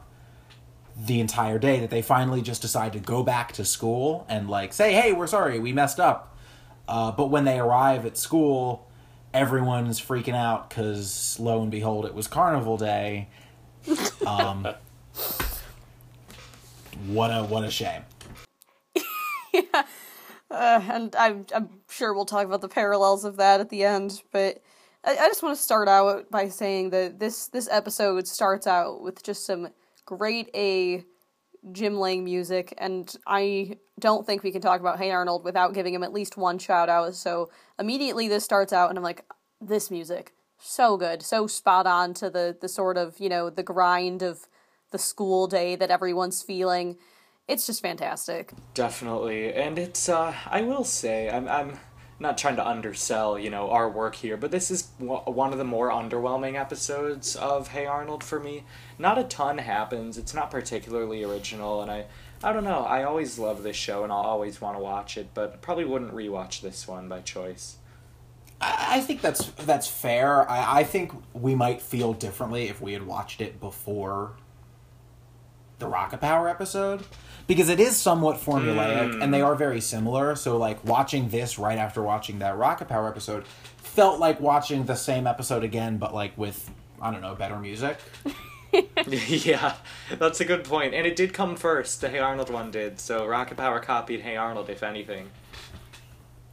the 0.97 1.21
entire 1.21 1.59
day 1.59 1.79
that 1.81 1.91
they 1.91 2.01
finally 2.01 2.41
just 2.41 2.63
decide 2.63 2.95
to 2.95 2.99
go 2.99 3.23
back 3.23 3.53
to 3.53 3.65
school 3.65 4.27
and 4.29 4.49
like 4.49 4.73
say, 4.73 4.95
"Hey, 4.95 5.13
we're 5.13 5.27
sorry, 5.27 5.59
we 5.59 5.73
messed 5.73 6.01
up." 6.01 6.35
Uh, 6.89 7.13
but 7.13 7.27
when 7.27 7.45
they 7.45 7.59
arrive 7.59 8.07
at 8.07 8.17
school, 8.17 8.89
everyone's 9.35 10.01
freaking 10.01 10.35
out 10.35 10.71
because 10.71 11.39
lo 11.39 11.61
and 11.61 11.71
behold, 11.71 12.07
it 12.07 12.15
was 12.15 12.27
Carnival 12.27 12.77
Day. 12.79 13.29
Um, 14.25 14.69
what 17.09 17.31
a 17.31 17.43
what 17.43 17.65
a 17.65 17.71
shame. 17.71 18.03
Uh, 20.53 20.83
and 20.91 21.17
I'm 21.17 21.47
I'm 21.55 21.71
sure 21.89 22.13
we'll 22.13 22.27
talk 22.27 22.45
about 22.45 22.61
the 22.61 22.69
parallels 22.69 23.25
of 23.25 23.37
that 23.39 23.61
at 23.61 23.71
the 23.71 23.85
end, 23.85 24.23
but 24.33 24.63
I, 25.03 25.13
I 25.13 25.29
just 25.29 25.43
want 25.43 25.57
to 25.57 25.63
start 25.63 25.89
out 25.89 26.31
by 26.31 26.49
saying 26.49 26.91
that 26.91 27.19
this 27.19 27.49
this 27.49 27.69
episode 27.71 28.29
starts 28.29 28.67
out 28.67 29.03
with 29.03 29.23
just 29.23 29.47
some 29.47 29.69
great 30.05 30.51
A 30.55 31.05
Jim 31.73 31.99
Lang 31.99 32.23
music, 32.23 32.75
and 32.77 33.15
I 33.27 33.79
don't 33.99 34.27
think 34.27 34.43
we 34.43 34.53
can 34.53 34.61
talk 34.61 34.81
about 34.81 34.99
Hey 34.99 35.11
Arnold 35.11 35.43
without 35.43 35.73
giving 35.73 35.95
him 35.95 36.03
at 36.03 36.13
least 36.13 36.37
one 36.37 36.59
shout 36.59 36.91
out. 36.91 37.15
So 37.15 37.51
immediately 37.79 38.29
this 38.29 38.45
starts 38.45 38.75
out, 38.75 38.91
and 38.91 38.99
I'm 38.99 39.05
like, 39.05 39.25
this 39.59 39.91
music 39.91 40.35
so 40.59 40.99
good, 40.99 41.23
so 41.23 41.47
spot 41.47 41.87
on 41.87 42.13
to 42.15 42.29
the 42.29 42.57
the 42.61 42.69
sort 42.69 42.99
of 42.99 43.19
you 43.19 43.31
know 43.31 43.49
the 43.49 43.63
grind 43.63 44.23
of 44.23 44.47
the 44.91 44.99
school 44.99 45.47
day 45.47 45.77
that 45.77 45.91
everyone's 45.91 46.43
feeling. 46.43 46.99
It's 47.53 47.67
just 47.67 47.83
fantastic. 47.83 48.51
Definitely, 48.73 49.53
and 49.53 49.79
it's 49.79 50.09
uh, 50.09 50.35
I 50.47 50.63
will 50.63 50.85
say 50.85 51.29
I'm 51.29 51.47
I'm 51.47 51.79
not 52.19 52.39
trying 52.39 52.57
to 52.57 52.67
undersell 52.67 53.39
you 53.39 53.51
know 53.51 53.71
our 53.71 53.91
work 53.91 54.15
here, 54.15 54.39
but 54.39 54.51
this 54.51 54.71
is 54.71 54.85
w- 54.99 55.21
one 55.21 55.53
of 55.53 55.59
the 55.59 55.65
more 55.65 55.91
underwhelming 55.91 56.59
episodes 56.59 57.37
of 57.37 57.69
Hey 57.69 57.85
Arnold 57.85 58.25
for 58.25 58.41
me. 58.41 58.65
Not 58.99 59.19
a 59.19 59.25
ton 59.25 59.59
happens. 59.59 60.17
It's 60.17 60.33
not 60.33 60.51
particularly 60.51 61.25
original, 61.25 61.83
and 61.83 61.91
I 61.91 62.07
I 62.43 62.55
don't 62.55 62.65
know. 62.65 62.85
I 62.85 63.03
always 63.03 63.39
love 63.39 63.63
this 63.63 63.77
show, 63.77 64.03
and 64.03 64.11
I'll 64.11 64.21
always 64.21 64.63
want 64.63 64.79
to 64.79 64.83
watch 64.83 65.19
it, 65.19 65.29
but 65.35 65.61
probably 65.61 65.85
wouldn't 65.85 66.15
rewatch 66.15 66.63
this 66.63 66.89
one 66.89 67.07
by 67.07 67.21
choice. 67.21 67.77
I 68.63 68.97
I 68.97 69.01
think 69.03 69.21
that's 69.21 69.45
that's 69.67 69.89
fair. 69.89 70.51
I, 70.51 70.79
I 70.79 70.85
think 70.85 71.13
we 71.35 71.55
might 71.55 71.83
feel 71.83 72.15
differently 72.15 72.69
if 72.71 72.81
we 72.81 72.95
had 72.95 73.07
watched 73.07 73.43
it 73.43 73.61
before 73.61 74.37
the 75.83 75.89
Rocket 75.89 76.21
Power 76.21 76.49
episode 76.49 77.05
because 77.47 77.69
it 77.69 77.81
is 77.81 77.97
somewhat 77.97 78.37
formulaic 78.37 79.23
and 79.23 79.33
they 79.33 79.43
are 79.43 79.55
very 79.55 79.81
similar. 79.81 80.35
So 80.37 80.57
like 80.57 80.85
watching 80.85 81.29
this 81.29 81.59
right 81.59 81.79
after 81.79 82.03
watching 82.03 82.39
that 82.41 82.57
Rocket 82.57 82.89
Power 82.89 83.09
episode 83.09 83.47
felt 83.47 84.19
like 84.21 84.41
watching 84.41 84.85
the 84.85 84.95
same 84.95 85.27
episode 85.27 85.65
again, 85.65 85.99
but 85.99 86.15
like 86.15 86.37
with 86.39 86.71
I 87.01 87.11
don't 87.11 87.21
know 87.21 87.35
better 87.35 87.59
music. 87.59 87.99
yeah, 89.07 89.75
that's 90.19 90.41
a 90.41 90.45
good 90.45 90.65
point, 90.65 90.95
and 90.95 91.07
it 91.07 91.17
did 91.17 91.35
come 91.35 91.57
first. 91.57 92.01
The 92.01 92.09
Hey 92.09 92.21
Arnold 92.21 92.49
one 92.49 92.71
did, 92.71 92.99
so 92.99 93.27
Rocket 93.27 93.57
Power 93.59 93.81
copied 93.81 94.21
Hey 94.21 94.37
Arnold, 94.37 94.71
if 94.71 94.83
anything. 94.83 95.29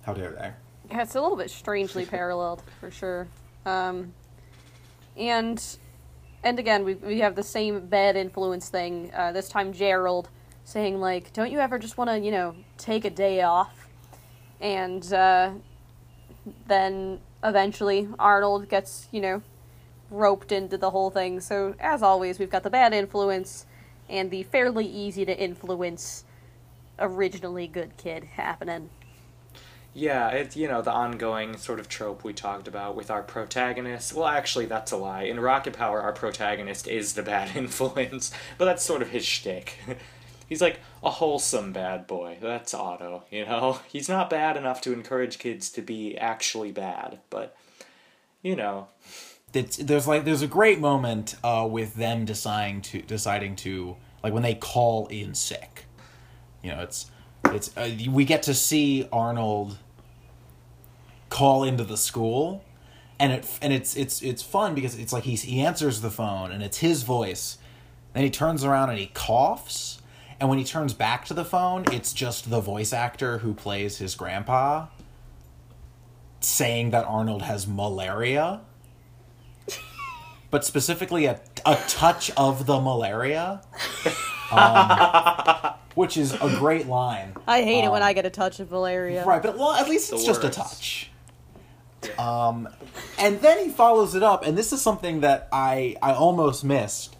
How 0.02 0.14
dare 0.14 0.32
they? 0.32 0.52
Yeah, 0.92 1.04
it's 1.04 1.16
a 1.16 1.22
little 1.22 1.38
bit 1.38 1.50
strangely 1.50 2.06
paralleled 2.18 2.64
for 2.80 2.92
sure. 2.92 3.28
Um, 3.66 4.14
and 5.16 5.64
and 6.44 6.60
again, 6.60 6.84
we 6.84 6.96
we 6.96 7.20
have 7.20 7.36
the 7.36 7.44
same 7.44 7.88
bad 7.88 8.18
influence 8.18 8.70
thing. 8.70 9.12
Uh, 9.14 9.32
this 9.32 9.48
time, 9.48 9.72
Gerald 9.72 10.30
saying 10.70 11.02
like, 11.02 11.34
"Don't 11.34 11.52
you 11.52 11.60
ever 11.60 11.80
just 11.80 11.98
want 11.98 12.12
to, 12.12 12.20
you 12.20 12.30
know, 12.30 12.56
take 12.78 13.04
a 13.04 13.10
day 13.10 13.42
off?" 13.42 13.90
And 14.62 15.12
uh, 15.12 15.52
then 16.68 17.20
eventually, 17.44 18.08
Arnold 18.20 18.70
gets, 18.70 19.08
you 19.12 19.20
know, 19.20 19.42
roped 20.12 20.52
into 20.52 20.78
the 20.78 20.92
whole 20.92 21.10
thing. 21.10 21.40
So 21.40 21.74
as 21.80 22.04
always, 22.04 22.38
we've 22.38 22.52
got 22.52 22.62
the 22.62 22.70
bad 22.70 22.94
influence 22.94 23.66
and 24.08 24.30
the 24.30 24.44
fairly 24.44 24.86
easy 24.86 25.26
to 25.26 25.36
influence, 25.38 26.24
originally 27.00 27.68
good 27.68 27.98
kid 27.98 28.24
happening. 28.36 28.90
Yeah, 29.96 30.30
it's 30.30 30.56
you 30.56 30.68
know 30.68 30.84
the 30.84 30.92
ongoing 30.92 31.58
sort 31.58 31.80
of 31.80 31.90
trope 31.90 32.24
we 32.24 32.32
talked 32.32 32.68
about 32.68 32.96
with 32.96 33.10
our 33.10 33.24
protagonist. 33.24 34.14
Well, 34.14 34.28
actually, 34.28 34.68
that's 34.68 34.92
a 34.92 34.98
lie. 34.98 35.24
In 35.24 35.40
Rocket 35.40 35.74
Power, 35.74 36.00
our 36.02 36.14
protagonist 36.14 36.88
is 36.88 37.16
the 37.16 37.24
bad 37.24 37.56
influence, 37.56 38.32
but 38.60 38.66
that's 38.66 38.84
sort 38.84 39.02
of 39.02 39.10
his 39.10 39.26
shtick. 39.26 39.80
He's 40.50 40.62
like 40.62 40.80
a 41.04 41.12
wholesome 41.12 41.72
bad 41.72 42.08
boy. 42.08 42.40
That's 42.42 42.74
Otto, 42.74 43.24
you 43.30 43.46
know. 43.46 43.80
He's 43.88 44.10
not 44.10 44.30
bad 44.30 44.58
enough 44.58 44.82
to 44.82 44.92
encourage 44.94 45.38
kids 45.38 45.70
to 45.72 45.82
be 45.82 46.18
actually 46.18 46.72
bad, 46.72 47.20
but 47.30 47.56
you 48.42 48.56
know, 48.56 48.88
it's 49.54 49.78
there's 49.78 50.08
like 50.08 50.26
there's 50.26 50.42
a 50.42 50.48
great 50.48 50.80
moment 50.80 51.36
uh, 51.44 51.68
with 51.70 51.96
them 51.96 52.26
deciding 52.26 52.82
to 52.82 53.02
deciding 53.04 53.56
to 53.58 53.96
like 54.24 54.34
when 54.34 54.44
they 54.44 54.56
call 54.56 55.08
in 55.08 55.36
sick. 55.36 55.86
You 56.64 56.72
know, 56.72 56.82
it's 56.82 57.10
it's 57.46 57.76
uh, 57.78 57.90
we 58.10 58.26
get 58.26 58.44
to 58.44 58.54
see 58.54 59.08
Arnold 59.12 59.78
call 61.30 61.64
into 61.64 61.84
the 61.84 61.98
school, 61.98 62.64
and 63.20 63.32
it 63.32 63.60
and 63.62 63.72
it's 63.72 63.96
it's 63.96 64.22
it's 64.22 64.42
fun 64.42 64.76
because 64.76 64.98
it's 64.98 65.14
like 65.14 65.24
he's 65.24 65.44
he 65.44 65.62
answers 65.62 66.02
the 66.02 66.12
phone 66.12 66.52
and 66.52 66.64
it's 66.64 66.80
his 66.80 67.04
voice. 67.04 67.58
Then 68.14 68.24
he 68.24 68.30
turns 68.30 68.64
around 68.64 68.90
and 68.90 68.98
he 68.98 69.08
coughs, 69.08 69.99
and 70.40 70.50
when 70.50 70.58
he 70.58 70.64
turns 70.64 70.94
back 70.94 71.26
to 71.26 71.34
the 71.34 71.46
phone, 71.46 71.86
it's 71.92 72.14
just 72.14 72.50
the 72.50 72.62
voice 72.62 72.94
actor 72.94 73.40
who 73.40 73.54
plays 73.54 73.98
his 73.98 74.16
grandpa 74.16 74.88
saying 76.42 76.92
that 76.92 77.06
Arnold 77.06 77.42
has 77.44 77.68
malaria 77.68 78.62
but 80.52 80.66
specifically 80.66 81.26
a, 81.26 81.40
a 81.66 81.76
touch 81.88 82.32
of 82.32 82.66
the 82.66 82.80
malaria, 82.80 83.62
um, 84.52 85.74
which 85.96 86.18
is 86.18 86.34
a 86.34 86.56
great 86.58 86.88
line. 86.88 87.36
I 87.48 87.62
hate 87.62 87.84
it 87.84 87.92
when 87.92 88.02
I 88.02 88.14
get 88.14 88.26
a 88.26 88.30
touch 88.30 88.60
of 88.60 88.72
malaria. 88.72 89.26
Right, 89.26 89.42
but 89.42 89.58
well, 89.58 89.74
at 89.74 89.88
least 89.88 90.12
it's 90.12 90.24
The 90.24 90.28
just 90.28 90.42
a 90.44 90.48
worst. 90.48 90.58
touch. 90.58 91.12
Um, 92.18 92.68
and 93.20 93.40
then 93.42 93.64
he 93.66 93.70
follows 93.70 94.16
it 94.16 94.24
up, 94.24 94.46
and 94.46 94.58
this 94.58 94.72
is 94.74 94.82
something 94.82 95.22
that 95.22 95.50
I 95.52 95.98
I 96.02 96.14
almost 96.14 96.64
missed. 96.64 97.16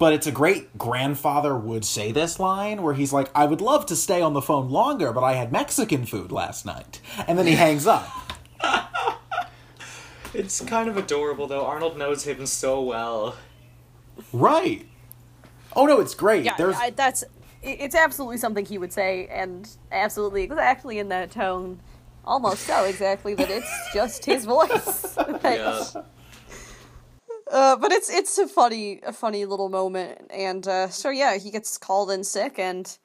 But 0.00 0.14
it's 0.14 0.26
a 0.26 0.32
great 0.32 0.78
grandfather 0.78 1.54
would 1.54 1.84
say 1.84 2.10
this 2.10 2.40
line 2.40 2.82
where 2.82 2.94
he's 2.94 3.12
like, 3.12 3.30
"I 3.34 3.44
would 3.44 3.60
love 3.60 3.84
to 3.86 3.94
stay 3.94 4.22
on 4.22 4.32
the 4.32 4.40
phone 4.40 4.70
longer, 4.70 5.12
but 5.12 5.22
I 5.22 5.34
had 5.34 5.52
Mexican 5.52 6.06
food 6.06 6.32
last 6.32 6.64
night," 6.64 7.00
and 7.28 7.38
then 7.38 7.46
he 7.46 7.52
hangs 7.66 7.86
up. 7.86 8.08
it's 10.32 10.62
kind 10.62 10.88
of 10.88 10.96
adorable 10.96 11.46
though. 11.46 11.66
Arnold 11.66 11.98
knows 11.98 12.24
him 12.24 12.46
so 12.46 12.80
well. 12.80 13.36
Right. 14.32 14.86
Oh 15.76 15.84
no, 15.84 16.00
it's 16.00 16.14
great. 16.14 16.44
Yeah, 16.44 16.56
There's 16.56 16.76
I, 16.76 16.90
that's 16.90 17.22
it's 17.62 17.94
absolutely 17.94 18.38
something 18.38 18.64
he 18.64 18.78
would 18.78 18.94
say, 18.94 19.26
and 19.26 19.68
absolutely 19.92 20.44
exactly 20.44 20.98
in 20.98 21.10
that 21.10 21.30
tone, 21.30 21.78
almost 22.24 22.60
so 22.62 22.84
exactly 22.84 23.34
that 23.34 23.50
it's 23.50 23.70
just 23.92 24.24
his 24.24 24.44
voice. 24.46 25.14
Yeah. 25.44 25.84
Uh, 27.50 27.76
but 27.76 27.90
it's 27.90 28.08
it's 28.08 28.38
a 28.38 28.46
funny 28.46 29.00
a 29.02 29.12
funny 29.12 29.44
little 29.44 29.68
moment, 29.68 30.30
and 30.30 30.68
uh, 30.68 30.88
so 30.88 31.10
yeah, 31.10 31.36
he 31.36 31.50
gets 31.50 31.76
called 31.78 32.10
in 32.10 32.22
sick, 32.22 32.60
and 32.60 32.96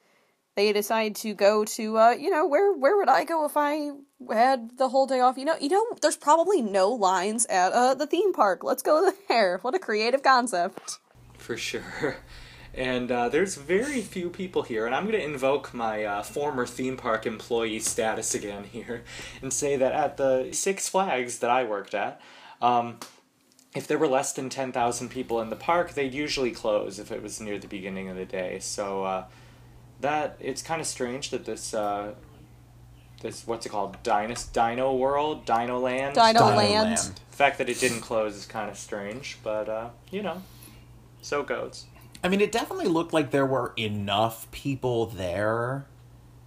they 0.54 0.72
decide 0.72 1.16
to 1.16 1.34
go 1.34 1.64
to 1.64 1.98
uh, 1.98 2.10
you 2.10 2.30
know 2.30 2.46
where 2.46 2.72
where 2.72 2.96
would 2.96 3.08
I 3.08 3.24
go 3.24 3.44
if 3.44 3.56
I 3.56 3.90
had 4.32 4.78
the 4.78 4.88
whole 4.88 5.06
day 5.06 5.18
off? 5.18 5.36
You 5.36 5.46
know, 5.46 5.56
you 5.60 5.68
know, 5.68 5.84
there's 6.00 6.16
probably 6.16 6.62
no 6.62 6.90
lines 6.90 7.44
at 7.46 7.72
uh, 7.72 7.94
the 7.94 8.06
theme 8.06 8.32
park. 8.32 8.62
Let's 8.62 8.82
go 8.82 9.12
there. 9.28 9.58
What 9.62 9.74
a 9.74 9.80
creative 9.80 10.22
concept. 10.22 10.98
For 11.38 11.56
sure. 11.56 12.16
And 12.76 13.10
uh, 13.10 13.30
there's 13.30 13.54
very 13.54 14.02
few 14.02 14.28
people 14.28 14.60
here, 14.60 14.84
and 14.84 14.94
I'm 14.94 15.04
going 15.04 15.18
to 15.18 15.24
invoke 15.24 15.72
my 15.72 16.04
uh, 16.04 16.22
former 16.22 16.66
theme 16.66 16.98
park 16.98 17.24
employee 17.24 17.78
status 17.78 18.34
again 18.34 18.64
here 18.64 19.02
and 19.42 19.50
say 19.50 19.76
that 19.76 19.92
at 19.92 20.18
the 20.18 20.50
Six 20.52 20.86
Flags 20.86 21.38
that 21.38 21.48
I 21.48 21.64
worked 21.64 21.94
at, 21.94 22.20
um, 22.60 22.98
if 23.76 23.86
there 23.86 23.98
were 23.98 24.08
less 24.08 24.32
than 24.32 24.48
10,000 24.48 25.10
people 25.10 25.38
in 25.42 25.50
the 25.50 25.56
park, 25.56 25.92
they'd 25.92 26.14
usually 26.14 26.50
close 26.50 26.98
if 26.98 27.12
it 27.12 27.22
was 27.22 27.40
near 27.42 27.58
the 27.58 27.68
beginning 27.68 28.08
of 28.08 28.16
the 28.16 28.24
day. 28.24 28.58
So 28.58 29.04
uh, 29.04 29.24
that 30.00 30.38
it's 30.40 30.62
kind 30.62 30.80
of 30.80 30.86
strange 30.86 31.28
that 31.28 31.44
this 31.44 31.74
uh, 31.74 32.14
this 33.20 33.46
what's 33.46 33.66
it 33.66 33.68
called 33.68 34.02
Dinos 34.02 34.50
Dino 34.50 34.94
World 34.94 35.44
Dino 35.44 35.78
Land 35.78 36.14
Dino 36.14 36.32
Dino 36.32 36.56
Land. 36.56 36.90
Land. 36.90 37.20
the 37.30 37.36
fact 37.36 37.58
that 37.58 37.68
it 37.68 37.78
didn't 37.78 38.00
close 38.00 38.34
is 38.34 38.46
kind 38.46 38.70
of 38.70 38.78
strange, 38.78 39.38
but 39.42 39.68
uh, 39.68 39.90
you 40.10 40.22
know, 40.22 40.42
so 41.20 41.42
it 41.42 41.46
goes. 41.46 41.84
I 42.24 42.28
mean, 42.28 42.40
it 42.40 42.50
definitely 42.50 42.88
looked 42.88 43.12
like 43.12 43.30
there 43.30 43.46
were 43.46 43.74
enough 43.76 44.50
people 44.52 45.04
there 45.04 45.86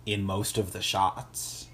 in 0.07 0.23
most 0.23 0.57
of 0.57 0.73
the 0.73 0.81
shots. 0.81 1.67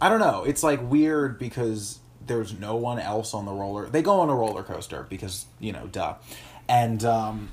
I 0.00 0.08
don't 0.08 0.20
know. 0.20 0.44
It's 0.44 0.62
like 0.62 0.80
weird 0.82 1.38
because 1.38 2.00
there's 2.26 2.58
no 2.58 2.76
one 2.76 2.98
else 2.98 3.34
on 3.34 3.46
the 3.46 3.52
roller. 3.52 3.86
They 3.86 4.02
go 4.02 4.20
on 4.20 4.28
a 4.28 4.34
roller 4.34 4.62
coaster 4.62 5.06
because 5.08 5.46
you 5.58 5.72
know, 5.72 5.86
duh, 5.86 6.14
and 6.68 7.04
um, 7.04 7.50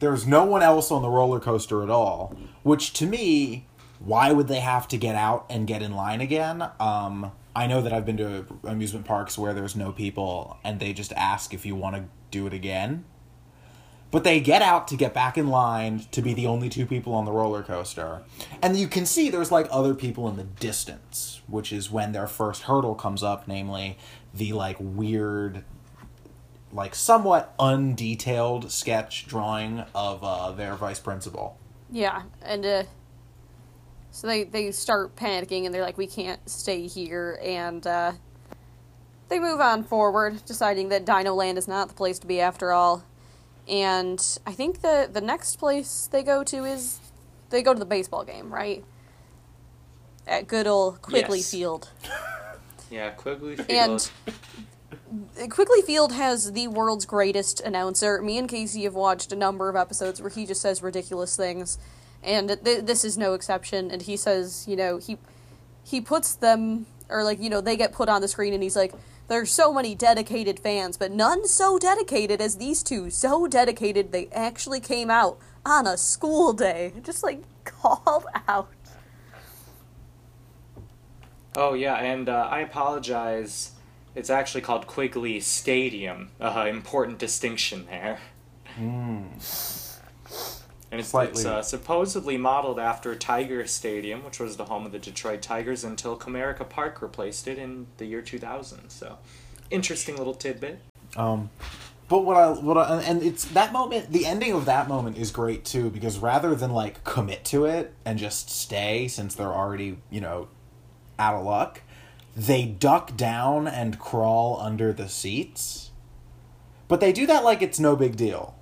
there's 0.00 0.26
no 0.26 0.44
one 0.44 0.62
else 0.62 0.90
on 0.90 1.02
the 1.02 1.08
roller 1.08 1.40
coaster 1.40 1.82
at 1.82 1.90
all. 1.90 2.36
Which 2.62 2.92
to 2.94 3.06
me, 3.06 3.66
why 3.98 4.32
would 4.32 4.48
they 4.48 4.60
have 4.60 4.88
to 4.88 4.96
get 4.96 5.16
out 5.16 5.46
and 5.48 5.66
get 5.66 5.82
in 5.82 5.92
line 5.92 6.20
again? 6.20 6.62
Um, 6.78 7.32
I 7.54 7.66
know 7.66 7.80
that 7.80 7.92
I've 7.92 8.04
been 8.04 8.18
to 8.18 8.46
amusement 8.64 9.06
parks 9.06 9.38
where 9.38 9.54
there's 9.54 9.74
no 9.74 9.92
people 9.92 10.58
and 10.62 10.78
they 10.78 10.92
just 10.92 11.12
ask 11.14 11.54
if 11.54 11.64
you 11.64 11.74
want 11.74 11.96
to 11.96 12.04
do 12.30 12.46
it 12.46 12.52
again. 12.52 13.04
But 14.10 14.24
they 14.24 14.40
get 14.40 14.62
out 14.62 14.88
to 14.88 14.96
get 14.96 15.12
back 15.12 15.36
in 15.36 15.48
line 15.48 16.06
to 16.12 16.22
be 16.22 16.32
the 16.32 16.46
only 16.46 16.68
two 16.68 16.86
people 16.86 17.12
on 17.12 17.24
the 17.24 17.32
roller 17.32 17.62
coaster. 17.62 18.22
And 18.62 18.76
you 18.76 18.88
can 18.88 19.04
see 19.04 19.30
there's 19.30 19.50
like 19.50 19.66
other 19.70 19.94
people 19.94 20.28
in 20.28 20.36
the 20.36 20.44
distance, 20.44 21.42
which 21.48 21.72
is 21.72 21.90
when 21.90 22.12
their 22.12 22.28
first 22.28 22.62
hurdle 22.62 22.94
comes 22.94 23.22
up, 23.22 23.48
namely 23.48 23.98
the 24.32 24.52
like 24.52 24.76
weird 24.78 25.64
like 26.72 26.94
somewhat 26.94 27.56
undetailed 27.58 28.70
sketch 28.70 29.26
drawing 29.26 29.84
of 29.94 30.22
uh, 30.22 30.52
their 30.52 30.74
vice 30.74 31.00
principal. 31.00 31.58
Yeah, 31.90 32.22
and 32.42 32.64
uh, 32.66 32.82
so 34.10 34.26
they 34.26 34.44
they 34.44 34.70
start 34.72 35.16
panicking 35.16 35.64
and 35.64 35.74
they're 35.74 35.82
like, 35.82 35.98
we 35.98 36.06
can't 36.06 36.48
stay 36.48 36.86
here, 36.86 37.38
and 37.42 37.86
uh, 37.86 38.12
they 39.28 39.38
move 39.38 39.60
on 39.60 39.84
forward, 39.84 40.44
deciding 40.44 40.88
that 40.90 41.04
Dino 41.04 41.34
Land 41.34 41.58
is 41.58 41.66
not 41.66 41.88
the 41.88 41.94
place 41.94 42.18
to 42.20 42.26
be 42.26 42.40
after 42.40 42.72
all. 42.72 43.04
And 43.68 44.20
I 44.46 44.52
think 44.52 44.80
the 44.82 45.08
the 45.12 45.20
next 45.20 45.56
place 45.56 46.08
they 46.10 46.22
go 46.22 46.44
to 46.44 46.64
is 46.64 47.00
they 47.50 47.62
go 47.62 47.72
to 47.72 47.78
the 47.78 47.84
baseball 47.86 48.24
game, 48.24 48.52
right? 48.52 48.84
At 50.26 50.46
good 50.48 50.66
old 50.66 51.02
Quigley 51.02 51.38
Yes. 51.38 51.50
Field. 51.50 51.90
Yeah, 52.88 53.10
Quigley 53.10 53.56
Field. 53.56 54.10
And 55.36 55.50
Quigley 55.50 55.82
Field 55.82 56.12
has 56.12 56.52
the 56.52 56.68
world's 56.68 57.04
greatest 57.04 57.60
announcer. 57.60 58.22
Me 58.22 58.38
and 58.38 58.48
Casey 58.48 58.84
have 58.84 58.94
watched 58.94 59.32
a 59.32 59.36
number 59.36 59.68
of 59.68 59.74
episodes 59.74 60.20
where 60.20 60.30
he 60.30 60.46
just 60.46 60.60
says 60.60 60.82
ridiculous 60.82 61.36
things, 61.36 61.78
and 62.22 62.48
th- 62.64 62.84
this 62.84 63.04
is 63.04 63.18
no 63.18 63.34
exception. 63.34 63.90
And 63.90 64.02
he 64.02 64.16
says, 64.16 64.66
you 64.68 64.76
know, 64.76 64.98
he 64.98 65.18
he 65.82 66.00
puts 66.00 66.36
them 66.36 66.86
or 67.08 67.24
like 67.24 67.40
you 67.40 67.50
know 67.50 67.60
they 67.60 67.76
get 67.76 67.92
put 67.92 68.08
on 68.08 68.20
the 68.20 68.28
screen, 68.28 68.54
and 68.54 68.62
he's 68.62 68.76
like, 68.76 68.92
"There's 69.28 69.50
so 69.50 69.72
many 69.72 69.94
dedicated 69.94 70.60
fans, 70.60 70.96
but 70.96 71.12
none 71.12 71.46
so 71.46 71.78
dedicated 71.78 72.40
as 72.40 72.56
these 72.56 72.82
two. 72.82 73.10
So 73.10 73.46
dedicated 73.46 74.12
they 74.12 74.28
actually 74.32 74.80
came 74.80 75.10
out 75.10 75.38
on 75.64 75.86
a 75.86 75.96
school 75.96 76.52
day, 76.52 76.92
just 77.02 77.22
like 77.22 77.42
called 77.64 78.26
out." 78.48 78.68
Oh 81.56 81.74
yeah, 81.74 81.94
and 81.96 82.28
uh, 82.28 82.48
I 82.50 82.60
apologize. 82.60 83.72
It's 84.14 84.30
actually 84.30 84.62
called 84.62 84.86
Quigley 84.86 85.40
Stadium. 85.40 86.30
Uh, 86.40 86.66
important 86.68 87.18
distinction 87.18 87.86
there. 87.86 88.20
And 90.90 91.00
it's, 91.00 91.12
it's 91.12 91.44
uh, 91.44 91.62
supposedly 91.62 92.36
modeled 92.36 92.78
after 92.78 93.14
Tiger 93.16 93.66
Stadium, 93.66 94.24
which 94.24 94.38
was 94.38 94.56
the 94.56 94.66
home 94.66 94.86
of 94.86 94.92
the 94.92 95.00
Detroit 95.00 95.42
Tigers 95.42 95.82
until 95.82 96.16
Comerica 96.16 96.68
Park 96.68 97.02
replaced 97.02 97.48
it 97.48 97.58
in 97.58 97.88
the 97.96 98.06
year 98.06 98.22
2000. 98.22 98.90
So, 98.90 99.18
interesting 99.70 100.16
little 100.16 100.34
tidbit. 100.34 100.78
Um, 101.16 101.50
but 102.08 102.24
what 102.24 102.36
I 102.36 102.50
what 102.50 102.78
I, 102.78 103.02
and 103.02 103.22
it's 103.22 103.44
that 103.46 103.72
moment. 103.72 104.12
The 104.12 104.26
ending 104.26 104.52
of 104.52 104.64
that 104.66 104.86
moment 104.86 105.18
is 105.18 105.32
great 105.32 105.64
too 105.64 105.90
because 105.90 106.18
rather 106.18 106.54
than 106.54 106.72
like 106.72 107.02
commit 107.02 107.44
to 107.46 107.64
it 107.64 107.92
and 108.04 108.18
just 108.18 108.48
stay 108.48 109.08
since 109.08 109.34
they're 109.34 109.52
already 109.52 109.98
you 110.08 110.20
know 110.20 110.48
out 111.18 111.34
of 111.34 111.44
luck, 111.44 111.82
they 112.36 112.64
duck 112.64 113.16
down 113.16 113.66
and 113.66 113.98
crawl 113.98 114.60
under 114.60 114.92
the 114.92 115.08
seats. 115.08 115.90
But 116.86 117.00
they 117.00 117.12
do 117.12 117.26
that 117.26 117.42
like 117.42 117.62
it's 117.62 117.80
no 117.80 117.96
big 117.96 118.16
deal. 118.16 118.54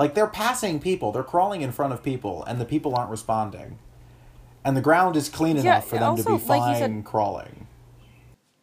Like 0.00 0.14
they're 0.14 0.26
passing 0.26 0.80
people, 0.80 1.12
they're 1.12 1.22
crawling 1.22 1.60
in 1.60 1.72
front 1.72 1.92
of 1.92 2.02
people, 2.02 2.42
and 2.44 2.58
the 2.58 2.64
people 2.64 2.96
aren't 2.96 3.10
responding. 3.10 3.78
And 4.64 4.74
the 4.74 4.80
ground 4.80 5.14
is 5.14 5.28
clean 5.28 5.56
Yeah, 5.56 5.62
enough 5.62 5.88
for 5.88 5.96
them 5.98 6.16
to 6.16 6.22
also, 6.22 6.38
be 6.38 6.44
like 6.48 6.78
said- 6.78 6.90
fine 6.90 7.02
crawling. 7.02 7.66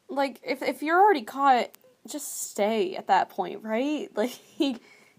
like 0.10 0.40
if 0.44 0.64
if 0.64 0.82
you're 0.82 1.00
already 1.00 1.22
caught 1.22 1.70
just 2.08 2.50
stay 2.50 2.96
at 2.96 3.06
that 3.08 3.30
point 3.30 3.62
right? 3.64 4.10
Like 4.16 4.32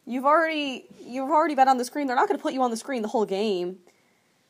you've 0.07 0.25
already 0.25 0.87
you've 1.01 1.31
already 1.31 1.55
been 1.55 1.69
on 1.69 1.79
the 1.79 1.85
screen. 1.85 2.09
They're 2.09 2.17
not 2.17 2.27
going 2.27 2.39
to 2.39 2.43
put 2.43 2.53
you 2.53 2.63
on 2.63 2.73
the 2.73 2.77
screen 2.77 3.03
the 3.03 3.09
whole 3.09 3.27
game. 3.27 3.79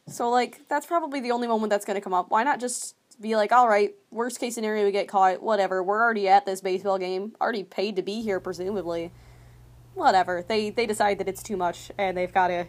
So 0.07 0.31
like 0.31 0.66
that's 0.71 0.87
probably 0.87 1.21
the 1.21 1.33
only 1.33 1.49
moment 1.49 1.69
that's 1.69 1.85
going 1.85 1.97
to 1.97 2.01
come 2.01 2.14
up. 2.14 2.31
Why 2.31 2.45
not 2.45 2.61
just 2.61 2.95
be 3.21 3.37
like 3.37 3.53
all 3.53 3.69
right 3.69 3.95
worst 4.11 4.41
case 4.41 4.55
scenario 4.55 4.87
we 4.87 4.91
get 4.93 5.07
caught 5.07 5.43
whatever. 5.43 5.83
We're 5.83 6.01
already 6.03 6.29
at 6.29 6.47
this 6.47 6.62
baseball 6.62 6.97
game. 6.99 7.35
Already 7.43 7.62
paid 7.64 7.97
to 7.97 8.03
be 8.03 8.23
here 8.23 8.41
presumably 8.41 9.11
whatever 9.99 10.44
they 10.46 10.70
they 10.70 10.86
decide 10.86 11.18
that 11.18 11.28
it's 11.28 11.42
too 11.42 11.57
much 11.57 11.90
and 11.99 12.16
they've 12.16 12.32
got 12.32 12.49
to 12.49 12.66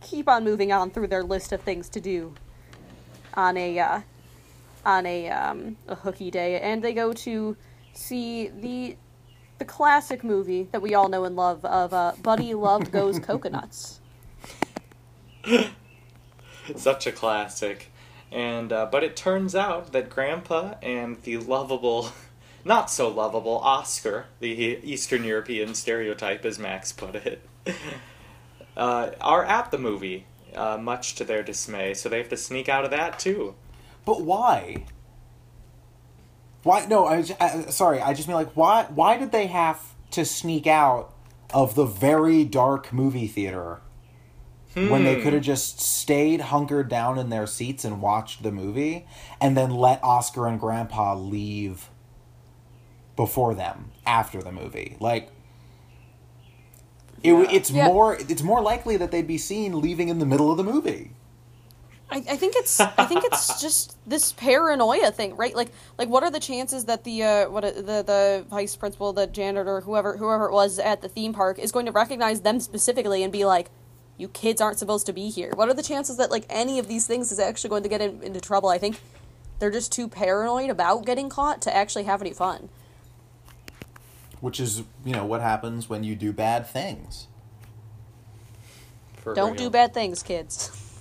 keep 0.00 0.28
on 0.28 0.44
moving 0.44 0.72
on 0.72 0.90
through 0.90 1.06
their 1.06 1.22
list 1.22 1.52
of 1.52 1.60
things 1.62 1.88
to 1.88 2.00
do 2.00 2.34
on 3.34 3.56
a 3.56 3.78
uh, 3.78 4.00
on 4.84 5.06
a 5.06 5.28
um, 5.30 5.76
a 5.88 5.94
hooky 5.94 6.30
day, 6.30 6.60
and 6.60 6.82
they 6.82 6.92
go 6.92 7.12
to 7.12 7.56
see 7.92 8.48
the 8.48 8.96
the 9.58 9.64
classic 9.64 10.24
movie 10.24 10.68
that 10.72 10.82
we 10.82 10.94
all 10.94 11.08
know 11.08 11.24
and 11.24 11.36
love 11.36 11.64
of 11.64 11.92
uh, 11.92 12.12
Buddy 12.22 12.54
Love 12.54 12.90
Goes 12.90 13.18
Coconuts. 13.20 14.00
Such 16.76 17.06
a 17.06 17.12
classic. 17.12 17.90
And 18.30 18.72
uh, 18.72 18.86
but 18.90 19.04
it 19.04 19.14
turns 19.14 19.54
out 19.54 19.92
that 19.92 20.08
Grandpa 20.08 20.74
and 20.82 21.20
the 21.22 21.36
lovable, 21.36 22.10
not 22.64 22.90
so 22.90 23.08
lovable 23.08 23.58
Oscar, 23.58 24.26
the 24.40 24.48
Eastern 24.48 25.24
European 25.24 25.74
stereotype, 25.74 26.44
as 26.44 26.58
Max 26.58 26.92
put 26.92 27.14
it, 27.16 27.42
uh, 28.76 29.10
are 29.20 29.44
at 29.44 29.70
the 29.70 29.78
movie, 29.78 30.26
uh, 30.54 30.78
much 30.78 31.14
to 31.16 31.24
their 31.24 31.42
dismay. 31.42 31.94
So 31.94 32.08
they 32.08 32.18
have 32.18 32.28
to 32.30 32.36
sneak 32.36 32.68
out 32.68 32.84
of 32.84 32.90
that 32.90 33.18
too. 33.18 33.54
But 34.04 34.22
why? 34.22 34.84
Why? 36.62 36.86
No, 36.86 37.06
I, 37.06 37.18
was- 37.18 37.32
I 37.40 37.62
sorry. 37.70 38.00
I 38.00 38.14
just 38.14 38.28
mean 38.28 38.36
like 38.36 38.52
why? 38.56 38.84
Why 38.84 39.16
did 39.16 39.32
they 39.32 39.48
have 39.48 39.80
to 40.12 40.24
sneak 40.24 40.66
out 40.66 41.12
of 41.52 41.74
the 41.74 41.84
very 41.84 42.44
dark 42.44 42.92
movie 42.92 43.26
theater 43.26 43.80
when 44.74 45.04
they 45.04 45.20
could 45.20 45.34
have 45.34 45.42
just 45.42 45.80
stayed 45.82 46.40
hunkered 46.40 46.88
down 46.88 47.18
in 47.18 47.28
their 47.28 47.46
seats 47.46 47.84
and 47.84 48.00
watched 48.00 48.42
the 48.42 48.50
movie, 48.50 49.06
and 49.38 49.54
then 49.54 49.70
let 49.70 50.02
Oscar 50.02 50.46
and 50.46 50.58
Grandpa 50.58 51.14
leave 51.14 51.90
before 53.16 53.54
them 53.54 53.90
after 54.06 54.42
the 54.42 54.52
movie? 54.52 54.96
Like. 55.00 55.30
It, 57.22 57.32
Yeah. 57.32 57.46
it's 57.50 57.70
Yeah. 57.70 57.86
more 57.86 58.16
it's 58.16 58.42
more 58.42 58.60
likely 58.60 58.96
that 58.96 59.10
they'd 59.12 59.26
be 59.28 59.38
seen 59.38 59.80
leaving 59.80 60.08
in 60.08 60.18
the 60.18 60.26
middle 60.26 60.50
of 60.50 60.56
the 60.56 60.64
movie. 60.64 61.12
I, 62.10 62.16
I 62.30 62.36
think 62.36 62.54
it's 62.56 62.80
I 62.80 63.06
think 63.06 63.24
it's 63.24 63.60
just 63.62 63.96
this 64.06 64.32
paranoia 64.32 65.10
thing, 65.12 65.36
right? 65.36 65.54
Like 65.54 65.70
like 65.98 66.08
what 66.08 66.22
are 66.24 66.30
the 66.30 66.40
chances 66.40 66.84
that 66.86 67.04
the 67.04 67.22
uh, 67.22 67.50
what 67.50 67.64
uh, 67.64 67.70
the 67.70 68.02
the 68.02 68.44
vice 68.50 68.74
principal, 68.76 69.12
the 69.12 69.26
janitor, 69.28 69.80
whoever 69.82 70.16
whoever 70.16 70.46
it 70.46 70.52
was 70.52 70.78
at 70.80 71.00
the 71.00 71.08
theme 71.08 71.32
park 71.32 71.58
is 71.58 71.70
going 71.72 71.86
to 71.86 71.92
recognize 71.92 72.40
them 72.40 72.58
specifically 72.60 73.22
and 73.22 73.32
be 73.32 73.44
like, 73.44 73.70
"You 74.18 74.28
kids 74.28 74.60
aren't 74.60 74.78
supposed 74.78 75.06
to 75.06 75.12
be 75.12 75.30
here." 75.30 75.52
What 75.54 75.68
are 75.68 75.74
the 75.74 75.82
chances 75.82 76.16
that 76.18 76.30
like 76.30 76.44
any 76.50 76.78
of 76.80 76.88
these 76.88 77.06
things 77.06 77.30
is 77.32 77.38
actually 77.38 77.70
going 77.70 77.82
to 77.84 77.88
get 77.88 78.00
in, 78.02 78.20
into 78.22 78.40
trouble? 78.40 78.68
I 78.68 78.78
think 78.78 79.00
they're 79.60 79.70
just 79.70 79.92
too 79.92 80.08
paranoid 80.08 80.70
about 80.70 81.06
getting 81.06 81.28
caught 81.28 81.62
to 81.62 81.74
actually 81.74 82.04
have 82.04 82.20
any 82.20 82.32
fun. 82.32 82.68
Which 84.42 84.60
is, 84.60 84.82
you 85.04 85.14
know, 85.14 85.24
what 85.24 85.40
happens 85.40 85.88
when 85.88 86.04
you 86.04 86.14
do 86.14 86.34
bad 86.34 86.66
things. 86.66 87.28
For 89.16 89.34
Don't 89.34 89.52
real. 89.52 89.64
do 89.64 89.70
bad 89.70 89.94
things, 89.94 90.22
kids. 90.22 90.92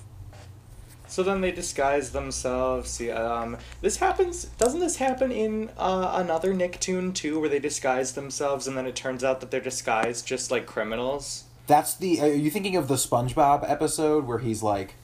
So 1.12 1.24
then 1.24 1.42
they 1.42 1.52
disguise 1.52 2.12
themselves. 2.12 2.90
See, 2.90 3.12
um, 3.12 3.58
this 3.82 3.98
happens. 3.98 4.46
Doesn't 4.46 4.80
this 4.80 4.96
happen 4.96 5.30
in 5.30 5.70
uh, 5.78 6.14
another 6.16 6.54
Nicktoon 6.54 7.14
too, 7.14 7.38
where 7.42 7.50
they 7.50 7.60
disguise 7.60 8.14
themselves 8.14 8.66
and 8.66 8.78
then 8.78 8.86
it 8.86 8.96
turns 8.96 9.22
out 9.22 9.42
that 9.42 9.52
they're 9.52 9.60
disguised 9.60 10.26
just 10.26 10.52
like 10.52 10.66
criminals? 10.66 11.44
That's 11.68 11.96
the. 11.96 12.22
Are 12.22 12.28
you 12.28 12.50
thinking 12.50 12.78
of 12.78 12.88
the 12.88 12.96
SpongeBob 12.96 13.70
episode 13.70 14.26
where 14.26 14.40
he's 14.40 14.64
like 14.64 14.96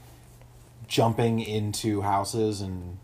jumping 0.88 1.42
into 1.42 2.04
houses 2.04 2.62
and 2.62 3.00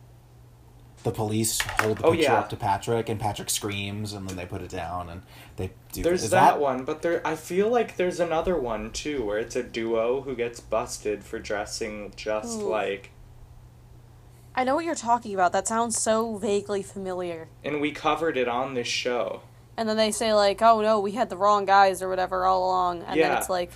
the 1.04 1.12
police 1.12 1.60
hold 1.82 1.98
the 2.00 2.06
Oh, 2.06 2.12
picture 2.12 2.32
yeah. 2.32 2.40
up 2.40 2.50
to 2.50 2.56
Patrick 2.56 3.10
and 3.10 3.20
Patrick 3.20 3.50
screams 3.50 4.14
and 4.14 4.28
then 4.30 4.38
they 4.38 4.46
put 4.46 4.62
it 4.62 4.70
down 4.70 5.10
and 5.10 5.22
they 5.58 5.72
do. 5.92 6.02
There's 6.04 6.24
is 6.24 6.30
that, 6.32 6.60
one, 6.60 6.86
but 6.86 7.02
there. 7.02 7.26
I 7.26 7.36
feel 7.36 7.70
like 7.70 7.98
there's 7.98 8.20
another 8.20 8.58
one 8.58 8.92
too, 8.92 9.24
where 9.26 9.38
it's 9.38 9.56
a 9.56 9.64
duo 9.64 10.22
who 10.22 10.36
gets 10.36 10.60
busted 10.60 11.24
for 11.24 11.40
dressing 11.40 12.14
just 12.16 12.60
Ooh. 12.62 12.68
like. 12.70 13.12
I 14.56 14.64
know 14.64 14.76
what 14.76 14.86
you're 14.86 14.94
talking 14.96 15.34
about. 15.34 15.52
That 15.52 15.68
sounds 15.68 15.98
so 16.00 16.38
vaguely 16.38 16.84
familiar. 16.84 17.48
And 17.64 17.82
we 17.82 17.92
covered 17.92 18.38
it 18.38 18.48
on 18.48 18.76
this 18.76 18.88
show. 18.88 19.42
And 19.76 19.90
then 19.90 19.98
they 19.98 20.12
say 20.12 20.34
like, 20.34 20.62
"Oh 20.62 20.82
no, 20.82 21.00
we 21.00 21.14
had 21.14 21.30
the 21.30 21.38
wrong 21.38 21.66
guys 21.66 22.02
or 22.04 22.10
whatever 22.10 22.46
all 22.46 22.66
along," 22.66 22.98
and 23.02 23.20
then 23.20 23.32
Yeah. 23.32 23.38
it's 23.40 23.50
like, 23.50 23.72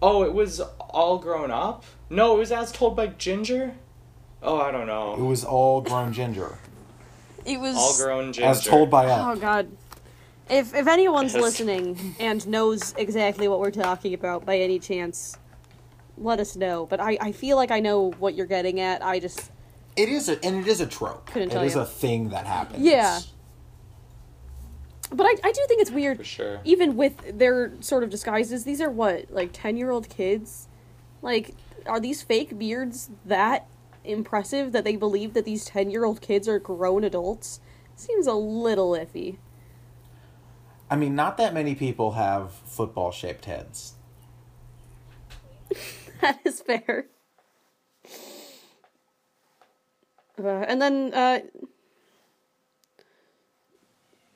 Oh, 0.00 0.22
it 0.22 0.32
was 0.32 0.60
all 0.60 1.18
grown 1.18 1.50
up. 1.50 1.82
No, 2.08 2.36
it 2.36 2.38
was 2.38 2.52
as 2.52 2.70
told 2.70 2.94
by 2.94 3.08
Ginger. 3.08 3.74
Oh, 4.42 4.60
I 4.60 4.70
don't 4.70 4.86
know. 4.86 5.14
It 5.14 5.22
was 5.22 5.44
all 5.44 5.80
grown 5.80 6.12
ginger. 6.12 6.58
It 7.44 7.58
was 7.60 7.76
All 7.76 7.96
grown 7.96 8.32
ginger. 8.32 8.48
As 8.48 8.64
told 8.64 8.90
by 8.90 9.06
us. 9.06 9.36
Oh 9.36 9.40
god. 9.40 9.68
If 10.50 10.74
if 10.74 10.86
anyone's 10.86 11.34
Yes. 11.34 11.42
listening 11.42 12.14
and 12.20 12.46
knows 12.46 12.94
exactly 12.96 13.48
what 13.48 13.60
we're 13.60 13.70
talking 13.70 14.14
about 14.14 14.44
by 14.46 14.58
any 14.58 14.78
chance, 14.78 15.36
let 16.16 16.40
us 16.40 16.56
know. 16.56 16.86
But 16.86 17.00
I, 17.00 17.18
I 17.20 17.32
feel 17.32 17.56
like 17.56 17.70
I 17.70 17.80
know 17.80 18.10
what 18.18 18.34
you're 18.34 18.46
getting 18.46 18.80
at. 18.80 19.04
I 19.04 19.18
just 19.18 19.50
It 19.96 20.08
is 20.08 20.28
a 20.28 20.42
and 20.44 20.56
it 20.56 20.66
is 20.68 20.80
a 20.80 20.86
trope. 20.86 21.26
Couldn't 21.26 21.48
It 21.50 21.52
tell 21.52 21.62
is 21.64 21.74
you. 21.74 21.80
a 21.80 21.86
thing 21.86 22.28
that 22.30 22.46
happens. 22.46 22.82
Yeah. 22.84 23.20
but 25.10 25.24
I, 25.26 25.30
I 25.42 25.52
do 25.52 25.64
think 25.68 25.80
it's 25.80 25.90
weird 25.90 26.18
For 26.18 26.24
sure. 26.24 26.60
even 26.64 26.96
with 26.96 27.38
their 27.38 27.72
sort 27.80 28.02
of 28.04 28.10
disguises, 28.10 28.64
these 28.64 28.80
are 28.80 28.90
what, 28.90 29.30
like 29.30 29.50
10 29.52 29.76
year 29.78 29.90
old 29.90 30.08
kids? 30.08 30.68
Like, 31.22 31.54
are 31.86 31.98
these 31.98 32.20
fake 32.22 32.58
beards 32.58 33.08
that 33.24 33.66
impressive 34.08 34.72
that 34.72 34.84
they 34.84 34.96
believe 34.96 35.34
that 35.34 35.44
these 35.44 35.64
10 35.64 35.90
year 35.90 36.04
old 36.04 36.20
kids 36.20 36.48
are 36.48 36.58
grown 36.58 37.04
adults? 37.04 37.60
Seems 37.96 38.26
a 38.26 38.34
little 38.34 38.92
iffy. 38.92 39.38
I 40.90 40.96
mean, 40.96 41.14
not 41.14 41.36
that 41.36 41.52
many 41.52 41.74
people 41.74 42.12
have 42.12 42.52
football 42.52 43.10
shaped 43.10 43.44
heads. 43.44 43.94
That 46.20 46.40
is 46.44 46.60
fair. 46.60 47.06
Uh, 50.36 50.48
and 50.48 50.82
then, 50.82 51.14
uh, 51.14 51.38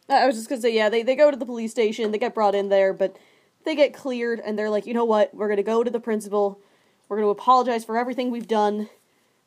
I 0.09 0.27
was 0.27 0.37
just 0.37 0.49
gonna 0.49 0.61
say, 0.61 0.75
yeah, 0.75 0.89
they, 0.89 1.03
they 1.03 1.17
go 1.17 1.31
to 1.31 1.37
the 1.37 1.47
police 1.47 1.71
station, 1.71 2.13
they 2.13 2.19
get 2.19 2.35
brought 2.35 2.55
in 2.55 2.69
there, 2.69 2.93
but 2.93 3.17
they 3.65 3.75
get 3.75 3.95
cleared, 3.95 4.41
and 4.41 4.59
they're 4.59 4.71
like, 4.71 4.87
you 4.87 4.95
know 4.95 5.05
what, 5.05 5.35
we're 5.35 5.49
gonna 5.49 5.63
go 5.63 5.83
to 5.83 5.91
the 5.91 6.01
principal, 6.01 6.61
we're 7.09 7.17
gonna 7.19 7.29
apologize 7.29 7.85
for 7.85 7.97
everything 7.97 8.31
we've 8.31 8.49
done, 8.49 8.89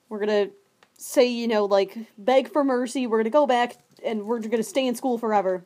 we're 0.09 0.19
gonna 0.19 0.49
say, 0.97 1.25
you 1.25 1.47
know, 1.47 1.65
like, 1.65 1.97
beg 2.17 2.51
for 2.51 2.63
mercy, 2.63 3.07
we're 3.07 3.19
gonna 3.19 3.29
go 3.29 3.47
back, 3.47 3.77
and 4.03 4.25
we're 4.25 4.39
gonna 4.39 4.63
stay 4.63 4.87
in 4.87 4.95
school 4.95 5.17
forever. 5.17 5.65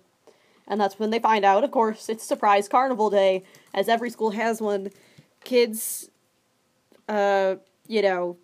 And 0.68 0.80
that's 0.80 1.00
when 1.00 1.10
they 1.10 1.20
find 1.20 1.44
out, 1.44 1.64
of 1.64 1.72
course, 1.72 2.10
it's 2.10 2.24
surprise 2.24 2.68
carnival 2.68 3.10
day, 3.10 3.44
as 3.74 3.90
every 3.90 4.10
school 4.10 4.32
has 4.32 4.62
one. 4.62 4.92
Kids 5.44 6.10
uh, 7.10 7.56
you 7.88 8.02
know, 8.02 8.38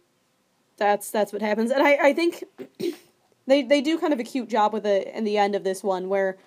that's 0.77 1.11
that's 1.11 1.31
what 1.31 1.41
happens. 1.41 1.71
And 1.71 1.81
I, 1.81 2.07
I 2.07 2.13
think 2.13 2.43
they 3.47 3.61
they 3.61 3.79
do 3.79 3.97
kind 3.97 4.11
of 4.11 4.19
a 4.19 4.23
cute 4.23 4.49
job 4.49 4.73
with 4.73 4.85
it 4.85 5.07
in 5.13 5.23
the 5.23 5.37
end 5.37 5.55
of 5.55 5.63
this 5.63 5.83
one 5.83 6.09
where 6.09 6.37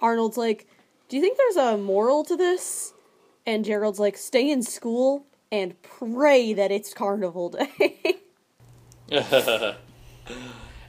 Arnold's 0.00 0.38
like, 0.38 0.66
Do 1.08 1.16
you 1.16 1.22
think 1.22 1.36
there's 1.36 1.56
a 1.56 1.76
moral 1.76 2.24
to 2.24 2.36
this? 2.36 2.94
And 3.44 3.64
Gerald's 3.64 4.00
like, 4.00 4.16
Stay 4.16 4.50
in 4.50 4.62
school 4.62 5.26
and 5.52 5.80
pray 5.82 6.54
that 6.54 6.72
it's 6.72 6.92
carnival 6.92 7.50
day. 7.78 8.16
then 9.08 9.76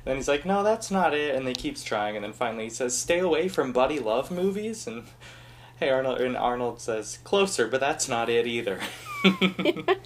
he's 0.06 0.28
like, 0.28 0.46
no, 0.46 0.64
that's 0.64 0.90
not 0.90 1.14
it. 1.14 1.36
And 1.36 1.46
they 1.46 1.54
keeps 1.54 1.84
trying. 1.84 2.16
And 2.16 2.24
then 2.24 2.34
finally 2.34 2.66
he 2.66 2.70
says, 2.70 2.98
stay 2.98 3.20
away 3.20 3.48
from 3.48 3.72
buddy 3.72 4.00
love 4.00 4.32
movies. 4.32 4.88
And 4.88 5.04
hey, 5.80 5.90
Arnold, 5.90 6.22
and 6.22 6.36
Arnold 6.36 6.82
says, 6.82 7.20
closer, 7.24 7.68
but 7.68 7.80
that's 7.80 8.10
not 8.10 8.30
it 8.30 8.48
either. 8.48 8.80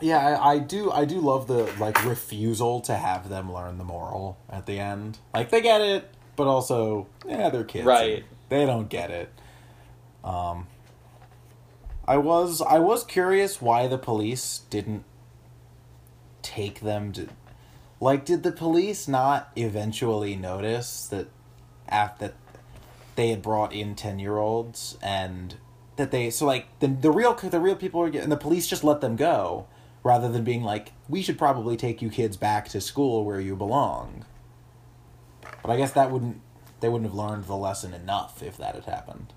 Yeah, 0.00 0.16
I, 0.18 0.52
I 0.52 0.58
do. 0.58 0.90
I 0.90 1.04
do 1.04 1.20
love 1.20 1.46
the 1.46 1.70
like 1.78 2.04
refusal 2.04 2.80
to 2.82 2.96
have 2.96 3.28
them 3.28 3.52
learn 3.52 3.78
the 3.78 3.84
moral 3.84 4.38
at 4.48 4.66
the 4.66 4.78
end. 4.78 5.18
Like 5.34 5.50
they 5.50 5.60
get 5.60 5.82
it, 5.82 6.10
but 6.36 6.46
also, 6.46 7.06
yeah, 7.28 7.50
they're 7.50 7.64
kids. 7.64 7.84
Right. 7.84 8.24
They 8.48 8.66
don't 8.66 8.88
get 8.88 9.10
it. 9.10 9.30
Um. 10.24 10.66
I 12.08 12.16
was 12.16 12.60
I 12.62 12.78
was 12.78 13.04
curious 13.04 13.60
why 13.62 13.86
the 13.86 13.98
police 13.98 14.62
didn't 14.70 15.04
take 16.42 16.80
them 16.80 17.12
to, 17.12 17.28
like, 18.00 18.24
did 18.24 18.42
the 18.42 18.52
police 18.52 19.08
not 19.08 19.50
eventually 19.56 20.36
notice 20.36 21.06
that, 21.08 21.28
after 21.88 22.32
they 23.16 23.28
had 23.28 23.42
brought 23.42 23.72
in 23.72 23.94
ten 23.94 24.18
year 24.18 24.38
olds 24.38 24.96
and 25.02 25.56
that 25.96 26.10
they 26.10 26.30
so 26.30 26.46
like 26.46 26.66
the 26.78 26.86
the 26.86 27.10
real 27.10 27.34
the 27.34 27.60
real 27.60 27.76
people 27.76 28.00
are 28.00 28.06
and 28.06 28.32
the 28.32 28.36
police 28.36 28.66
just 28.66 28.82
let 28.82 29.00
them 29.02 29.16
go 29.16 29.66
rather 30.02 30.30
than 30.30 30.44
being 30.44 30.62
like 30.62 30.92
we 31.08 31.20
should 31.20 31.36
probably 31.36 31.76
take 31.76 32.00
you 32.00 32.08
kids 32.08 32.36
back 32.36 32.68
to 32.68 32.80
school 32.80 33.24
where 33.24 33.40
you 33.40 33.54
belong. 33.54 34.24
But 35.62 35.70
I 35.70 35.76
guess 35.76 35.92
that 35.92 36.10
wouldn't 36.10 36.40
they 36.80 36.88
wouldn't 36.88 37.10
have 37.10 37.18
learned 37.18 37.44
the 37.44 37.56
lesson 37.56 37.92
enough 37.92 38.42
if 38.42 38.56
that 38.56 38.74
had 38.74 38.86
happened. 38.86 39.34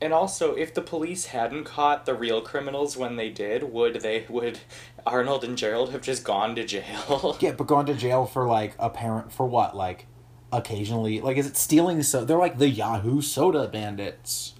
And 0.00 0.12
also, 0.12 0.54
if 0.54 0.72
the 0.74 0.82
police 0.82 1.26
hadn't 1.26 1.64
caught 1.64 2.06
the 2.06 2.14
real 2.14 2.40
criminals 2.40 2.96
when 2.96 3.16
they 3.16 3.30
did, 3.30 3.72
would 3.72 4.00
they, 4.00 4.26
would 4.28 4.60
Arnold 5.06 5.44
and 5.44 5.58
Gerald 5.58 5.90
have 5.90 6.02
just 6.02 6.24
gone 6.24 6.54
to 6.54 6.64
jail? 6.64 7.36
Yeah, 7.40 7.52
but 7.52 7.66
gone 7.66 7.86
to 7.86 7.94
jail 7.94 8.26
for 8.26 8.46
like 8.46 8.74
a 8.78 8.90
parent 8.90 9.32
for 9.32 9.46
what? 9.46 9.76
Like 9.76 10.06
occasionally 10.50 11.20
like 11.20 11.36
is 11.36 11.46
it 11.46 11.58
stealing 11.58 12.02
so 12.02 12.24
they're 12.24 12.38
like 12.38 12.56
the 12.56 12.70
Yahoo 12.70 13.20
soda 13.20 13.68
bandits 13.68 14.54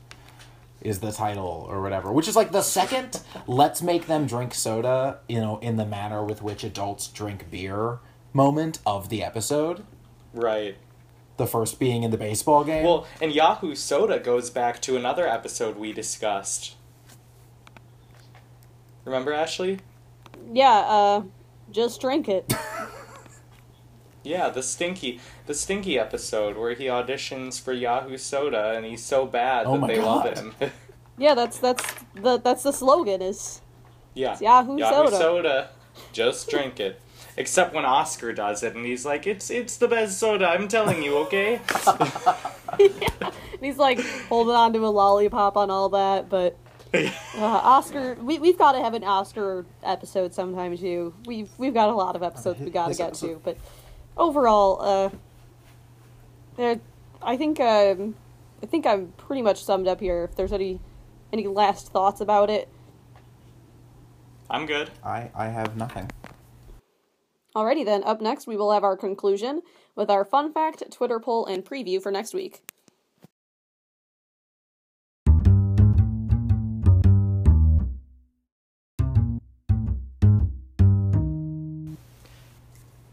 is 0.82 1.01
the 1.01 1.11
title 1.11 1.66
or 1.68 1.82
whatever. 1.82 2.12
Which 2.12 2.28
is 2.28 2.36
like 2.36 2.53
the 2.53 2.62
second 2.62 3.20
let's 3.47 3.82
make 3.82 4.07
them 4.07 4.26
drink 4.26 4.55
soda, 4.55 5.18
you 5.28 5.41
know, 5.41 5.59
in 5.59 5.76
the 5.76 5.86
manner 5.86 6.24
with 6.24 6.41
which 6.43 6.62
adults 6.62 7.09
drink 7.09 7.51
beer 7.51 7.99
moment 8.32 8.78
of 8.86 9.09
the 9.09 9.22
episode. 9.24 9.84
right. 10.32 10.76
The 11.39 11.47
first 11.47 11.78
being 11.78 12.03
in 12.03 12.11
the 12.11 12.18
baseball 12.18 12.64
game. 12.64 12.84
Well, 12.84 13.07
and 13.22 13.32
Yahoo 13.32 13.74
Soda 13.74 14.18
goes 14.18 14.51
back 14.51 14.80
to 14.82 14.97
another 14.97 15.26
episode 15.26 15.76
we 15.76 15.93
discussed. 15.93 16.74
Remember, 19.05 19.32
Ashley? 19.32 19.78
yeah, 20.53 20.78
uh, 20.80 21.22
just 21.70 22.01
drink 22.01 22.28
it. 22.28 22.53
Yeah, 24.24 24.51
the 24.51 24.62
stinky, 24.62 25.20
the 25.47 25.55
stinky 25.55 25.99
episode 25.99 26.59
where 26.59 26.74
he 26.74 26.84
auditions 26.84 27.59
for 27.59 27.72
Yahoo 27.72 28.18
Soda 28.18 28.74
and 28.76 28.84
he's 28.84 29.03
so 29.03 29.24
bad 29.24 29.64
Oh 29.64 29.78
that 29.78 29.86
they 29.86 29.97
God. 29.97 30.05
love 30.26 30.36
him. 30.39 30.55
yeah, 31.18 31.34
that's 31.34 31.59
that's 31.59 31.82
the 32.14 32.36
that's 32.39 32.62
the 32.62 32.72
slogan 32.72 33.22
is 33.22 33.62
yeah, 34.14 34.36
Yahoo 34.39 34.78
Soda. 34.80 35.16
Soda, 35.16 35.70
just 36.12 36.51
drink 36.51 36.78
it. 36.78 37.01
Except 37.39 37.72
when 37.72 37.84
Oscar 37.84 38.32
does 38.32 38.64
it, 38.64 38.74
and 38.74 38.84
he's 38.84 39.07
like, 39.07 39.24
"It's 39.24 39.49
it's 39.49 39.76
the 39.76 39.86
best 39.86 40.18
soda. 40.18 40.49
I'm 40.49 40.66
telling 40.66 41.05
you, 41.05 41.18
okay." 41.18 41.61
And 41.86 43.30
he's 43.61 43.78
like 43.78 44.01
holding 44.28 44.57
on 44.57 44.72
to 44.72 44.80
a 44.80 44.89
lollipop 44.91 45.57
on 45.57 45.70
all 45.70 45.89
that, 45.91 46.28
but 46.28 46.59
uh, 46.95 47.11
Oscar, 47.36 48.14
we 48.14 48.41
we've 48.41 48.59
got 48.59 48.72
to 48.72 48.80
have 48.80 48.93
an 48.93 49.05
Oscar 49.05 49.64
episode 49.84 50.34
sometime 50.34 50.76
too. 50.76 51.14
We've 51.26 51.49
we've 51.59 51.72
got 51.72 51.91
a 51.91 51.95
lot 51.95 52.16
of 52.16 52.24
episodes 52.24 52.59
we 52.59 52.70
got 52.70 52.89
to 52.89 52.95
get 52.97 53.14
to, 53.14 53.41
but 53.45 53.57
overall, 54.16 54.82
uh, 54.82 55.11
there, 56.57 56.80
I 57.22 57.36
think 57.36 57.61
um, 57.61 58.16
I 58.64 58.66
think 58.66 58.84
I'm 58.84 59.12
pretty 59.16 59.43
much 59.43 59.62
summed 59.62 59.86
up 59.86 60.01
here. 60.01 60.24
If 60.24 60.34
there's 60.34 60.53
any 60.53 60.80
any 61.32 61.47
last 61.47 61.93
thoughts 61.93 62.20
about 62.20 62.51
it, 62.51 62.68
I'm 64.51 64.66
good. 64.66 64.91
I 65.05 65.30
I 65.36 65.47
have 65.47 65.76
nothing. 65.76 66.11
Alrighty 67.59 67.84
then. 67.84 68.04
Up 68.04 68.20
next, 68.20 68.46
we 68.46 68.56
will 68.56 68.72
have 68.72 68.84
our 68.84 68.96
conclusion 68.96 69.62
with 69.96 70.11
our 70.11 70.24
fun 70.24 70.52
fact, 70.52 70.82
Twitter 70.92 71.18
poll, 71.18 71.44
and 71.46 71.64
preview 71.64 72.00
for 72.00 72.12
next 72.12 72.32
week. 72.32 72.62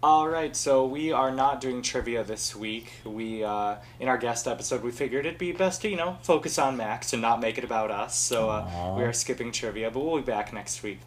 All 0.03 0.29
right, 0.29 0.55
so 0.55 0.85
we 0.85 1.11
are 1.11 1.31
not 1.31 1.59
doing 1.59 1.81
trivia 1.81 2.23
this 2.23 2.55
week. 2.55 2.93
We 3.03 3.43
uh, 3.43 3.77
in 3.99 4.07
our 4.07 4.19
guest 4.19 4.47
episode, 4.47 4.83
we 4.83 4.91
figured 4.91 5.25
it'd 5.25 5.39
be 5.39 5.51
best 5.51 5.81
to 5.81 5.89
you 5.89 5.95
know 5.95 6.19
focus 6.21 6.59
on 6.59 6.77
Max 6.77 7.11
and 7.13 7.23
not 7.23 7.41
make 7.41 7.57
it 7.57 7.63
about 7.63 7.89
us. 7.89 8.15
So 8.15 8.51
uh, 8.51 8.93
we 8.95 9.03
are 9.03 9.13
skipping 9.13 9.51
trivia, 9.51 9.89
but 9.89 10.01
we'll 10.01 10.17
be 10.17 10.21
back 10.21 10.53
next 10.53 10.83
week. 10.83 10.99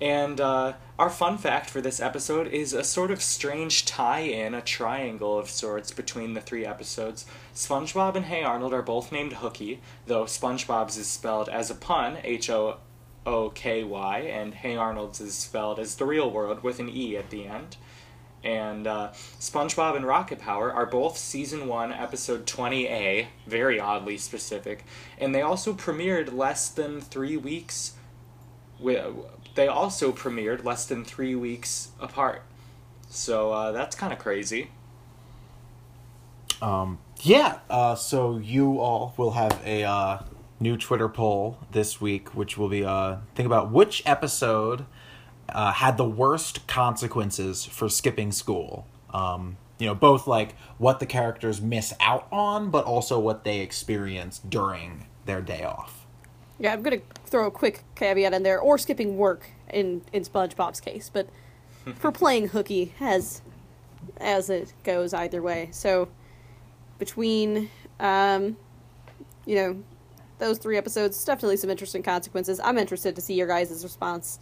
And 0.00 0.40
uh, 0.40 0.74
our 0.96 1.10
fun 1.10 1.38
fact 1.38 1.70
for 1.70 1.80
this 1.80 1.98
episode 2.00 2.46
is 2.46 2.72
a 2.72 2.84
sort 2.84 3.10
of 3.10 3.20
strange 3.20 3.84
tie-in, 3.84 4.54
a 4.54 4.60
triangle 4.62 5.36
of 5.36 5.50
sorts 5.50 5.90
between 5.90 6.34
the 6.34 6.40
three 6.40 6.64
episodes. 6.64 7.26
SpongeBob 7.54 8.14
and 8.14 8.26
Hey 8.26 8.44
Arnold 8.44 8.72
are 8.72 8.82
both 8.82 9.10
named 9.10 9.34
Hooky, 9.34 9.80
though 10.06 10.24
SpongeBob's 10.24 10.96
is 10.96 11.08
spelled 11.08 11.48
as 11.48 11.68
a 11.70 11.74
pun, 11.74 12.18
H 12.22 12.48
O 12.48 12.76
O 13.26 13.50
K 13.50 13.82
Y, 13.82 14.20
and 14.20 14.54
Hey 14.54 14.76
Arnold's 14.76 15.20
is 15.20 15.34
spelled 15.34 15.80
as 15.80 15.96
the 15.96 16.06
real 16.06 16.30
world 16.30 16.62
with 16.62 16.78
an 16.78 16.88
E 16.88 17.16
at 17.16 17.30
the 17.30 17.46
end. 17.46 17.76
And 18.44 18.86
uh, 18.86 19.10
SpongeBob 19.40 19.96
and 19.96 20.06
Rocket 20.06 20.38
Power 20.38 20.72
are 20.72 20.86
both 20.86 21.18
season 21.18 21.66
1, 21.66 21.92
episode 21.92 22.46
20A, 22.46 23.26
very 23.48 23.80
oddly 23.80 24.16
specific, 24.16 24.84
and 25.18 25.34
they 25.34 25.42
also 25.42 25.72
premiered 25.72 26.32
less 26.32 26.68
than 26.68 27.00
three 27.00 27.36
weeks. 27.36 27.94
wi- 28.78 29.10
They 29.54 29.66
also 29.66 30.12
premiered 30.12 30.64
less 30.64 30.86
than 30.86 31.04
three 31.04 31.34
weeks 31.34 31.88
apart. 32.00 32.42
So 33.08 33.52
uh, 33.52 33.72
that's 33.72 33.96
kind 33.96 34.12
of 34.12 34.18
crazy. 34.18 34.70
Um, 36.60 36.98
yeah, 37.20 37.58
uh, 37.70 37.94
so 37.94 38.38
you 38.38 38.78
all 38.80 39.14
will 39.16 39.32
have 39.32 39.60
a 39.64 39.84
uh, 39.84 40.18
new 40.60 40.76
Twitter 40.76 41.08
poll 41.08 41.58
this 41.72 42.00
week, 42.00 42.34
which 42.34 42.58
will 42.58 42.68
be 42.68 42.84
uh, 42.84 43.16
think 43.34 43.46
about 43.46 43.70
which 43.70 44.02
episode 44.06 44.84
uh, 45.48 45.72
had 45.72 45.96
the 45.96 46.04
worst 46.04 46.66
consequences 46.66 47.64
for 47.64 47.88
skipping 47.88 48.32
school. 48.32 48.86
Um, 49.10 49.56
you 49.78 49.86
know, 49.86 49.94
both 49.94 50.26
like 50.26 50.54
what 50.76 51.00
the 51.00 51.06
characters 51.06 51.60
miss 51.60 51.94
out 52.00 52.26
on, 52.32 52.70
but 52.70 52.84
also 52.84 53.18
what 53.18 53.44
they 53.44 53.60
experience 53.60 54.38
during 54.40 55.06
their 55.24 55.40
day 55.40 55.62
off. 55.62 55.97
Yeah, 56.58 56.72
I'm 56.72 56.82
gonna 56.82 57.00
throw 57.26 57.46
a 57.46 57.50
quick 57.50 57.84
caveat 57.94 58.34
in 58.34 58.42
there, 58.42 58.58
or 58.58 58.78
skipping 58.78 59.16
work 59.16 59.50
in 59.70 60.02
in 60.12 60.24
SpongeBob's 60.24 60.80
case, 60.80 61.10
but 61.12 61.28
for 61.96 62.10
playing 62.10 62.48
hooky 62.48 62.94
as 63.00 63.42
as 64.18 64.50
it 64.50 64.72
goes 64.84 65.14
either 65.14 65.40
way. 65.40 65.68
So 65.72 66.08
between 66.98 67.70
um, 68.00 68.56
you 69.46 69.54
know 69.54 69.82
those 70.38 70.58
three 70.58 70.76
episodes, 70.76 71.24
definitely 71.24 71.56
some 71.56 71.70
interesting 71.70 72.02
consequences. 72.02 72.60
I'm 72.62 72.78
interested 72.78 73.14
to 73.16 73.20
see 73.20 73.34
your 73.34 73.48
guys' 73.48 73.82
response. 73.82 74.38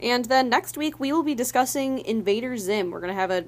And 0.00 0.24
then 0.24 0.48
next 0.48 0.76
week 0.76 0.98
we 0.98 1.12
will 1.12 1.22
be 1.22 1.34
discussing 1.34 2.00
Invader 2.00 2.56
Zim. 2.56 2.90
We're 2.90 3.00
gonna 3.00 3.14
have 3.14 3.30
a 3.30 3.44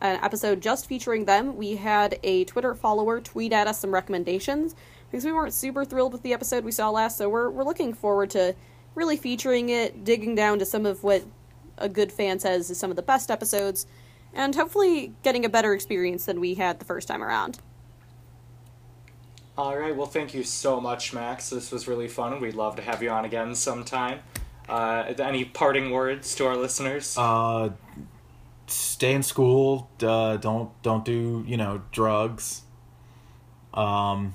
an 0.00 0.22
episode 0.22 0.60
just 0.60 0.86
featuring 0.86 1.24
them. 1.24 1.56
We 1.56 1.76
had 1.76 2.18
a 2.22 2.44
Twitter 2.44 2.74
follower 2.74 3.20
tweet 3.20 3.52
at 3.52 3.66
us 3.66 3.80
some 3.80 3.92
recommendations 3.92 4.74
because 5.14 5.24
we 5.24 5.30
weren't 5.30 5.54
super 5.54 5.84
thrilled 5.84 6.12
with 6.12 6.22
the 6.22 6.32
episode 6.32 6.64
we 6.64 6.72
saw 6.72 6.90
last, 6.90 7.16
so 7.16 7.28
we're, 7.28 7.48
we're 7.48 7.62
looking 7.62 7.94
forward 7.94 8.28
to 8.30 8.52
really 8.96 9.16
featuring 9.16 9.68
it, 9.68 10.02
digging 10.02 10.34
down 10.34 10.58
to 10.58 10.64
some 10.64 10.84
of 10.84 11.04
what 11.04 11.22
a 11.78 11.88
good 11.88 12.10
fan 12.10 12.40
says 12.40 12.68
is 12.68 12.80
some 12.80 12.90
of 12.90 12.96
the 12.96 13.02
best 13.02 13.30
episodes, 13.30 13.86
and 14.32 14.56
hopefully 14.56 15.12
getting 15.22 15.44
a 15.44 15.48
better 15.48 15.72
experience 15.72 16.24
than 16.24 16.40
we 16.40 16.54
had 16.54 16.80
the 16.80 16.84
first 16.84 17.06
time 17.06 17.22
around. 17.22 17.60
All 19.56 19.78
right. 19.78 19.94
Well, 19.94 20.08
thank 20.08 20.34
you 20.34 20.42
so 20.42 20.80
much, 20.80 21.12
Max. 21.12 21.48
This 21.48 21.70
was 21.70 21.86
really 21.86 22.08
fun. 22.08 22.40
We'd 22.40 22.56
love 22.56 22.74
to 22.74 22.82
have 22.82 23.00
you 23.00 23.10
on 23.10 23.24
again 23.24 23.54
sometime. 23.54 24.18
Uh, 24.68 25.14
any 25.20 25.44
parting 25.44 25.92
words 25.92 26.34
to 26.34 26.46
our 26.46 26.56
listeners? 26.56 27.14
Uh, 27.16 27.70
stay 28.66 29.14
in 29.14 29.22
school. 29.22 29.88
Uh, 30.02 30.38
don't 30.38 30.70
don't 30.82 31.04
do 31.04 31.44
you 31.46 31.56
know 31.56 31.82
drugs. 31.92 32.62
Um, 33.72 34.34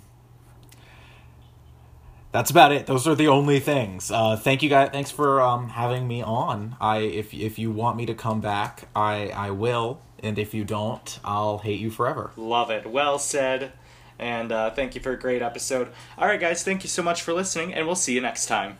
that's 2.32 2.52
about 2.52 2.72
it. 2.72 2.86
Those 2.86 3.08
are 3.08 3.16
the 3.16 3.28
only 3.28 3.60
things. 3.60 4.12
Uh, 4.12 4.36
thank 4.36 4.62
you 4.62 4.70
guys. 4.70 4.90
Thanks 4.92 5.12
for 5.12 5.42
um, 5.42 5.70
having 5.70 6.08
me 6.08 6.22
on. 6.22 6.76
I 6.80 7.00
if 7.00 7.34
if 7.34 7.58
you 7.58 7.72
want 7.72 7.98
me 7.98 8.06
to 8.06 8.14
come 8.14 8.42
back, 8.42 8.88
I 8.96 9.30
I 9.30 9.52
will. 9.52 10.02
And 10.22 10.38
if 10.38 10.54
you 10.54 10.66
don't, 10.66 11.20
I'll 11.24 11.60
hate 11.60 11.80
you 11.80 11.90
forever. 11.90 12.32
Love 12.36 12.70
it. 12.72 12.86
Well 12.86 13.20
said. 13.20 13.72
And 14.20 14.52
uh, 14.52 14.72
thank 14.72 14.96
you 14.96 15.02
for 15.02 15.14
a 15.14 15.20
great 15.20 15.42
episode. 15.42 15.94
All 16.18 16.28
right, 16.28 16.40
guys. 16.40 16.62
Thank 16.62 16.84
you 16.84 16.90
so 16.90 17.02
much 17.02 17.22
for 17.22 17.34
listening, 17.34 17.74
and 17.74 17.86
we'll 17.86 17.96
see 17.96 18.14
you 18.14 18.22
next 18.22 18.48
time. 18.48 18.78